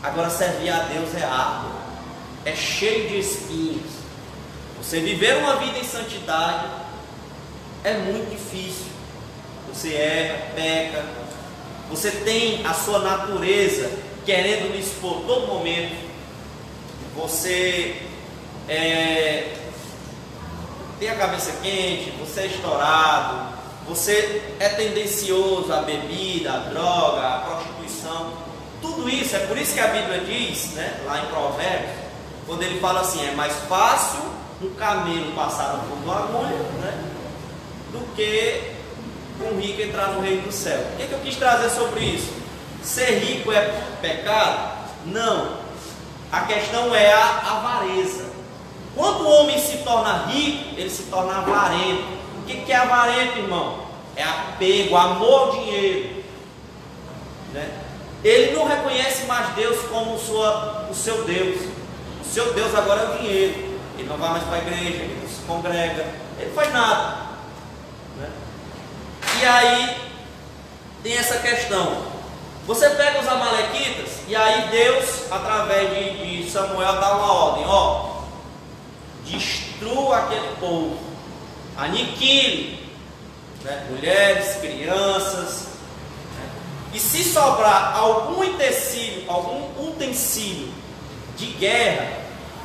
Agora 0.03 0.29
servir 0.29 0.69
a 0.71 0.81
Deus 0.81 1.15
é 1.15 1.25
árduo, 1.25 1.73
é 2.45 2.55
cheio 2.55 3.09
de 3.09 3.19
espinhos. 3.19 3.91
Você 4.77 5.01
viver 5.01 5.39
uma 5.39 5.57
vida 5.57 5.79
em 5.79 5.85
santidade 5.85 6.67
é 7.83 7.95
muito 7.95 8.31
difícil. 8.31 8.87
Você 9.73 9.95
erra, 9.95 10.55
peca, 10.55 11.05
você 11.89 12.11
tem 12.11 12.67
a 12.67 12.75
sua 12.75 12.99
natureza 12.99 13.91
querendo 14.29 14.71
lhe 14.71 14.81
expor 14.81 15.23
todo 15.27 15.47
momento. 15.47 15.97
Você 17.17 18.03
é, 18.69 19.55
tem 21.01 21.09
a 21.09 21.15
cabeça 21.15 21.51
quente, 21.63 22.13
você 22.21 22.41
é 22.43 22.47
estourado, 22.49 23.55
você 23.89 24.43
é 24.61 24.69
tendencioso 24.69 25.73
à 25.73 25.81
bebida, 25.81 26.53
à 26.53 26.57
droga, 26.59 27.27
à 27.27 27.39
prostituição. 27.39 28.35
Tudo 28.83 29.09
isso, 29.09 29.35
é 29.35 29.39
por 29.47 29.57
isso 29.57 29.73
que 29.73 29.81
a 29.81 29.87
Bíblia 29.87 30.21
diz, 30.21 30.73
né, 30.75 31.01
lá 31.07 31.25
em 31.25 31.27
Provérbios, 31.29 31.93
quando 32.47 32.63
ele 32.63 32.79
fala 32.81 33.01
assim, 33.01 33.27
é 33.27 33.31
mais 33.31 33.55
fácil 33.67 34.21
um 34.61 34.75
camelo 34.75 35.33
passar 35.33 35.73
no 35.73 35.89
fundo 35.89 36.05
uma 36.05 36.19
agulha, 36.19 36.59
né, 36.83 37.03
do 37.93 38.15
que 38.15 38.75
um 39.41 39.59
rico 39.59 39.81
entrar 39.81 40.09
no 40.09 40.21
reino 40.21 40.43
do 40.43 40.53
céu. 40.53 40.79
O 40.93 40.97
que, 40.99 41.07
que 41.07 41.13
eu 41.13 41.21
quis 41.21 41.37
trazer 41.37 41.71
sobre 41.71 42.05
isso? 42.05 42.38
Ser 42.83 43.19
rico 43.19 43.53
é 43.53 43.83
pecado? 44.01 44.79
Não. 45.07 45.59
A 46.31 46.41
questão 46.43 46.95
é 46.95 47.13
a 47.13 47.39
avareza. 47.57 48.27
Quando 48.95 49.23
o 49.23 49.31
homem 49.31 49.59
se 49.59 49.79
torna 49.79 50.27
rico, 50.27 50.75
ele 50.77 50.91
se 50.91 51.05
torna 51.05 51.39
avarento. 51.39 52.19
O 52.39 52.43
que, 52.45 52.73
é 52.73 52.77
avarento, 52.77 53.39
irmão? 53.39 53.87
É 54.17 54.23
apego, 54.23 54.97
amor 54.97 55.41
ao 55.41 55.53
dinheiro. 55.53 56.25
Né? 57.53 57.71
Ele 58.25 58.57
não 58.57 58.67
reconhece 58.67 59.27
mais 59.27 59.55
Deus 59.55 59.79
como 59.89 60.19
sua, 60.19 60.89
o 60.91 60.95
seu 60.95 61.25
Deus. 61.25 61.61
O 62.21 62.25
seu 62.25 62.53
Deus 62.53 62.75
agora 62.75 63.03
é 63.03 63.15
o 63.15 63.19
dinheiro. 63.19 63.79
Ele 63.97 64.09
não 64.09 64.17
vai 64.17 64.31
mais 64.31 64.45
para 64.45 64.57
a 64.57 64.59
igreja, 64.59 65.03
ele 65.03 65.19
não 65.23 65.29
se 65.29 65.43
congrega, 65.47 66.07
ele 66.39 66.53
faz 66.55 66.73
nada. 66.73 67.17
Né? 68.17 68.31
E 69.41 69.45
aí 69.45 69.97
tem 71.03 71.17
essa 71.17 71.39
questão. 71.39 72.18
Você 72.69 72.91
pega 72.91 73.19
os 73.19 73.27
amalequitas 73.27 74.11
e 74.29 74.37
aí 74.37 74.69
Deus, 74.69 75.33
através 75.33 75.89
de, 75.89 76.43
de 76.43 76.51
Samuel, 76.51 77.01
dá 77.01 77.15
uma 77.15 77.33
ordem, 77.33 77.65
ó, 77.67 78.25
destrua 79.25 80.19
aquele 80.19 80.55
povo, 80.61 80.99
aniquile 81.79 82.93
né, 83.65 83.87
mulheres, 83.89 84.61
crianças, 84.61 85.69
né? 86.37 86.51
e 86.93 87.01
se 87.01 87.25
sobrar 87.25 87.97
algum 87.97 88.43
utensílio, 88.43 89.25
algum 89.31 89.89
utensílio 89.89 90.71
de 91.39 91.47
guerra, 91.47 92.19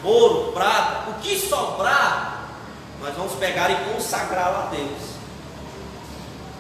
ouro, 0.04 0.52
prata, 0.52 1.12
o 1.12 1.14
que 1.22 1.40
sobrar, 1.40 2.50
nós 3.00 3.16
vamos 3.16 3.36
pegar 3.36 3.72
e 3.72 3.94
consagrá-lo 3.94 4.68
a 4.68 4.70
Deus. 4.70 5.14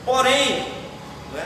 Porém, 0.06 0.66
né, 1.34 1.46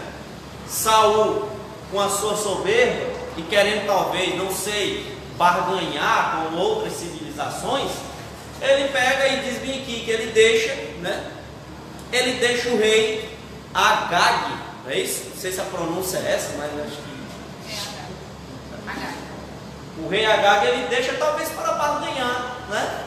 Saul, 0.68 1.58
com 1.92 2.00
a 2.00 2.10
sua 2.10 2.36
soberba 2.36 3.14
e 3.38 3.42
querendo 3.44 3.86
talvez, 3.86 4.36
não 4.38 4.52
sei, 4.52 5.16
barganhar 5.38 6.48
com 6.50 6.58
outras 6.58 6.94
civilizações, 6.94 7.92
ele 8.62 8.90
pega 8.90 9.28
e 9.28 9.42
diz 9.42 9.60
bem 9.60 9.82
aqui 9.82 10.02
que 10.04 10.12
ele 10.12 10.32
deixa, 10.32 10.74
né? 11.00 11.32
Ele 12.12 12.40
deixa 12.40 12.70
o 12.70 12.78
rei 12.78 13.38
Agag, 13.74 14.54
não 14.84 14.92
é 14.92 14.98
isso? 14.98 15.26
Não 15.30 15.38
sei 15.38 15.52
se 15.52 15.62
a 15.62 15.66
pronúncia 15.66 16.18
é 16.18 16.34
essa, 16.34 16.58
mas 16.58 16.72
acho 16.88 16.98
que 16.98 17.18
o 20.00 20.08
rei 20.10 20.26
Agag 20.26 20.66
ele 20.66 20.88
deixa 20.88 21.14
talvez 21.14 21.50
para 21.50 21.74
barganhar, 21.74 22.58
né? 22.70 23.04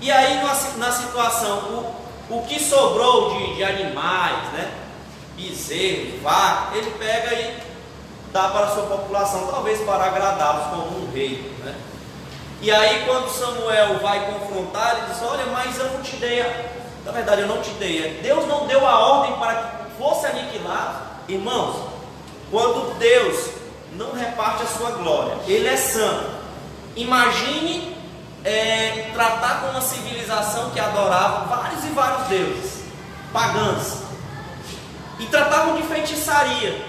E 0.00 0.10
aí 0.10 0.42
na 0.76 0.92
situação, 0.92 1.58
o, 2.30 2.36
o 2.36 2.42
que 2.46 2.60
sobrou 2.60 3.36
de, 3.36 3.56
de 3.56 3.64
animais, 3.64 4.52
né? 4.52 4.83
Bezerro, 5.36 6.22
vaca, 6.22 6.76
ele 6.76 6.90
pega 6.98 7.34
e 7.34 7.56
dá 8.32 8.48
para 8.48 8.66
a 8.66 8.74
sua 8.74 8.84
população, 8.84 9.46
talvez 9.46 9.80
para 9.82 10.04
agradá-los 10.04 10.66
como 10.66 11.04
um 11.04 11.12
rei, 11.12 11.52
né? 11.64 11.74
E 12.60 12.70
aí 12.70 13.04
quando 13.06 13.28
Samuel 13.28 13.98
vai 13.98 14.32
confrontar, 14.32 14.96
ele 14.96 15.12
diz, 15.12 15.22
olha, 15.22 15.46
mas 15.46 15.78
eu 15.78 15.92
não 15.92 16.02
te 16.02 16.16
dei, 16.16 16.40
a... 16.40 16.64
na 17.04 17.12
verdade 17.12 17.42
eu 17.42 17.48
não 17.48 17.60
te 17.60 17.70
dei, 17.72 18.20
Deus 18.22 18.46
não 18.46 18.66
deu 18.66 18.86
a 18.86 18.98
ordem 18.98 19.36
para 19.38 19.54
que 19.54 20.02
fosse 20.02 20.26
aniquilado, 20.26 20.98
irmãos, 21.28 21.76
quando 22.50 22.98
Deus 22.98 23.50
não 23.92 24.12
reparte 24.12 24.62
a 24.62 24.66
sua 24.66 24.90
glória, 24.92 25.36
Ele 25.46 25.66
é 25.66 25.76
santo. 25.76 26.30
Imagine 26.96 27.96
é, 28.44 29.10
tratar 29.14 29.60
com 29.60 29.70
uma 29.70 29.80
civilização 29.80 30.70
que 30.70 30.78
adorava 30.78 31.46
vários 31.46 31.84
e 31.84 31.88
vários 31.88 32.28
deuses, 32.28 32.84
pagãs, 33.32 34.03
e 35.18 35.26
tratavam 35.26 35.76
de 35.76 35.82
feitiçaria. 35.84 36.84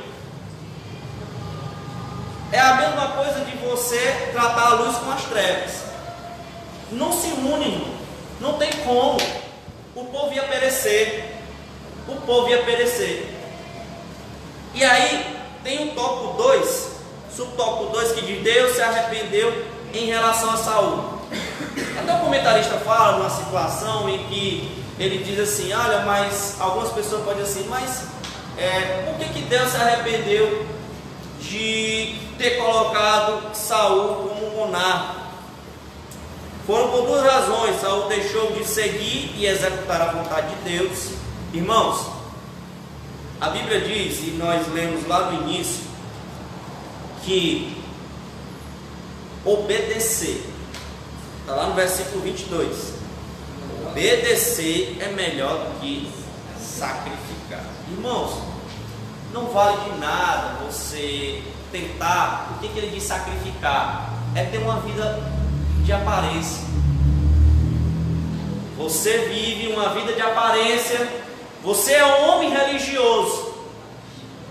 É 2.51 2.59
a 2.59 2.75
mesma 2.75 3.07
coisa 3.09 3.43
de 3.43 3.57
você 3.57 4.29
tratar 4.31 4.67
a 4.67 4.73
luz 4.75 4.95
com 4.97 5.11
as 5.11 5.23
trevas. 5.23 5.71
Não 6.91 7.11
se 7.11 7.27
une, 7.27 7.65
irmão. 7.65 7.95
não 8.39 8.53
tem 8.53 8.71
como. 8.83 9.17
O 9.95 10.05
povo 10.05 10.33
ia 10.33 10.43
perecer. 10.43 11.35
O 12.07 12.15
povo 12.21 12.49
ia 12.49 12.63
perecer. 12.63 13.33
E 14.73 14.83
aí 14.83 15.37
tem 15.63 15.89
o 15.89 15.95
tópico 15.95 16.33
2, 16.37 16.89
subtópico 17.35 17.91
2, 17.91 18.11
que 18.11 18.25
diz 18.25 18.43
Deus 18.43 18.75
se 18.75 18.81
arrependeu 18.81 19.65
em 19.93 20.05
relação 20.05 20.51
a 20.51 20.57
Saul. 20.57 21.19
Até 21.99 22.13
o 22.13 22.19
comentarista 22.19 22.77
fala 22.79 23.17
numa 23.17 23.29
situação 23.29 24.09
em 24.09 24.25
que 24.27 24.83
ele 24.99 25.23
diz 25.23 25.39
assim, 25.39 25.73
olha, 25.73 25.99
mas 26.05 26.55
algumas 26.59 26.91
pessoas 26.91 27.23
podem 27.23 27.43
dizer 27.43 27.59
assim, 27.59 27.69
mas 27.69 28.14
é, 28.57 29.03
por 29.05 29.17
que, 29.19 29.33
que 29.33 29.41
Deus 29.41 29.69
se 29.69 29.77
arrependeu 29.77 30.65
de 31.39 32.15
ter 32.37 32.57
colocado 32.57 33.55
Saul 33.55 34.29
como 34.29 34.51
monarca? 34.55 35.25
Foram 36.65 36.89
por 36.89 37.05
duas 37.05 37.23
razões. 37.23 37.79
Saul 37.79 38.07
deixou 38.07 38.51
de 38.53 38.65
seguir 38.65 39.35
e 39.37 39.45
executar 39.45 40.01
a 40.01 40.11
vontade 40.11 40.55
de 40.55 40.77
Deus. 40.77 41.11
Irmãos, 41.53 42.07
a 43.39 43.49
Bíblia 43.49 43.81
diz, 43.81 44.19
e 44.19 44.31
nós 44.37 44.65
lemos 44.73 45.07
lá 45.07 45.31
no 45.31 45.43
início, 45.43 45.83
que 47.23 47.77
obedecer, 49.43 50.43
está 51.41 51.55
lá 51.55 51.67
no 51.67 51.75
versículo 51.75 52.21
22, 52.21 52.93
obedecer 53.87 54.97
é 54.99 55.09
melhor 55.09 55.57
do 55.57 55.79
que 55.79 56.09
sacrificar. 56.77 57.63
Irmãos, 57.89 58.41
não 59.33 59.47
vale 59.47 59.89
de 59.89 59.97
nada 59.99 60.59
você 60.65 61.43
tentar, 61.71 62.55
o 62.55 62.59
que, 62.59 62.69
que 62.69 62.77
ele 62.77 62.95
diz 62.95 63.03
sacrificar? 63.03 64.09
É 64.35 64.43
ter 64.43 64.57
uma 64.57 64.79
vida 64.81 65.21
de 65.83 65.93
aparência. 65.93 66.63
Você 68.77 69.29
vive 69.29 69.73
uma 69.73 69.89
vida 69.89 70.13
de 70.13 70.21
aparência, 70.21 71.09
você 71.63 71.93
é 71.93 72.05
um 72.05 72.29
homem 72.29 72.49
religioso, 72.49 73.55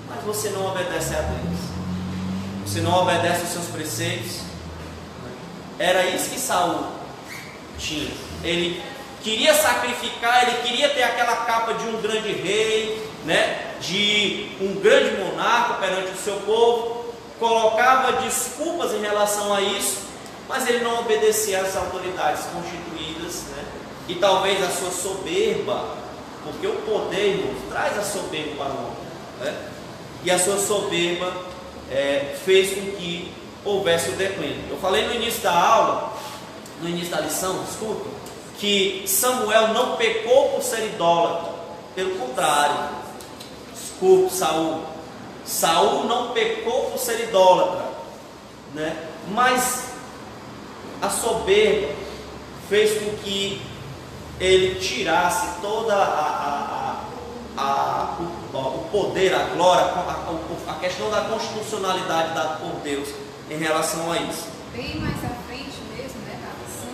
mas 0.08 0.24
você 0.24 0.48
não 0.50 0.66
obedece 0.66 1.14
a 1.14 1.20
Deus. 1.20 1.58
Você 2.64 2.80
não 2.80 3.02
obedece 3.02 3.44
os 3.44 3.50
seus 3.50 3.66
preceitos. 3.66 4.40
Era 5.78 6.06
isso 6.06 6.30
que 6.30 6.38
Saul 6.38 6.86
tinha. 7.78 8.10
Ele 8.42 8.82
queria 9.24 9.54
sacrificar, 9.54 10.46
ele 10.46 10.68
queria 10.68 10.90
ter 10.90 11.02
aquela 11.02 11.34
capa 11.46 11.72
de 11.74 11.86
um 11.88 12.00
grande 12.00 12.30
rei, 12.30 13.02
né? 13.24 13.74
De 13.80 14.50
um 14.60 14.74
grande 14.74 15.16
monarca 15.16 15.74
perante 15.74 16.12
o 16.12 16.16
seu 16.16 16.36
povo. 16.40 17.06
Colocava 17.40 18.20
desculpas 18.22 18.92
em 18.92 19.00
relação 19.00 19.52
a 19.52 19.60
isso, 19.62 20.02
mas 20.46 20.68
ele 20.68 20.84
não 20.84 21.00
obedecia 21.00 21.60
às 21.62 21.74
autoridades 21.74 22.44
constituídas, 22.52 23.44
né? 23.56 23.64
E 24.06 24.14
talvez 24.16 24.62
a 24.62 24.68
sua 24.68 24.90
soberba, 24.90 25.96
porque 26.44 26.66
o 26.66 26.76
poder, 26.82 27.38
irmãos, 27.38 27.56
traz 27.70 27.98
a 27.98 28.02
soberba 28.02 28.56
para 28.56 28.72
o 28.72 28.76
homem, 28.76 28.96
né? 29.40 29.54
E 30.22 30.30
a 30.30 30.38
sua 30.38 30.58
soberba 30.58 31.32
é, 31.90 32.36
fez 32.44 32.74
com 32.74 32.96
que 32.96 33.32
houvesse 33.64 34.10
o 34.10 34.12
declínio. 34.12 34.64
Eu 34.70 34.76
falei 34.76 35.06
no 35.06 35.14
início 35.14 35.42
da 35.42 35.52
aula, 35.52 36.12
no 36.82 36.88
início 36.88 37.10
da 37.10 37.20
lição, 37.20 37.64
desculpa, 37.64 38.13
que 38.58 39.04
Samuel 39.06 39.68
não 39.68 39.96
pecou 39.96 40.50
por 40.50 40.62
ser 40.62 40.86
idólatra, 40.86 41.52
pelo 41.94 42.18
contrário, 42.18 42.90
desculpe, 43.72 44.32
Saul. 44.32 44.82
Saul 45.44 46.04
não 46.04 46.32
pecou 46.32 46.90
por 46.90 46.98
ser 46.98 47.28
idólatra, 47.28 47.84
né? 48.74 49.08
Mas 49.28 49.84
a 51.00 51.10
soberba 51.10 51.92
fez 52.68 53.02
com 53.02 53.16
que 53.18 53.60
ele 54.40 54.80
tirasse 54.80 55.60
toda 55.60 55.94
a, 55.94 55.98
a, 55.98 57.04
a, 57.56 57.62
a 57.62 58.16
o, 58.20 58.58
o, 58.58 58.88
poder, 58.90 59.34
a 59.34 59.44
glória, 59.54 59.84
a, 59.84 60.72
a, 60.72 60.74
questão 60.76 61.10
da 61.10 61.22
constitucionalidade 61.22 62.34
dada 62.34 62.56
por 62.56 62.80
Deus 62.82 63.08
em 63.50 63.56
relação 63.56 64.10
a 64.10 64.18
isso. 64.18 64.48
Bem 64.72 64.96
mais 64.96 65.16
à 65.24 65.28
frente 65.46 65.78
mesmo, 65.96 66.20
né, 66.22 66.40
na 66.42 66.50
lição, 66.64 66.88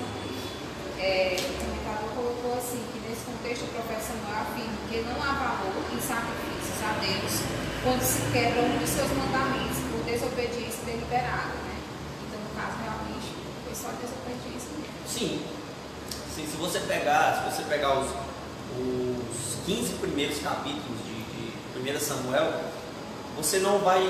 é, 1.00 1.36
o 1.40 1.64
comentador 1.64 2.10
colocou 2.14 2.58
assim, 2.58 2.84
que 2.92 3.00
nesse 3.08 3.24
contexto 3.24 3.64
Samuel 4.00 4.42
afirma 4.42 4.76
que 4.88 5.00
não 5.02 5.16
há 5.22 5.32
valor 5.32 5.84
em 5.92 6.00
sacrifícios 6.00 6.80
a 6.84 6.92
Deus 7.00 7.60
quando 7.82 8.02
se 8.02 8.20
quebra 8.32 8.62
um 8.62 8.78
dos 8.78 8.88
seus 8.90 9.10
mandamentos 9.12 9.78
por 9.90 10.04
desobediência 10.04 10.84
deliberada, 10.84 11.56
né? 11.64 11.80
Então, 12.26 12.40
no 12.40 12.50
caso, 12.54 12.76
realmente, 12.84 13.32
foi 13.64 13.74
só 13.74 13.88
desobediência 13.96 14.68
mesmo. 14.76 15.00
Sim. 15.06 15.42
Sim, 16.34 16.46
se 16.46 16.56
você 16.56 16.80
pegar, 16.80 17.40
se 17.40 17.56
você 17.56 17.62
pegar 17.68 17.98
os, 17.98 18.10
os 18.78 19.56
15 19.66 19.94
primeiros 19.94 20.38
capítulos 20.38 20.98
de, 21.04 21.82
de 21.82 21.96
1 21.96 22.00
Samuel, 22.00 22.52
você 23.36 23.58
não 23.58 23.78
vai 23.78 24.00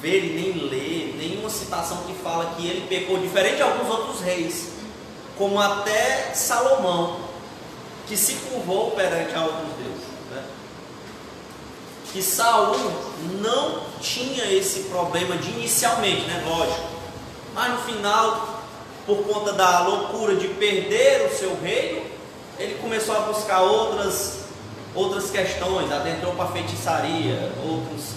ver 0.00 0.34
nem 0.34 0.68
ler 0.68 1.14
nenhuma 1.16 1.48
citação 1.48 1.98
que 2.04 2.14
fala 2.14 2.56
que 2.56 2.66
ele 2.66 2.86
pecou, 2.88 3.18
diferente 3.18 3.56
de 3.56 3.62
alguns 3.62 3.88
outros 3.88 4.20
reis, 4.20 4.81
como 5.36 5.60
até 5.60 6.32
Salomão, 6.34 7.20
que 8.06 8.16
se 8.16 8.34
curvou 8.34 8.90
perante 8.92 9.34
a 9.34 9.42
outros 9.42 9.68
deuses. 9.78 10.06
Né? 10.30 10.44
Que 12.12 12.22
Saul 12.22 12.76
não 13.40 13.82
tinha 14.00 14.44
esse 14.52 14.80
problema 14.84 15.36
de 15.36 15.50
inicialmente, 15.50 16.22
né? 16.22 16.44
Lógico. 16.46 16.88
Mas 17.54 17.72
no 17.72 17.78
final, 17.78 18.62
por 19.06 19.18
conta 19.24 19.52
da 19.52 19.86
loucura 19.86 20.36
de 20.36 20.48
perder 20.48 21.30
o 21.30 21.36
seu 21.36 21.58
reino, 21.60 22.02
ele 22.58 22.74
começou 22.80 23.16
a 23.16 23.20
buscar 23.20 23.62
outras, 23.62 24.40
outras 24.94 25.30
questões, 25.30 25.90
adentrou 25.90 26.34
para 26.34 26.48
feitiçaria, 26.48 27.52
outros 27.64 28.14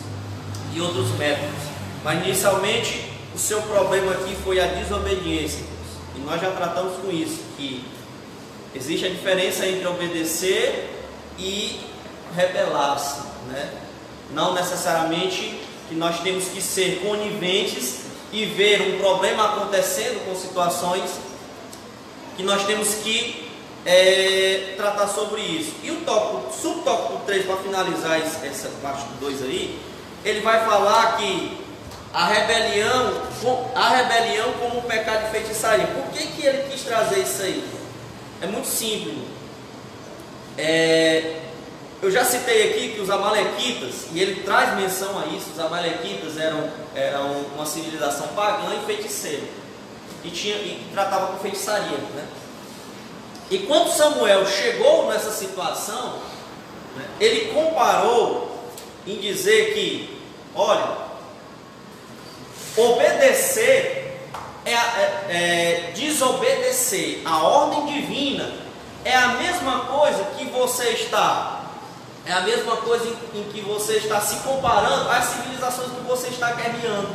e 0.74 0.82
outros 0.82 1.09
métodos. 1.18 1.55
Mas 2.03 2.24
inicialmente 2.26 3.11
o 3.34 3.38
seu 3.38 3.61
problema 3.63 4.11
aqui 4.11 4.36
foi 4.43 4.59
a 4.59 4.68
desobediência. 4.68 5.74
Nós 6.26 6.41
já 6.41 6.51
tratamos 6.51 6.97
com 6.97 7.11
isso, 7.11 7.39
que 7.55 7.86
existe 8.73 9.05
a 9.05 9.09
diferença 9.09 9.65
entre 9.65 9.86
obedecer 9.88 10.89
e 11.38 11.80
rebelar-se, 12.36 13.21
né? 13.47 13.71
Não 14.32 14.53
necessariamente 14.55 15.59
que 15.88 15.93
nós 15.93 16.19
temos 16.21 16.45
que 16.45 16.61
ser 16.61 16.99
coniventes 17.01 18.05
e 18.34 18.45
ver 18.45 18.82
um 18.82 18.99
problema 18.99 19.45
acontecendo 19.45 20.26
com 20.26 20.36
situações 20.36 21.11
que 22.36 22.43
nós 22.43 22.65
temos 22.65 22.95
que 22.95 23.47
é, 23.86 24.73
tratar 24.76 25.07
sobre 25.07 25.41
isso. 25.41 25.73
E 25.84 25.91
o 25.91 26.01
tópico, 26.01 26.51
subtópico 26.51 27.21
3, 27.26 27.45
para 27.45 27.57
finalizar 27.57 28.19
essa 28.19 28.69
parte 28.82 29.03
do 29.05 29.19
2 29.19 29.43
aí, 29.43 29.80
ele 30.26 30.41
vai 30.41 30.65
falar 30.65 31.17
que 31.17 31.64
a 32.16 32.28
rebelião, 32.28 33.22
a 33.76 33.89
rebelião 33.89 34.53
como 34.53 34.80
um 34.80 34.82
pecado 34.84 35.26
de 35.26 35.32
feitiçaria. 35.32 35.86
Por 35.88 36.13
que, 36.13 36.28
que 36.28 36.45
ele 36.47 36.70
quis 36.70 36.84
trazer 36.84 37.20
isso 37.20 37.41
aí? 37.41 37.61
É 38.41 38.47
muito 38.47 38.68
simples. 38.68 39.18
É, 40.57 41.41
eu 42.01 42.09
já 42.09 42.24
citei 42.24 42.70
aqui 42.70 42.93
que 42.93 43.01
os 43.01 43.09
amalequitas, 43.09 44.05
e 44.13 44.22
ele 44.22 44.43
traz 44.43 44.78
menção 44.78 45.20
a 45.20 45.26
isso, 45.26 45.51
os 45.51 45.59
amalequitas 45.59 46.38
eram, 46.38 46.70
eram 46.95 47.32
uma 47.53 47.66
civilização 47.66 48.28
pagã 48.30 48.74
e 48.82 48.86
feiticeira. 48.86 49.43
E, 50.24 50.30
tinha, 50.30 50.55
e 50.55 50.88
tratava 50.93 51.34
com 51.34 51.39
feitiçaria. 51.39 51.97
Né? 51.97 52.26
E 53.51 53.59
quando 53.59 53.91
Samuel 53.91 54.47
chegou 54.47 55.09
nessa 55.09 55.32
situação, 55.32 56.20
né, 56.95 57.05
ele 57.20 57.53
comparou 57.53 58.57
em 59.05 59.18
dizer 59.18 59.74
que, 59.74 60.18
olha, 60.55 61.05
obedecer 62.78 64.19
é, 64.65 64.71
é, 64.73 65.26
é 65.30 65.91
desobedecer 65.93 67.21
a 67.26 67.43
ordem 67.43 67.86
divina 67.86 68.51
é 69.03 69.15
a 69.15 69.30
mesma 69.30 69.86
coisa 69.86 70.23
que 70.38 70.45
você 70.45 70.89
está 70.89 71.55
é 72.26 72.34
a 72.34 72.41
mesma 72.41 72.78
coisa 72.78 73.05
em, 73.05 73.39
em, 73.39 73.43
que 73.51 73.61
você 73.61 73.97
está 73.97 74.19
se 74.19 74.38
comparando 74.38 75.09
às 75.11 75.26
civilizações 75.26 75.91
que 75.91 76.01
você 76.07 76.30
está 76.30 76.53
guerreando. 76.53 77.09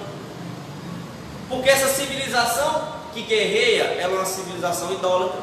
Porque 1.49 1.69
essa 1.69 1.89
civilização 1.89 3.01
que 3.13 3.23
guerreia, 3.23 3.83
ela 4.01 4.15
é 4.15 4.17
uma 4.19 4.25
civilização 4.25 4.93
idólatra, 4.93 5.41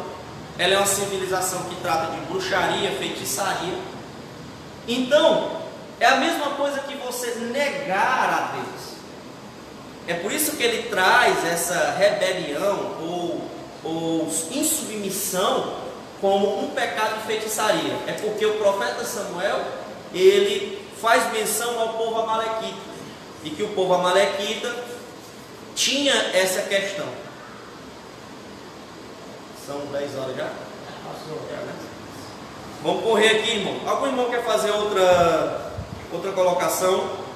ela 0.57 0.73
é 0.73 0.77
uma 0.77 0.87
civilização 0.87 1.63
que 1.63 1.75
trata 1.81 2.13
de 2.13 2.21
bruxaria, 2.21 2.91
feitiçaria. 2.97 3.77
Então, 4.87 5.61
é 5.99 6.05
a 6.05 6.15
mesma 6.15 6.51
coisa 6.51 6.79
que 6.79 6.95
você 6.95 7.35
negar 7.35 8.29
a 8.29 8.55
Deus. 8.55 8.96
É 10.07 10.13
por 10.13 10.31
isso 10.31 10.55
que 10.55 10.63
ele 10.63 10.89
traz 10.89 11.45
essa 11.45 11.91
rebelião 11.97 12.95
ou, 13.01 13.41
ou 13.83 14.27
insubmissão 14.51 15.81
como 16.21 16.63
um 16.63 16.69
pecado 16.69 17.19
de 17.19 17.27
feitiçaria. 17.27 17.93
É 18.07 18.13
porque 18.13 18.45
o 18.45 18.57
profeta 18.57 19.03
Samuel, 19.03 19.61
ele 20.13 20.81
faz 21.01 21.31
menção 21.33 21.79
ao 21.79 21.89
povo 21.89 22.21
amalequita. 22.21 22.87
E 23.43 23.49
que 23.49 23.63
o 23.63 23.69
povo 23.69 23.93
amalequita 23.93 24.73
tinha 25.75 26.13
essa 26.33 26.61
questão. 26.63 27.05
São 29.65 29.79
10 29.91 30.17
horas 30.17 30.35
já? 30.37 30.49
Passou. 31.05 31.47
Já, 31.51 31.57
né? 31.57 31.73
Vamos 32.81 33.03
correr 33.03 33.39
aqui, 33.39 33.57
irmão. 33.57 33.81
Algum 33.85 34.07
irmão 34.07 34.29
quer 34.29 34.43
fazer 34.43 34.71
outra, 34.71 35.71
outra 36.11 36.31
colocação? 36.31 37.26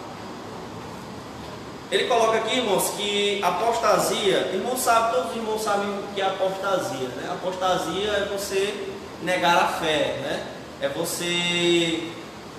Ele 1.92 2.06
coloca 2.06 2.38
aqui, 2.38 2.56
irmãos, 2.56 2.92
que 2.96 3.44
apostasia, 3.44 4.50
irmão 4.54 4.78
sabe, 4.78 5.14
todos 5.14 5.32
os 5.32 5.36
irmãos 5.36 5.62
sabem 5.62 5.90
o 5.90 6.04
que 6.16 6.22
é 6.22 6.26
apostasia, 6.26 7.10
né? 7.10 7.30
Apostasia 7.34 8.12
é 8.12 8.30
você 8.32 8.88
negar 9.22 9.58
a 9.58 9.68
fé, 9.68 10.16
né? 10.22 10.48
É 10.80 10.88
você, 10.88 12.08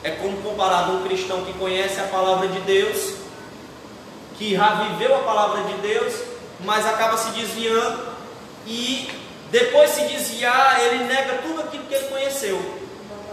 é 0.05 0.11
como 0.11 0.37
comparado 0.43 0.93
um 0.93 1.03
cristão 1.05 1.47
que 1.47 1.55
conhece 1.55 1.99
a 1.99 2.05
palavra 2.05 2.47
de 2.49 2.61
Deus, 2.61 3.15
que 4.37 4.55
já 4.55 4.75
viveu 4.75 5.17
a 5.17 5.21
palavra 5.21 5.63
de 5.63 5.75
Deus, 5.81 6.13
mas 6.61 6.87
acaba 6.87 7.17
se 7.17 7.31
desviando 7.31 8.13
e 8.67 9.09
depois 9.51 9.93
se 9.93 10.03
desviar, 10.09 10.79
ele 10.85 11.05
nega 11.05 11.39
tudo 11.39 11.63
aquilo 11.63 11.85
que 11.85 11.95
ele 11.95 12.09
conheceu, 12.09 12.59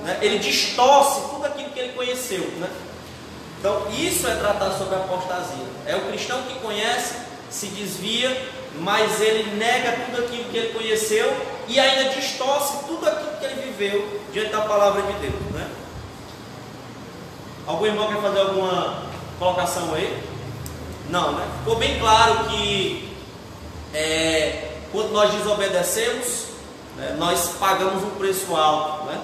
né? 0.03 0.17
Ele 0.21 0.39
distorce 0.39 1.29
tudo 1.29 1.45
aquilo 1.45 1.71
que 1.71 1.79
ele 1.79 1.91
conheceu, 1.91 2.49
né? 2.57 2.69
Então, 3.59 3.87
isso 3.91 4.25
é 4.25 4.35
tratar 4.35 4.71
sobre 4.71 4.95
a 4.95 4.99
apostasia. 4.99 5.65
É 5.85 5.95
o 5.95 6.07
cristão 6.07 6.41
que 6.43 6.59
conhece, 6.59 7.15
se 7.49 7.67
desvia, 7.67 8.35
mas 8.79 9.19
ele 9.19 9.55
nega 9.57 10.05
tudo 10.05 10.23
aquilo 10.23 10.45
que 10.45 10.57
ele 10.57 10.73
conheceu 10.73 11.29
e 11.67 11.77
ainda 11.79 12.15
distorce 12.15 12.85
tudo 12.87 13.07
aquilo 13.07 13.31
que 13.37 13.45
ele 13.45 13.61
viveu 13.61 14.21
diante 14.31 14.51
da 14.51 14.61
palavra 14.61 15.01
de 15.01 15.13
Deus. 15.13 15.41
Né? 15.51 15.67
Algum 17.67 17.85
irmão 17.85 18.07
quer 18.07 18.21
fazer 18.21 18.39
alguma 18.39 19.03
colocação 19.37 19.93
aí? 19.93 20.23
Não, 21.09 21.33
né? 21.33 21.45
Ficou 21.59 21.75
bem 21.75 21.99
claro 21.99 22.45
que 22.45 23.13
é, 23.93 24.71
quando 24.91 25.11
nós 25.11 25.33
desobedecemos, 25.33 26.45
né, 26.95 27.15
nós 27.17 27.55
pagamos 27.59 28.03
um 28.03 28.11
preço 28.11 28.55
alto. 28.55 29.05
Né? 29.05 29.19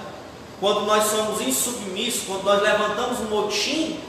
Quando 0.60 0.82
nós 0.82 1.06
somos 1.06 1.40
insubmissos, 1.42 2.24
quando 2.28 2.44
nós 2.44 2.62
levantamos 2.62 3.20
um 3.20 3.26
motim 3.26 4.00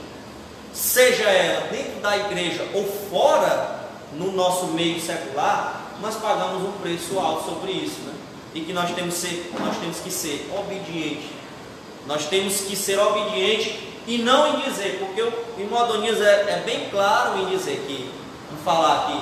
seja 0.77 1.23
ela 1.23 1.67
dentro 1.71 1.99
da 2.01 2.15
igreja 2.15 2.67
ou 2.73 2.85
fora, 3.09 3.77
no 4.13 4.31
nosso 4.31 4.67
meio 4.67 5.01
secular, 5.01 5.93
nós 6.01 6.15
pagamos 6.15 6.63
um 6.63 6.71
preço 6.73 7.19
alto 7.19 7.49
sobre 7.49 7.71
isso, 7.71 7.99
né? 8.01 8.13
E 8.53 8.61
que 8.61 8.73
nós 8.73 8.91
temos, 8.91 9.15
ser, 9.15 9.51
nós 9.59 9.75
temos 9.77 9.97
que 9.99 10.11
ser 10.11 10.49
obedientes. 10.55 11.29
Nós 12.05 12.25
temos 12.27 12.61
que 12.61 12.75
ser 12.75 12.99
obedientes 12.99 13.75
e 14.05 14.19
não 14.19 14.55
em 14.55 14.61
dizer, 14.61 14.99
porque 14.99 15.21
o 15.21 15.33
irmão 15.59 15.85
é, 16.05 16.53
é 16.53 16.63
bem 16.65 16.89
claro 16.89 17.39
em 17.39 17.45
dizer 17.47 17.83
que, 17.85 18.09
em 18.53 18.63
falar 18.63 19.07
que 19.07 19.13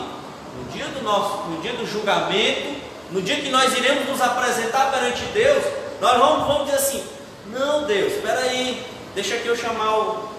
no 0.58 0.72
dia 0.72 0.86
do 0.88 1.02
nosso, 1.02 1.50
no 1.50 1.62
dia 1.62 1.74
do 1.74 1.88
julgamento, 1.88 2.76
no 3.12 3.22
dia 3.22 3.38
que 3.38 3.50
nós 3.50 3.76
iremos 3.76 4.08
nos 4.08 4.22
apresentar 4.22 4.92
perante 4.92 5.24
Deus, 5.34 5.64
nós 6.00 6.18
vamos, 6.18 6.48
vamos 6.48 6.66
dizer 6.66 6.78
assim, 6.78 7.04
não 7.48 7.86
Deus, 7.86 8.14
espera 8.14 8.42
aí, 8.42 8.86
deixa 9.16 9.38
que 9.38 9.48
eu 9.48 9.56
chamar 9.56 9.98
o, 9.98 10.35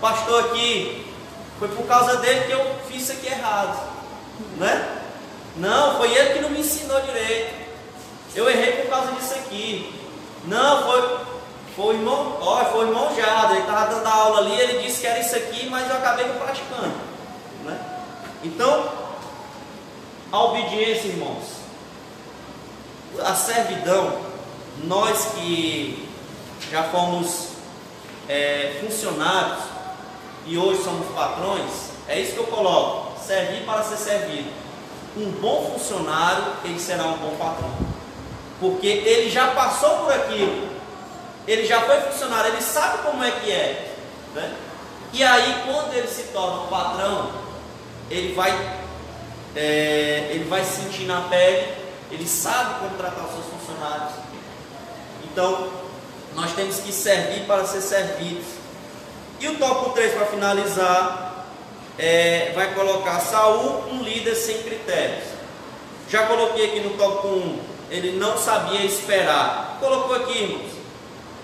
pastor 0.00 0.46
aqui, 0.46 1.06
foi 1.58 1.68
por 1.68 1.86
causa 1.86 2.16
dele 2.16 2.46
que 2.46 2.52
eu 2.52 2.74
fiz 2.88 3.02
isso 3.02 3.12
aqui 3.12 3.26
errado, 3.26 3.78
né? 4.56 4.98
Não, 5.56 5.96
foi 5.96 6.14
ele 6.14 6.34
que 6.34 6.40
não 6.40 6.50
me 6.50 6.60
ensinou 6.60 7.00
direito. 7.00 7.68
Eu 8.34 8.48
errei 8.48 8.82
por 8.82 8.90
causa 8.90 9.12
disso 9.12 9.34
aqui. 9.34 9.92
Não, 10.44 10.84
foi, 10.84 11.18
foi 11.74 11.86
o 11.86 11.98
irmão, 11.98 12.38
ó, 12.40 12.64
foi 12.66 12.84
o 12.84 12.88
irmão 12.88 13.14
Jada, 13.14 13.54
ele 13.54 13.62
estava 13.62 13.94
dando 13.94 14.06
aula 14.06 14.38
ali, 14.38 14.60
ele 14.60 14.86
disse 14.86 15.00
que 15.00 15.06
era 15.06 15.18
isso 15.18 15.34
aqui, 15.34 15.68
mas 15.68 15.90
eu 15.90 15.96
acabei 15.96 16.26
não 16.26 16.36
praticando. 16.36 16.94
Né? 17.64 17.80
Então, 18.44 18.88
a 20.30 20.44
obediência, 20.44 21.08
irmãos, 21.08 21.44
a 23.24 23.34
servidão, 23.34 24.20
nós 24.84 25.32
que 25.34 26.08
já 26.70 26.84
fomos 26.84 27.48
é, 28.28 28.80
funcionários, 28.80 29.58
e 30.48 30.56
hoje 30.56 30.82
somos 30.82 31.06
patrões, 31.14 31.90
é 32.08 32.18
isso 32.18 32.32
que 32.32 32.38
eu 32.38 32.46
coloco: 32.46 33.20
servir 33.20 33.64
para 33.64 33.82
ser 33.82 33.98
servido. 33.98 34.50
Um 35.16 35.30
bom 35.32 35.72
funcionário, 35.72 36.44
ele 36.64 36.80
será 36.80 37.04
um 37.04 37.18
bom 37.18 37.36
patrão, 37.36 37.70
porque 38.58 38.86
ele 38.86 39.30
já 39.30 39.48
passou 39.48 39.98
por 39.98 40.12
aquilo, 40.12 40.68
ele 41.46 41.66
já 41.66 41.82
foi 41.82 42.00
funcionário, 42.00 42.52
ele 42.52 42.62
sabe 42.62 43.02
como 43.02 43.22
é 43.22 43.30
que 43.30 43.52
é. 43.52 43.94
Né? 44.34 44.56
E 45.12 45.22
aí, 45.22 45.64
quando 45.66 45.94
ele 45.94 46.08
se 46.08 46.24
torna 46.24 46.62
um 46.62 46.66
patrão, 46.68 47.30
ele 48.10 48.34
vai, 48.34 48.50
é, 49.54 50.28
ele 50.30 50.44
vai 50.44 50.64
sentir 50.64 51.04
na 51.04 51.22
pele, 51.22 51.74
ele 52.10 52.26
sabe 52.26 52.80
como 52.80 52.96
tratar 52.96 53.24
os 53.24 53.32
seus 53.32 53.46
funcionários. 53.46 54.12
Então, 55.24 55.70
nós 56.34 56.52
temos 56.52 56.76
que 56.78 56.92
servir 56.92 57.44
para 57.46 57.64
ser 57.64 57.80
servidos. 57.80 58.57
E 59.40 59.48
o 59.48 59.56
tópico 59.56 59.90
3, 59.90 60.14
para 60.14 60.26
finalizar, 60.26 61.46
é, 61.98 62.52
vai 62.54 62.74
colocar 62.74 63.20
Saul, 63.20 63.84
um 63.90 64.02
líder 64.02 64.34
sem 64.34 64.62
critérios. 64.62 65.24
Já 66.08 66.26
coloquei 66.26 66.66
aqui 66.66 66.80
no 66.80 66.96
tópico 66.96 67.28
1, 67.28 67.60
ele 67.90 68.18
não 68.18 68.36
sabia 68.36 68.84
esperar. 68.84 69.76
Colocou 69.80 70.16
aqui, 70.16 70.42
irmãos. 70.42 70.72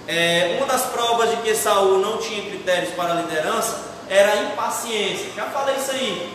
É, 0.07 0.57
uma 0.59 0.67
das 0.67 0.83
provas 0.87 1.31
de 1.31 1.37
que 1.39 1.55
Saul 1.55 1.99
não 1.99 2.19
tinha 2.19 2.43
critérios 2.43 2.95
para 2.95 3.13
a 3.13 3.17
liderança 3.17 3.81
era 4.09 4.33
a 4.33 4.37
impaciência. 4.37 5.27
Já 5.35 5.47
falei 5.47 5.77
isso 5.77 5.91
aí. 5.91 6.35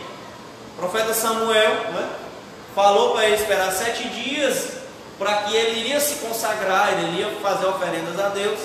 O 0.74 0.80
profeta 0.80 1.14
Samuel 1.14 1.70
né, 1.92 2.08
falou 2.74 3.12
para 3.12 3.26
ele 3.26 3.36
esperar 3.36 3.70
sete 3.72 4.08
dias 4.08 4.80
para 5.18 5.42
que 5.42 5.54
ele 5.54 5.80
iria 5.80 6.00
se 6.00 6.14
consagrar, 6.16 6.94
ele 6.94 7.12
iria 7.12 7.30
fazer 7.42 7.66
oferendas 7.66 8.18
a 8.18 8.28
Deus. 8.30 8.58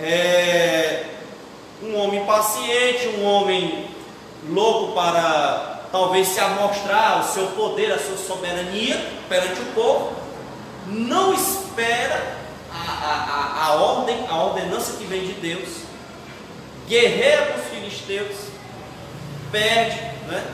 É, 0.00 1.04
um 1.82 1.96
homem 1.96 2.24
paciente, 2.24 3.08
um 3.18 3.24
homem 3.24 3.88
louco 4.48 4.92
para 4.92 5.78
talvez 5.90 6.28
se 6.28 6.40
amostrar 6.40 7.20
o 7.20 7.24
seu 7.24 7.46
poder, 7.48 7.92
a 7.92 7.98
sua 7.98 8.16
soberania 8.16 9.12
perante 9.28 9.60
o 9.60 9.66
povo, 9.74 10.12
não 10.86 11.32
espera 11.32 12.36
a, 12.72 12.76
a, 12.76 13.66
a, 13.66 13.74
ordem, 13.74 14.26
a 14.28 14.44
ordenança 14.44 14.96
que 14.98 15.04
vem 15.04 15.26
de 15.26 15.32
Deus, 15.34 15.82
guerreia 16.86 17.46
com 17.46 17.60
os 17.60 17.66
filisteus, 17.68 18.36
perde, 19.50 20.00
né? 20.26 20.44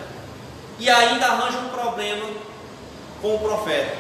e 0.79 0.91
ainda 0.91 1.27
arranja 1.27 1.59
um 1.59 1.69
problema 1.69 2.27
com 3.21 3.35
o 3.35 3.39
profeta. 3.39 3.97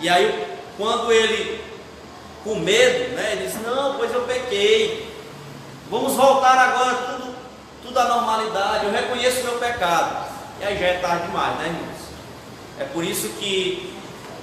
E 0.00 0.08
aí, 0.08 0.46
quando 0.76 1.12
ele, 1.12 1.62
com 2.44 2.54
medo, 2.56 3.14
né, 3.14 3.32
ele 3.32 3.46
diz: 3.46 3.60
Não, 3.62 3.96
pois 3.96 4.12
eu 4.12 4.22
pequei, 4.22 5.09
Vamos 5.90 6.12
voltar 6.12 6.56
agora 6.56 6.94
tudo, 6.94 7.34
tudo 7.82 7.98
à 7.98 8.04
normalidade. 8.04 8.86
Eu 8.86 8.92
reconheço 8.92 9.42
meu 9.42 9.58
pecado. 9.58 10.24
E 10.60 10.64
aí 10.64 10.78
já 10.78 10.86
é 10.86 10.98
tarde 11.00 11.26
demais, 11.26 11.58
né, 11.58 11.66
irmãos? 11.66 11.98
É 12.78 12.84
por 12.84 13.02
isso 13.02 13.28
que 13.30 13.92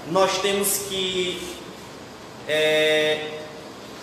nós 0.07 0.39
temos 0.39 0.79
que 0.89 1.57
é, 2.49 3.39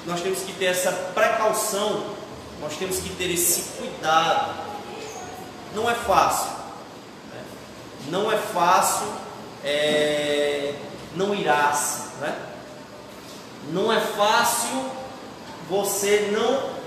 nós 0.06 0.22
temos 0.22 0.38
que 0.38 0.54
ter 0.54 0.66
essa 0.66 0.90
precaução, 0.90 2.14
nós 2.62 2.78
temos 2.78 2.96
que 3.00 3.10
ter 3.10 3.30
esse 3.30 3.76
cuidado. 3.76 4.54
Não 5.74 5.90
é 5.90 5.94
fácil, 5.94 6.50
né? 7.30 7.42
não 8.08 8.32
é 8.32 8.38
fácil 8.38 9.06
é, 9.62 10.72
não 11.14 11.34
irás, 11.34 12.06
né? 12.22 12.38
Não 13.70 13.92
é 13.92 14.00
fácil 14.00 14.90
você 15.68 16.30
não 16.32 16.83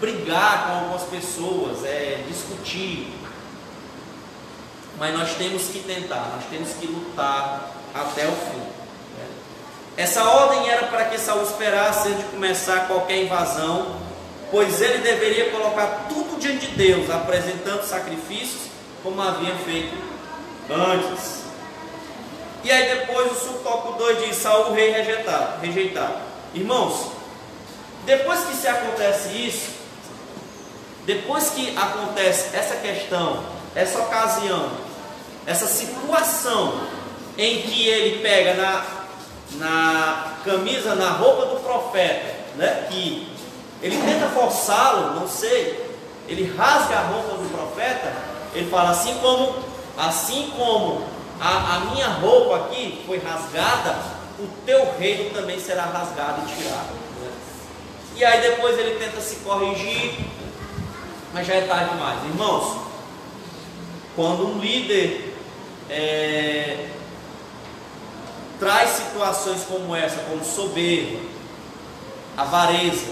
brigar 0.00 0.66
com 0.66 0.72
algumas 0.74 1.02
pessoas, 1.02 1.84
é 1.84 2.24
discutir. 2.28 3.12
Mas 4.98 5.16
nós 5.16 5.34
temos 5.34 5.68
que 5.68 5.80
tentar, 5.80 6.32
nós 6.34 6.44
temos 6.50 6.70
que 6.74 6.86
lutar 6.86 7.70
até 7.94 8.26
o 8.26 8.32
fim. 8.32 8.58
né? 8.58 9.26
Essa 9.96 10.24
ordem 10.24 10.68
era 10.68 10.86
para 10.86 11.04
que 11.06 11.18
Saul 11.18 11.42
esperasse 11.42 12.08
antes 12.08 12.24
de 12.24 12.30
começar 12.30 12.88
qualquer 12.88 13.22
invasão, 13.24 13.96
pois 14.50 14.80
ele 14.80 14.98
deveria 14.98 15.50
colocar 15.50 16.06
tudo 16.08 16.38
diante 16.38 16.66
de 16.66 16.76
Deus, 16.76 17.10
apresentando 17.10 17.82
sacrifícios 17.84 18.68
como 19.02 19.20
havia 19.22 19.54
feito 19.56 19.96
antes. 20.70 21.38
E 22.64 22.70
aí 22.70 22.98
depois 22.98 23.32
o 23.32 23.34
subtópico 23.36 23.98
2 23.98 24.26
diz 24.26 24.36
Saul 24.36 24.72
rei 24.72 24.90
rejeitado, 24.90 25.60
rejeitado. 25.60 26.14
Irmãos, 26.54 27.12
depois 28.04 28.40
que 28.40 28.56
se 28.56 28.66
acontece 28.66 29.28
isso, 29.28 29.77
depois 31.08 31.48
que 31.48 31.74
acontece 31.74 32.54
essa 32.54 32.76
questão, 32.76 33.42
essa 33.74 33.98
ocasião, 33.98 34.70
essa 35.46 35.66
situação 35.66 36.82
em 37.38 37.62
que 37.62 37.88
ele 37.88 38.18
pega 38.18 38.52
na, 38.52 38.84
na 39.52 40.34
camisa, 40.44 40.94
na 40.94 41.12
roupa 41.12 41.46
do 41.46 41.60
profeta, 41.60 42.34
né, 42.56 42.88
que 42.90 43.26
ele 43.80 43.96
tenta 43.96 44.28
forçá-lo, 44.28 45.18
não 45.18 45.26
sei, 45.26 45.82
ele 46.28 46.54
rasga 46.54 46.96
a 46.96 47.06
roupa 47.06 47.38
do 47.38 47.50
profeta, 47.56 48.14
ele 48.54 48.68
fala 48.68 48.90
assim 48.90 49.14
como, 49.14 49.64
assim 49.96 50.52
como 50.54 51.06
a, 51.40 51.76
a 51.76 51.80
minha 51.90 52.08
roupa 52.08 52.66
aqui 52.66 53.02
foi 53.06 53.16
rasgada, 53.16 53.96
o 54.38 54.46
teu 54.66 54.92
reino 54.98 55.30
também 55.30 55.58
será 55.58 55.84
rasgado 55.84 56.42
e 56.42 56.54
tirado. 56.54 56.92
né? 57.22 57.32
E 58.14 58.24
aí 58.26 58.42
depois 58.42 58.78
ele 58.78 58.98
tenta 59.02 59.22
se 59.22 59.36
corrigir, 59.36 60.36
mas 61.32 61.46
já 61.46 61.54
é 61.54 61.60
tarde 61.62 61.90
demais. 61.90 62.24
Irmãos, 62.24 62.78
quando 64.16 64.46
um 64.46 64.58
líder 64.58 65.34
é, 65.88 66.88
traz 68.58 68.90
situações 68.90 69.62
como 69.64 69.94
essa, 69.94 70.18
como 70.28 70.44
soberba, 70.44 71.20
avareza, 72.36 73.06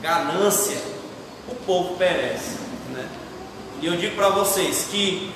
ganância, 0.00 0.76
o 1.48 1.54
povo 1.54 1.96
perece. 1.96 2.58
Né? 2.90 3.08
E 3.80 3.86
eu 3.86 3.96
digo 3.96 4.16
para 4.16 4.30
vocês 4.30 4.88
que 4.90 5.32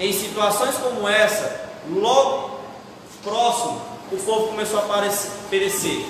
em 0.00 0.12
situações 0.12 0.74
como 0.76 1.08
essa, 1.08 1.70
logo 1.88 2.60
próximo, 3.22 3.80
o 4.10 4.16
povo 4.16 4.48
começou 4.48 4.80
a 4.80 5.10
perecer. 5.48 6.04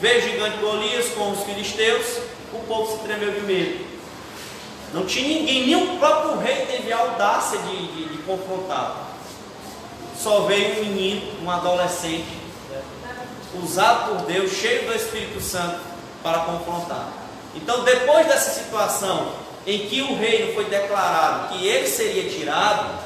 Veio 0.00 0.18
o 0.18 0.22
gigante 0.22 0.56
Golias 0.58 1.08
com 1.10 1.32
os 1.32 1.42
filisteus, 1.44 2.06
o 2.56 2.64
povo 2.66 2.92
se 2.92 3.02
tremeu 3.04 3.32
de 3.32 3.40
medo. 3.40 3.86
Não 4.92 5.04
tinha 5.04 5.28
ninguém, 5.28 5.66
nem 5.66 5.74
o 5.74 5.98
próprio 5.98 6.38
rei 6.38 6.66
teve 6.66 6.92
a 6.92 6.98
audácia 6.98 7.58
de, 7.58 7.86
de, 7.88 8.08
de 8.08 8.18
confrontá-lo. 8.22 9.06
Só 10.18 10.40
veio 10.40 10.80
um 10.80 10.84
menino, 10.84 11.42
um 11.42 11.50
adolescente, 11.50 12.26
usado 13.62 14.10
por 14.10 14.26
Deus, 14.26 14.52
cheio 14.52 14.86
do 14.86 14.94
Espírito 14.94 15.40
Santo, 15.40 15.80
para 16.22 16.40
confrontar. 16.40 17.12
Então, 17.54 17.84
depois 17.84 18.26
dessa 18.26 18.50
situação 18.50 19.32
em 19.66 19.86
que 19.86 20.02
o 20.02 20.16
reino 20.16 20.54
foi 20.54 20.66
declarado 20.66 21.48
que 21.48 21.66
ele 21.66 21.86
seria 21.88 22.30
tirado, 22.30 22.98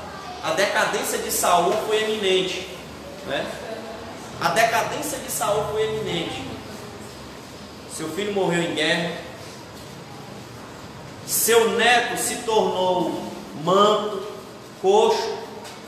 a 0.42 0.52
decadência 0.52 1.18
de 1.18 1.30
Saul 1.30 1.72
foi 1.86 2.02
eminente. 2.04 2.68
Né? 3.26 3.46
A 4.40 4.48
decadência 4.48 5.18
de 5.18 5.30
Saul 5.30 5.64
foi 5.72 5.82
eminente. 5.82 6.42
Seu 7.92 8.08
filho 8.10 8.32
morreu 8.32 8.62
em 8.62 8.74
guerra. 8.74 9.29
Seu 11.30 11.70
neto 11.76 12.20
se 12.20 12.38
tornou 12.38 13.22
manto, 13.62 14.20
coxo, 14.82 15.38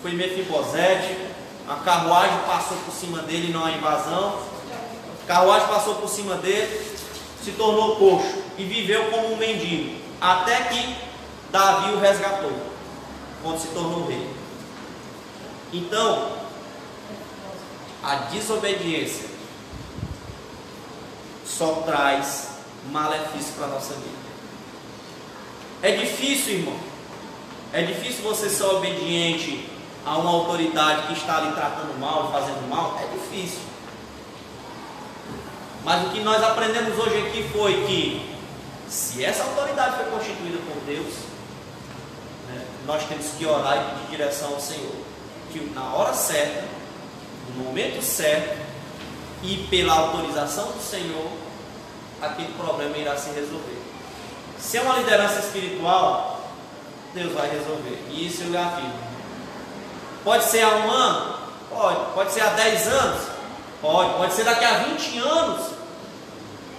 foi 0.01 0.13
Mefibosete. 0.13 1.17
A 1.69 1.75
carruagem 1.85 2.39
passou 2.47 2.77
por 2.77 2.95
cima 2.95 3.23
dele, 3.23 3.53
não 3.53 3.65
há 3.65 3.73
invasão. 3.73 4.39
A 5.25 5.27
carruagem 5.27 5.67
passou 5.67 5.97
por 5.97 6.09
cima 6.09 6.37
dele, 6.37 6.97
se 7.43 7.51
tornou 7.53 7.97
coxo 7.97 8.39
e 8.57 8.63
viveu 8.63 9.11
como 9.11 9.33
um 9.33 9.37
mendigo, 9.37 10.01
até 10.21 10.63
que 10.63 10.97
Davi 11.51 11.93
o 11.93 11.99
resgatou, 11.99 12.53
quando 13.43 13.61
se 13.61 13.67
tornou 13.69 14.07
rei. 14.07 14.31
Então, 15.73 16.37
a 18.01 18.15
desobediência 18.31 19.29
só 21.45 21.83
traz 21.85 22.51
malefício 22.93 23.55
para 23.55 23.67
a 23.67 23.71
nossa 23.71 23.95
vida. 23.95 24.22
É 25.83 25.97
difícil, 25.97 26.55
irmão. 26.59 26.77
É 27.73 27.83
difícil 27.83 28.23
você 28.23 28.49
ser 28.49 28.63
obediente 28.65 29.69
a 30.07 30.17
uma 30.17 30.31
autoridade 30.31 31.09
que 31.09 31.15
está 31.15 31.39
ali 31.39 31.53
tratando 31.53 31.99
mal, 31.99 32.31
fazendo 32.31 32.69
mal. 32.69 32.99
É 33.03 33.07
difícil. 33.13 33.61
Mas 35.85 36.07
o 36.07 36.11
que 36.11 36.21
nós 36.21 36.41
aprendemos 36.43 36.97
hoje 36.97 37.27
aqui 37.27 37.43
foi 37.53 37.85
que, 37.85 38.37
se 38.89 39.25
essa 39.25 39.43
autoridade 39.43 39.97
foi 39.97 40.05
constituída 40.05 40.59
por 40.59 40.81
Deus, 40.85 41.15
né, 42.49 42.65
nós 42.87 43.03
temos 43.05 43.27
que 43.37 43.45
orar 43.45 43.77
e 43.77 43.95
pedir 43.95 44.11
direção 44.11 44.55
ao 44.55 44.61
Senhor. 44.61 44.95
Que 45.53 45.61
na 45.75 45.95
hora 45.95 46.15
certa, 46.15 46.65
no 47.57 47.65
momento 47.65 48.01
certo 48.01 48.63
e 49.43 49.67
pela 49.69 49.95
autorização 49.95 50.71
do 50.71 50.81
Senhor, 50.81 51.33
aquele 52.21 52.53
problema 52.53 52.97
irá 52.97 53.17
se 53.17 53.31
resolver. 53.31 53.82
Se 54.63 54.79
é 54.79 54.83
uma 54.83 54.97
liderança 54.97 55.41
espiritual, 55.41 56.41
Deus 57.13 57.33
vai 57.33 57.51
resolver. 57.51 58.01
E 58.11 58.27
isso 58.27 58.45
eu 58.45 58.61
afirmo. 58.61 58.95
Pode 60.23 60.45
ser 60.45 60.63
há 60.63 60.77
um 60.77 60.91
ano? 60.91 61.35
Pode. 61.69 62.13
Pode 62.15 62.33
ser 62.33 62.43
há 62.43 62.51
10 62.51 62.87
anos? 62.87 63.23
Pode. 63.83 64.15
Pode 64.15 64.33
ser 64.33 64.45
daqui 64.45 64.65
a 64.65 64.79
20 64.85 65.19
anos? 65.19 65.67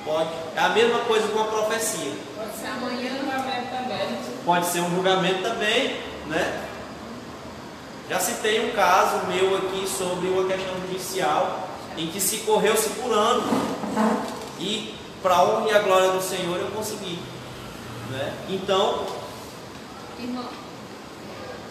Pode. 0.05 0.29
É 0.55 0.59
a 0.59 0.69
mesma 0.69 0.99
coisa 0.99 1.27
com 1.27 1.41
a 1.41 1.45
profecia. 1.45 2.13
Pode 2.37 2.55
ser 2.57 2.67
amanhã 2.67 3.11
no 3.15 3.25
momento 3.25 3.69
também. 3.69 4.19
Pode 4.45 4.65
ser 4.65 4.79
um 4.79 4.89
julgamento 4.89 5.43
também, 5.43 5.99
né? 6.27 6.63
Já 8.09 8.19
citei 8.19 8.69
um 8.69 8.73
caso 8.73 9.27
meu 9.27 9.57
aqui 9.57 9.87
sobre 9.87 10.29
uma 10.29 10.47
questão 10.47 10.73
judicial 10.87 11.67
em 11.97 12.07
que 12.07 12.19
se 12.19 12.39
correu-se 12.39 12.89
por 12.91 13.11
ano 13.11 13.43
e 14.57 14.95
para 15.21 15.35
a 15.35 15.43
honra 15.43 15.69
e 15.69 15.75
a 15.75 15.79
glória 15.79 16.09
do 16.11 16.21
Senhor 16.21 16.57
eu 16.57 16.67
consegui. 16.67 17.19
Né? 18.11 18.33
Então, 18.49 19.07
Irmão, 20.19 20.49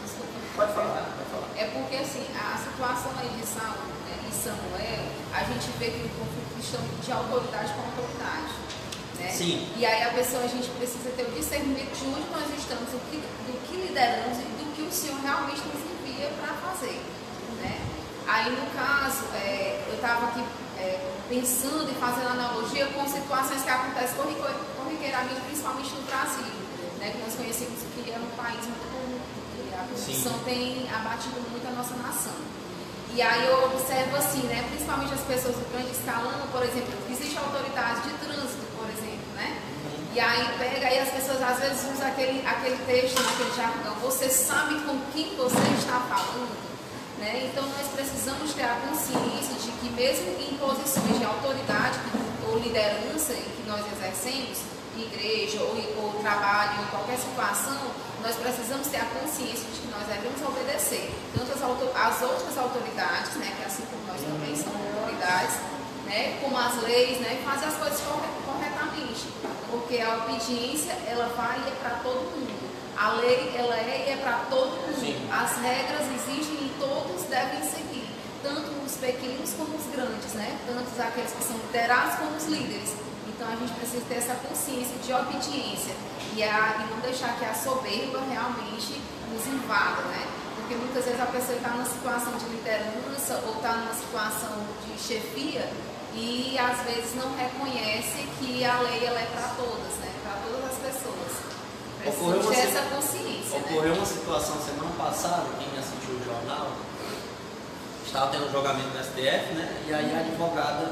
desculpa. 0.02 0.32
pode 0.56 0.72
falar, 0.72 1.14
pode 1.16 1.30
falar. 1.30 1.48
É 1.56 1.66
porque 1.66 1.96
assim, 1.96 2.26
a 2.34 2.56
situação 2.56 3.12
aí 3.18 3.28
de 3.28 3.46
Saul 3.46 3.86
né, 4.08 4.18
e 4.28 4.34
Samuel, 4.34 5.04
a 5.32 5.44
gente 5.44 5.70
vê 5.78 5.86
que 5.86 6.06
o 6.06 6.08
conflito 6.18 6.42
questão 6.62 6.80
de 7.02 7.12
autoridade 7.12 7.74
com 7.74 7.82
autoridade. 7.82 8.54
Né? 9.18 9.28
Sim. 9.28 9.68
E 9.76 9.84
aí 9.84 10.02
a 10.04 10.10
pessoa, 10.14 10.44
a 10.44 10.46
gente 10.46 10.70
precisa 10.70 11.10
ter 11.10 11.24
o 11.24 11.30
discernimento 11.32 11.92
de 11.92 12.06
onde 12.06 12.30
nós 12.30 12.46
estamos, 12.56 12.88
do 12.88 12.98
que, 13.10 13.18
do 13.18 13.54
que 13.66 13.76
lideramos 13.76 14.38
e 14.38 14.42
do 14.42 14.74
que 14.74 14.82
o 14.82 14.92
Senhor 14.92 15.20
realmente 15.20 15.60
nos 15.66 15.82
envia 15.82 16.30
para 16.40 16.54
fazer. 16.54 17.02
Né? 17.60 17.80
Aí 18.26 18.50
no 18.50 18.66
caso, 18.78 19.26
é, 19.34 19.84
eu 19.88 19.94
estava 19.94 20.26
aqui 20.26 20.44
é, 20.82 20.98
pensando 21.28 21.88
e 21.90 21.94
fazendo 21.94 22.28
analogia 22.28 22.86
com 22.86 23.06
situações 23.06 23.62
que 23.62 23.70
acontecem 23.70 24.16
corriqueiramente, 24.76 25.40
principalmente 25.46 25.90
no 25.94 26.02
Brasil, 26.02 26.52
né? 26.98 27.14
que 27.14 27.18
nós 27.22 27.34
conhecemos 27.34 27.78
que 27.94 28.10
é 28.10 28.18
um 28.18 28.36
país 28.36 28.66
muito 28.66 28.86
corrupto, 28.90 29.30
que 29.54 29.74
a 29.74 29.86
corrupção 29.86 30.38
tem 30.44 30.90
abatido 30.90 31.40
muito 31.50 31.66
a 31.68 31.70
nossa 31.70 31.94
nação. 31.96 32.34
E 33.14 33.20
aí 33.20 33.46
eu 33.46 33.64
observo 33.66 34.16
assim, 34.16 34.42
né? 34.48 34.64
Principalmente 34.70 35.12
as 35.12 35.20
pessoas 35.20 35.54
do 35.54 35.70
grande 35.70 35.90
escalão, 35.90 36.32
por 36.50 36.62
exemplo, 36.62 36.94
existe 37.10 37.36
autoridade 37.36 38.08
de 38.08 38.14
trânsito, 38.24 38.64
por 38.74 38.88
exemplo, 38.88 39.28
né? 39.36 39.60
E 40.14 40.18
aí 40.18 40.58
pega 40.58 40.88
aí 40.88 40.98
as 40.98 41.10
pessoas 41.10 41.42
às 41.42 41.58
vezes 41.58 41.92
usam 41.92 42.08
aquele, 42.08 42.40
aquele 42.46 42.78
texto, 42.86 43.20
aquele 43.20 43.54
jargão, 43.54 43.94
você 43.96 44.30
sabe 44.30 44.80
com 44.80 44.98
quem 45.12 45.36
você 45.36 45.60
está 45.78 46.00
falando? 46.08 46.71
Né? 47.22 47.48
Então 47.50 47.62
nós 47.62 47.86
precisamos 47.94 48.52
ter 48.52 48.64
a 48.64 48.74
consciência 48.82 49.54
de 49.54 49.70
que 49.78 49.88
mesmo 49.94 50.34
em 50.42 50.56
posições 50.58 51.18
de 51.18 51.24
autoridade 51.24 51.98
ou 52.48 52.58
liderança 52.58 53.32
em 53.32 53.42
que 53.54 53.62
nós 53.66 53.80
exercemos, 53.94 54.58
igreja 54.98 55.62
ou, 55.62 55.72
ou 56.02 56.12
trabalho, 56.20 56.82
em 56.82 56.86
qualquer 56.90 57.16
situação, 57.16 57.78
nós 58.22 58.34
precisamos 58.36 58.86
ter 58.88 58.98
a 58.98 59.06
consciência 59.06 59.64
de 59.70 59.80
que 59.80 59.88
nós 59.88 60.02
devemos 60.06 60.42
obedecer 60.42 61.14
tanto 61.36 61.52
as, 61.52 61.62
auto- 61.62 61.90
as 61.96 62.22
outras 62.22 62.58
autoridades, 62.58 63.32
né, 63.36 63.54
que 63.56 63.64
assim 63.64 63.84
como 63.86 64.02
nós 64.06 64.20
também 64.20 64.54
somos 64.54 64.82
autoridades, 64.98 65.54
né, 66.06 66.38
como 66.42 66.58
as 66.58 66.82
leis, 66.82 67.20
né, 67.20 67.38
e 67.40 67.44
fazer 67.44 67.66
as 67.66 67.74
coisas 67.74 68.00
corre- 68.00 68.28
corretamente, 68.44 69.26
porque 69.70 69.98
a 70.02 70.26
obediência 70.26 70.92
ela 71.06 71.26
vai 71.36 71.56
e 71.64 71.68
é 71.70 71.74
para 71.80 71.90
todo 72.02 72.20
mundo. 72.34 72.62
A 72.94 73.08
lei 73.14 73.50
ela 73.56 73.74
é 73.74 74.04
e 74.06 74.10
é 74.12 74.16
para 74.22 74.44
todo 74.50 74.70
mundo. 74.76 75.32
As 75.32 75.56
regras 75.62 76.02
existem 76.12 76.70
todos 76.82 77.22
devem 77.30 77.62
seguir, 77.62 78.10
tanto 78.42 78.72
os 78.84 78.96
pequenos 78.96 79.54
como 79.54 79.76
os 79.78 79.86
grandes, 79.94 80.34
né? 80.34 80.58
Tanto 80.66 80.90
aqueles 81.00 81.30
que 81.30 81.44
são 81.44 81.56
liderados 81.56 82.18
como 82.18 82.36
os 82.36 82.46
líderes. 82.46 82.90
Então 83.28 83.46
a 83.46 83.54
gente 83.54 83.72
precisa 83.74 84.02
ter 84.08 84.16
essa 84.16 84.34
consciência 84.34 84.98
de 84.98 85.12
obediência 85.12 85.94
e, 86.34 86.42
a, 86.42 86.82
e 86.82 86.90
não 86.90 87.00
deixar 87.00 87.38
que 87.38 87.44
a 87.44 87.54
soberba 87.54 88.18
realmente 88.28 89.00
nos 89.30 89.46
invada, 89.46 90.02
né? 90.10 90.26
Porque 90.56 90.74
muitas 90.74 91.04
vezes 91.04 91.20
a 91.20 91.26
pessoa 91.26 91.56
está 91.56 91.70
numa 91.70 91.86
situação 91.86 92.32
de 92.38 92.46
liderança 92.46 93.42
ou 93.46 93.54
está 93.54 93.72
numa 93.74 93.94
situação 93.94 94.66
de 94.84 94.98
chefia 94.98 95.70
e 96.14 96.58
às 96.58 96.82
vezes 96.82 97.14
não 97.14 97.34
reconhece 97.36 98.26
que 98.38 98.64
a 98.64 98.80
lei 98.80 99.06
ela 99.06 99.20
é 99.20 99.26
para 99.26 99.48
todas, 99.54 99.94
né? 100.02 100.10
Para 100.24 100.34
todas 100.42 100.64
as 100.66 100.78
pessoas. 100.78 101.52
Precisa 102.02 102.50
ter 102.50 102.68
essa 102.68 102.82
consciência? 102.90 103.21
Ocorreu 103.54 103.94
uma 103.94 104.06
situação 104.06 104.56
semana 104.62 104.90
passada, 104.96 105.44
quem 105.58 105.78
assistiu 105.78 106.14
o 106.14 106.24
jornal, 106.24 106.68
estava 108.06 108.30
tendo 108.30 108.46
um 108.48 108.52
julgamento 108.52 108.88
no 108.88 109.04
STF, 109.04 109.54
né? 109.54 109.82
E 109.88 109.92
aí 109.94 110.14
a 110.14 110.20
advogada, 110.20 110.90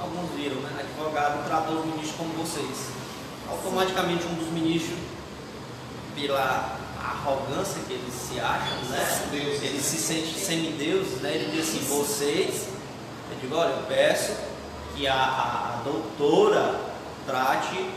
alguns 0.00 0.30
viram, 0.34 0.56
né? 0.62 0.70
A 0.76 0.80
advogada 0.80 1.42
tratou 1.46 1.80
os 1.80 1.84
ministros 1.86 2.16
como 2.16 2.32
vocês. 2.34 2.88
Automaticamente 3.50 4.24
um 4.26 4.34
dos 4.34 4.48
ministros, 4.48 4.98
pela 6.14 6.76
arrogância 6.98 7.80
que 7.86 7.92
eles 7.92 8.14
se 8.14 8.40
acham, 8.40 8.78
né? 8.88 9.28
Eles 9.62 9.84
se 9.84 9.98
sentem 9.98 10.32
semideuses, 10.34 11.20
né? 11.20 11.30
Ele 11.34 11.50
diz 11.52 11.68
assim, 11.68 11.80
vocês, 11.84 12.68
eu 13.30 13.38
digo, 13.40 13.54
olha, 13.54 13.70
eu 13.70 13.82
peço 13.86 14.32
que 14.94 15.06
a- 15.06 15.14
a 15.14 15.80
doutora 15.84 16.80
trate 17.26 17.90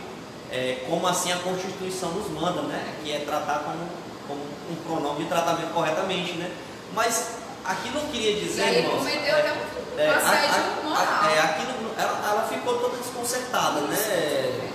é, 0.52 0.84
como 0.88 1.08
assim 1.08 1.32
a 1.32 1.38
Constituição 1.38 2.10
nos 2.12 2.30
manda, 2.30 2.62
né? 2.64 2.96
Que 3.04 3.12
é 3.14 3.20
tratar 3.20 3.60
como, 3.60 3.88
como 4.28 4.42
um 4.72 4.76
pronome 4.86 5.24
de 5.24 5.30
tratamento 5.30 5.74
corretamente, 5.74 6.34
né? 6.34 6.52
Mas 6.94 7.36
aqui 7.66 7.90
não 7.90 8.02
queria 8.08 8.32
E 8.32 8.40
dizer, 8.46 8.64
aí 8.64 8.76
ele 8.78 8.88
irmãos, 8.88 8.98
cometeu 9.00 9.36
é, 9.36 9.40
até 9.40 9.52
um 9.54 10.00
é, 10.00 10.10
assédio 10.10 10.84
moral. 10.84 11.30
é, 11.30 11.40
aquilo, 11.40 11.92
ela, 11.98 12.30
ela 12.32 12.48
ficou 12.48 12.80
toda 12.80 12.98
desconcertada, 12.98 13.82
né? 13.82 14.72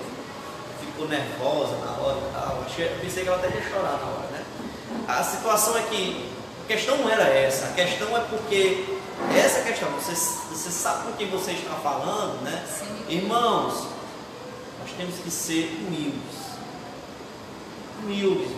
Ficou 0.81 1.09
nervosa 1.09 1.77
na 1.85 1.93
hora 2.03 2.19
e 2.19 2.33
tal. 2.33 2.63
Achei, 2.67 2.89
pensei 3.01 3.23
que 3.25 3.29
ela 3.29 3.39
até 3.39 3.49
ia 3.49 3.63
chorar 3.69 3.99
na 3.99 4.07
hora, 4.07 4.29
né? 4.31 4.45
A 5.09 5.23
situação 5.25 5.77
é 5.77 5.83
que 5.83 6.31
a 6.65 6.67
questão 6.67 6.97
não 6.99 7.11
era 7.11 7.25
essa, 7.25 7.67
a 7.67 7.73
questão 7.73 8.17
é 8.17 8.21
porque 8.21 8.87
essa 9.37 9.61
questão, 9.63 9.89
você, 9.91 10.15
você 10.15 10.71
sabe 10.71 11.05
com 11.05 11.13
quem 11.13 11.29
você 11.31 11.53
está 11.53 11.75
falando, 11.75 12.43
né? 12.43 12.65
Sim. 12.67 13.05
Irmãos, 13.09 13.89
nós 14.85 14.93
temos 14.99 15.15
que 15.17 15.31
ser 15.31 15.65
humildes. 15.81 16.59
Humildes. 18.03 18.51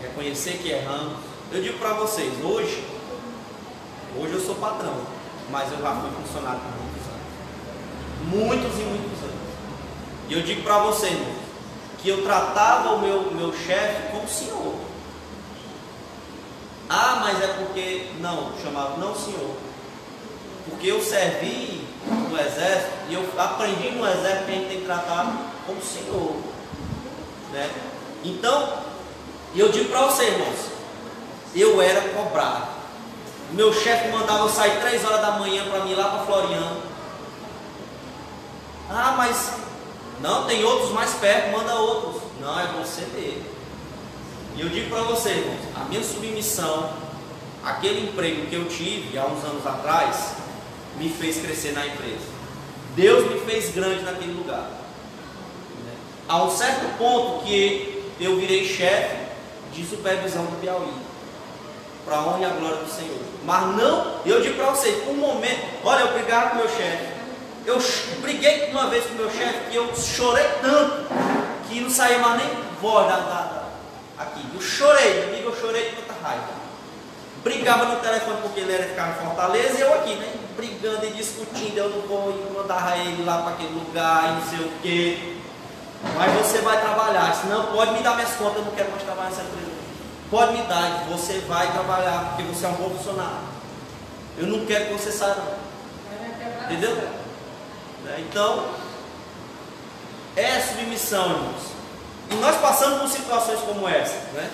Reconhecer 0.00 0.58
que 0.58 0.68
erramos. 0.68 1.18
Eu 1.50 1.60
digo 1.60 1.78
para 1.78 1.94
vocês, 1.94 2.32
hoje, 2.44 2.84
hoje 4.16 4.34
eu 4.34 4.40
sou 4.40 4.54
patrão, 4.54 4.94
mas 5.50 5.72
eu 5.72 5.78
já 5.78 5.96
fui 5.96 6.10
funcionário 6.22 6.60
por 6.60 6.80
muitos 6.80 7.08
anos. 7.08 8.70
Muitos 8.70 8.80
e 8.80 8.82
muitos 8.84 9.22
anos. 9.24 9.34
E 10.28 10.32
eu 10.34 10.42
digo 10.42 10.62
para 10.62 10.78
vocês, 10.78 11.18
que 11.98 12.08
eu 12.08 12.22
tratava 12.22 12.92
o 12.92 13.00
meu, 13.00 13.32
meu 13.32 13.52
chefe 13.52 14.12
como 14.12 14.28
senhor. 14.28 14.76
Ah, 16.88 17.16
mas 17.20 17.42
é 17.42 17.48
porque. 17.48 18.12
Não, 18.20 18.52
chamava, 18.62 18.96
não 18.98 19.14
senhor. 19.16 19.56
Porque 20.68 20.86
eu 20.86 21.02
servi 21.02 21.84
no 22.06 22.38
exército 22.38 22.92
e 23.08 23.14
eu 23.14 23.28
aprendi 23.38 23.90
no 23.90 24.06
exército 24.06 24.44
que 24.44 24.50
a 24.50 24.54
gente 24.54 24.68
tem 24.68 24.80
que 24.80 24.86
tratar 24.86 25.52
como 25.66 25.82
senhor. 25.82 26.36
Né? 27.52 27.70
Então, 28.24 28.78
eu 29.54 29.70
digo 29.70 29.90
para 29.90 30.02
você, 30.06 30.24
irmãos, 30.24 30.58
eu 31.54 31.80
era 31.80 32.00
cobrado. 32.08 32.74
Meu 33.52 33.72
chefe 33.72 34.08
mandava 34.08 34.44
eu 34.44 34.48
sair 34.48 34.80
três 34.80 35.04
horas 35.04 35.20
da 35.20 35.32
manhã 35.32 35.64
para 35.70 35.84
mim 35.84 35.94
lá 35.94 36.08
para 36.08 36.24
Floriano. 36.24 36.82
Ah, 38.90 39.14
mas 39.16 39.52
não, 40.20 40.46
tem 40.46 40.64
outros 40.64 40.90
mais 40.90 41.12
perto, 41.14 41.56
manda 41.56 41.74
outros. 41.74 42.22
Não, 42.40 42.58
é 42.58 42.66
você 42.78 43.02
mesmo. 43.14 43.44
E 44.56 44.60
eu 44.60 44.68
digo 44.68 44.90
para 44.90 45.02
você, 45.02 45.30
irmãos, 45.30 45.60
a 45.76 45.84
minha 45.84 46.02
submissão, 46.02 46.92
aquele 47.62 48.08
emprego 48.08 48.46
que 48.46 48.54
eu 48.54 48.68
tive 48.68 49.18
há 49.18 49.26
uns 49.26 49.44
anos 49.44 49.66
atrás, 49.66 50.34
me 50.96 51.08
fez 51.08 51.38
crescer 51.44 51.72
na 51.72 51.86
empresa. 51.86 52.34
Deus 52.96 53.30
me 53.30 53.40
fez 53.40 53.74
grande 53.74 54.02
naquele 54.04 54.32
lugar. 54.32 54.68
Né? 55.84 55.92
A 56.28 56.42
um 56.44 56.50
certo 56.50 56.96
ponto 56.96 57.44
que 57.44 58.12
eu 58.20 58.36
virei 58.36 58.64
chefe 58.66 59.16
de 59.72 59.84
supervisão 59.84 60.44
do 60.44 60.60
Piauí. 60.60 60.92
Para 62.04 62.16
a 62.18 62.26
honra 62.26 62.40
e 62.40 62.44
a 62.44 62.48
glória 62.50 62.76
do 62.78 62.90
Senhor. 62.90 63.18
Mas 63.44 63.76
não, 63.76 64.20
eu 64.26 64.40
digo 64.42 64.56
para 64.56 64.70
vocês, 64.70 65.08
um 65.08 65.14
momento, 65.14 65.60
olha, 65.84 66.00
eu 66.02 66.12
brigava 66.12 66.50
com 66.50 66.56
meu 66.56 66.68
chefe. 66.68 67.14
Eu 67.66 67.78
briguei 68.20 68.70
uma 68.70 68.88
vez 68.90 69.04
com 69.06 69.14
meu 69.14 69.30
chefe 69.30 69.70
que 69.70 69.76
eu 69.76 69.90
chorei 69.96 70.44
tanto 70.60 71.06
que 71.68 71.80
não 71.80 71.88
saía 71.88 72.18
mais 72.18 72.36
nem 72.42 72.50
voz 72.80 73.08
da, 73.08 73.16
da- 73.16 73.24
da- 73.24 73.64
aqui. 74.18 74.40
Eu 74.54 74.60
chorei, 74.60 75.24
amigo, 75.24 75.48
eu 75.48 75.56
chorei 75.60 75.88
de 75.88 75.94
muita 75.96 76.12
raiva. 76.22 76.44
Brigava 77.44 77.84
no 77.84 78.00
telefone 78.00 78.38
porque 78.40 78.60
ele 78.60 78.72
era 78.72 78.84
ficar 78.84 79.10
em 79.10 79.26
Fortaleza 79.26 79.76
e 79.76 79.80
eu 79.82 79.92
aqui, 79.92 80.14
né? 80.14 80.32
Brigando 80.56 81.04
e 81.04 81.10
discutindo, 81.10 81.76
eu 81.76 81.90
não 81.90 82.00
vou 82.08 82.52
mandava 82.54 82.96
ele 82.96 83.22
lá 83.22 83.42
para 83.42 83.52
aquele 83.52 83.74
lugar 83.74 84.24
e 84.24 84.32
não 84.32 84.48
sei 84.48 84.66
o 84.66 84.72
quê. 84.80 85.36
Mas 86.16 86.32
você 86.32 86.58
vai 86.58 86.80
trabalhar, 86.80 87.34
senão 87.34 87.66
pode 87.66 87.92
me 87.92 88.02
dar 88.02 88.14
minhas 88.14 88.32
contas, 88.32 88.56
eu 88.56 88.64
não 88.64 88.72
quero 88.72 88.90
mais 88.90 89.02
trabalhar 89.02 89.30
nessa 89.30 89.42
empresa. 89.42 89.72
Pode 90.30 90.52
me 90.52 90.62
dar, 90.62 91.04
você 91.08 91.40
vai 91.40 91.70
trabalhar, 91.72 92.30
porque 92.30 92.42
você 92.44 92.64
é 92.64 92.68
um 92.68 92.72
bom 92.72 92.90
funcionário. 92.90 93.54
Eu 94.38 94.46
não 94.46 94.64
quero 94.64 94.86
que 94.86 94.92
você 94.94 95.12
saia 95.12 95.34
não. 95.34 96.64
Entendeu? 96.64 96.96
Né? 98.04 98.16
Então, 98.18 98.68
é 100.34 100.60
submissão, 100.60 101.30
irmãos. 101.30 101.62
E 102.30 102.34
nós 102.36 102.56
passamos 102.56 103.00
por 103.00 103.08
situações 103.08 103.60
como 103.60 103.86
essa, 103.86 104.16
né? 104.32 104.50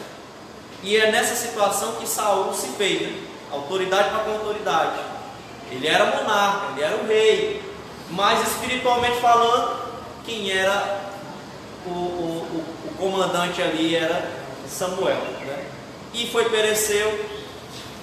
E 0.82 0.96
é 0.96 1.10
nessa 1.10 1.34
situação 1.34 1.96
que 1.96 2.06
Saul 2.08 2.52
se 2.54 2.68
fez, 2.68 3.02
né? 3.02 3.22
Autoridade 3.52 4.10
para 4.10 4.20
com 4.20 4.30
autoridade. 4.32 4.98
Ele 5.70 5.86
era 5.86 6.06
monarca, 6.06 6.72
ele 6.72 6.82
era 6.82 6.96
o 6.96 7.06
rei. 7.06 7.62
Mas 8.10 8.40
espiritualmente 8.48 9.20
falando, 9.20 9.76
quem 10.24 10.50
era 10.50 11.00
o, 11.86 11.90
o, 11.90 12.64
o- 12.88 12.94
comandante 12.98 13.62
ali 13.62 13.94
era 13.94 14.30
Samuel. 14.68 15.16
Né? 15.16 15.64
E 16.12 16.26
foi 16.30 16.48
pereceu 16.50 17.24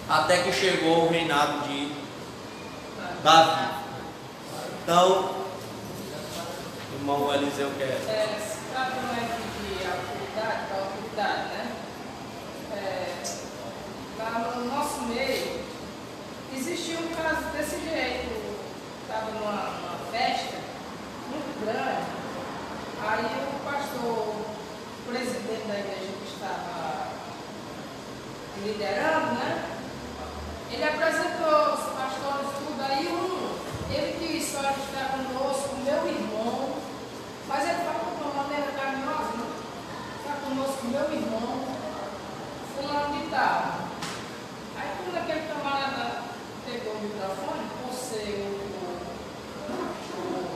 até 0.10 0.44
que 0.44 0.52
chegou 0.54 1.06
o 1.06 1.10
reinado 1.10 1.68
de 1.68 1.92
Davi. 3.24 3.68
Então, 4.84 5.36
o 6.92 6.96
irmão 7.00 7.34
Eliseu 7.34 7.70
quer. 7.78 7.86
É, 7.86 8.40
se 8.40 8.58
aqui 8.76 9.00
de 9.68 9.86
autoridade 9.86 10.62
autoridade, 10.74 11.48
né? 11.50 11.72
É, 12.88 13.22
lá 14.18 14.54
no 14.56 14.66
nosso 14.66 15.02
meio, 15.04 15.66
existia 16.56 17.00
um 17.00 17.10
caso 17.10 17.46
desse 17.52 17.82
jeito. 17.82 18.48
Estava 19.02 19.32
numa, 19.32 19.52
numa 19.52 20.00
festa 20.12 20.58
muito 21.30 21.66
grande, 21.66 22.08
aí 23.02 23.26
o 23.26 23.60
pastor, 23.64 24.36
o 24.36 25.10
presidente 25.10 25.68
da 25.68 25.80
igreja 25.80 26.12
que 26.20 26.34
estava 26.34 27.08
liderando, 28.64 29.34
né? 29.36 29.78
Ele 30.72 30.84
apresentou 30.84 31.74
os 31.74 31.84
pastores 31.94 32.48
tudo 32.58 32.82
aí 32.82 33.08
um. 33.08 33.58
Ele 33.94 34.18
quis 34.20 34.52
só 34.52 34.60
estar 34.60 35.12
conosco, 35.12 35.76
meu 35.84 36.08
irmão, 36.08 36.76
mas 37.48 37.64
ele 37.64 37.86
falou 37.86 38.16
de 38.16 38.24
uma 38.24 38.44
maneira 38.44 38.72
carinhosa, 38.72 39.38
né? 39.38 39.48
Está 40.20 40.34
conosco, 40.44 40.88
meu 40.88 41.14
irmão, 41.14 41.67
fulano 42.88 43.18
de. 43.18 43.74
Aí 44.78 44.90
quando 44.98 45.18
aquele 45.18 45.48
camarada 45.48 46.24
pegou 46.66 46.94
o 46.94 47.02
microfone, 47.02 47.68
ser 47.94 48.40
o, 48.40 48.68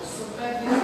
o, 0.02 0.81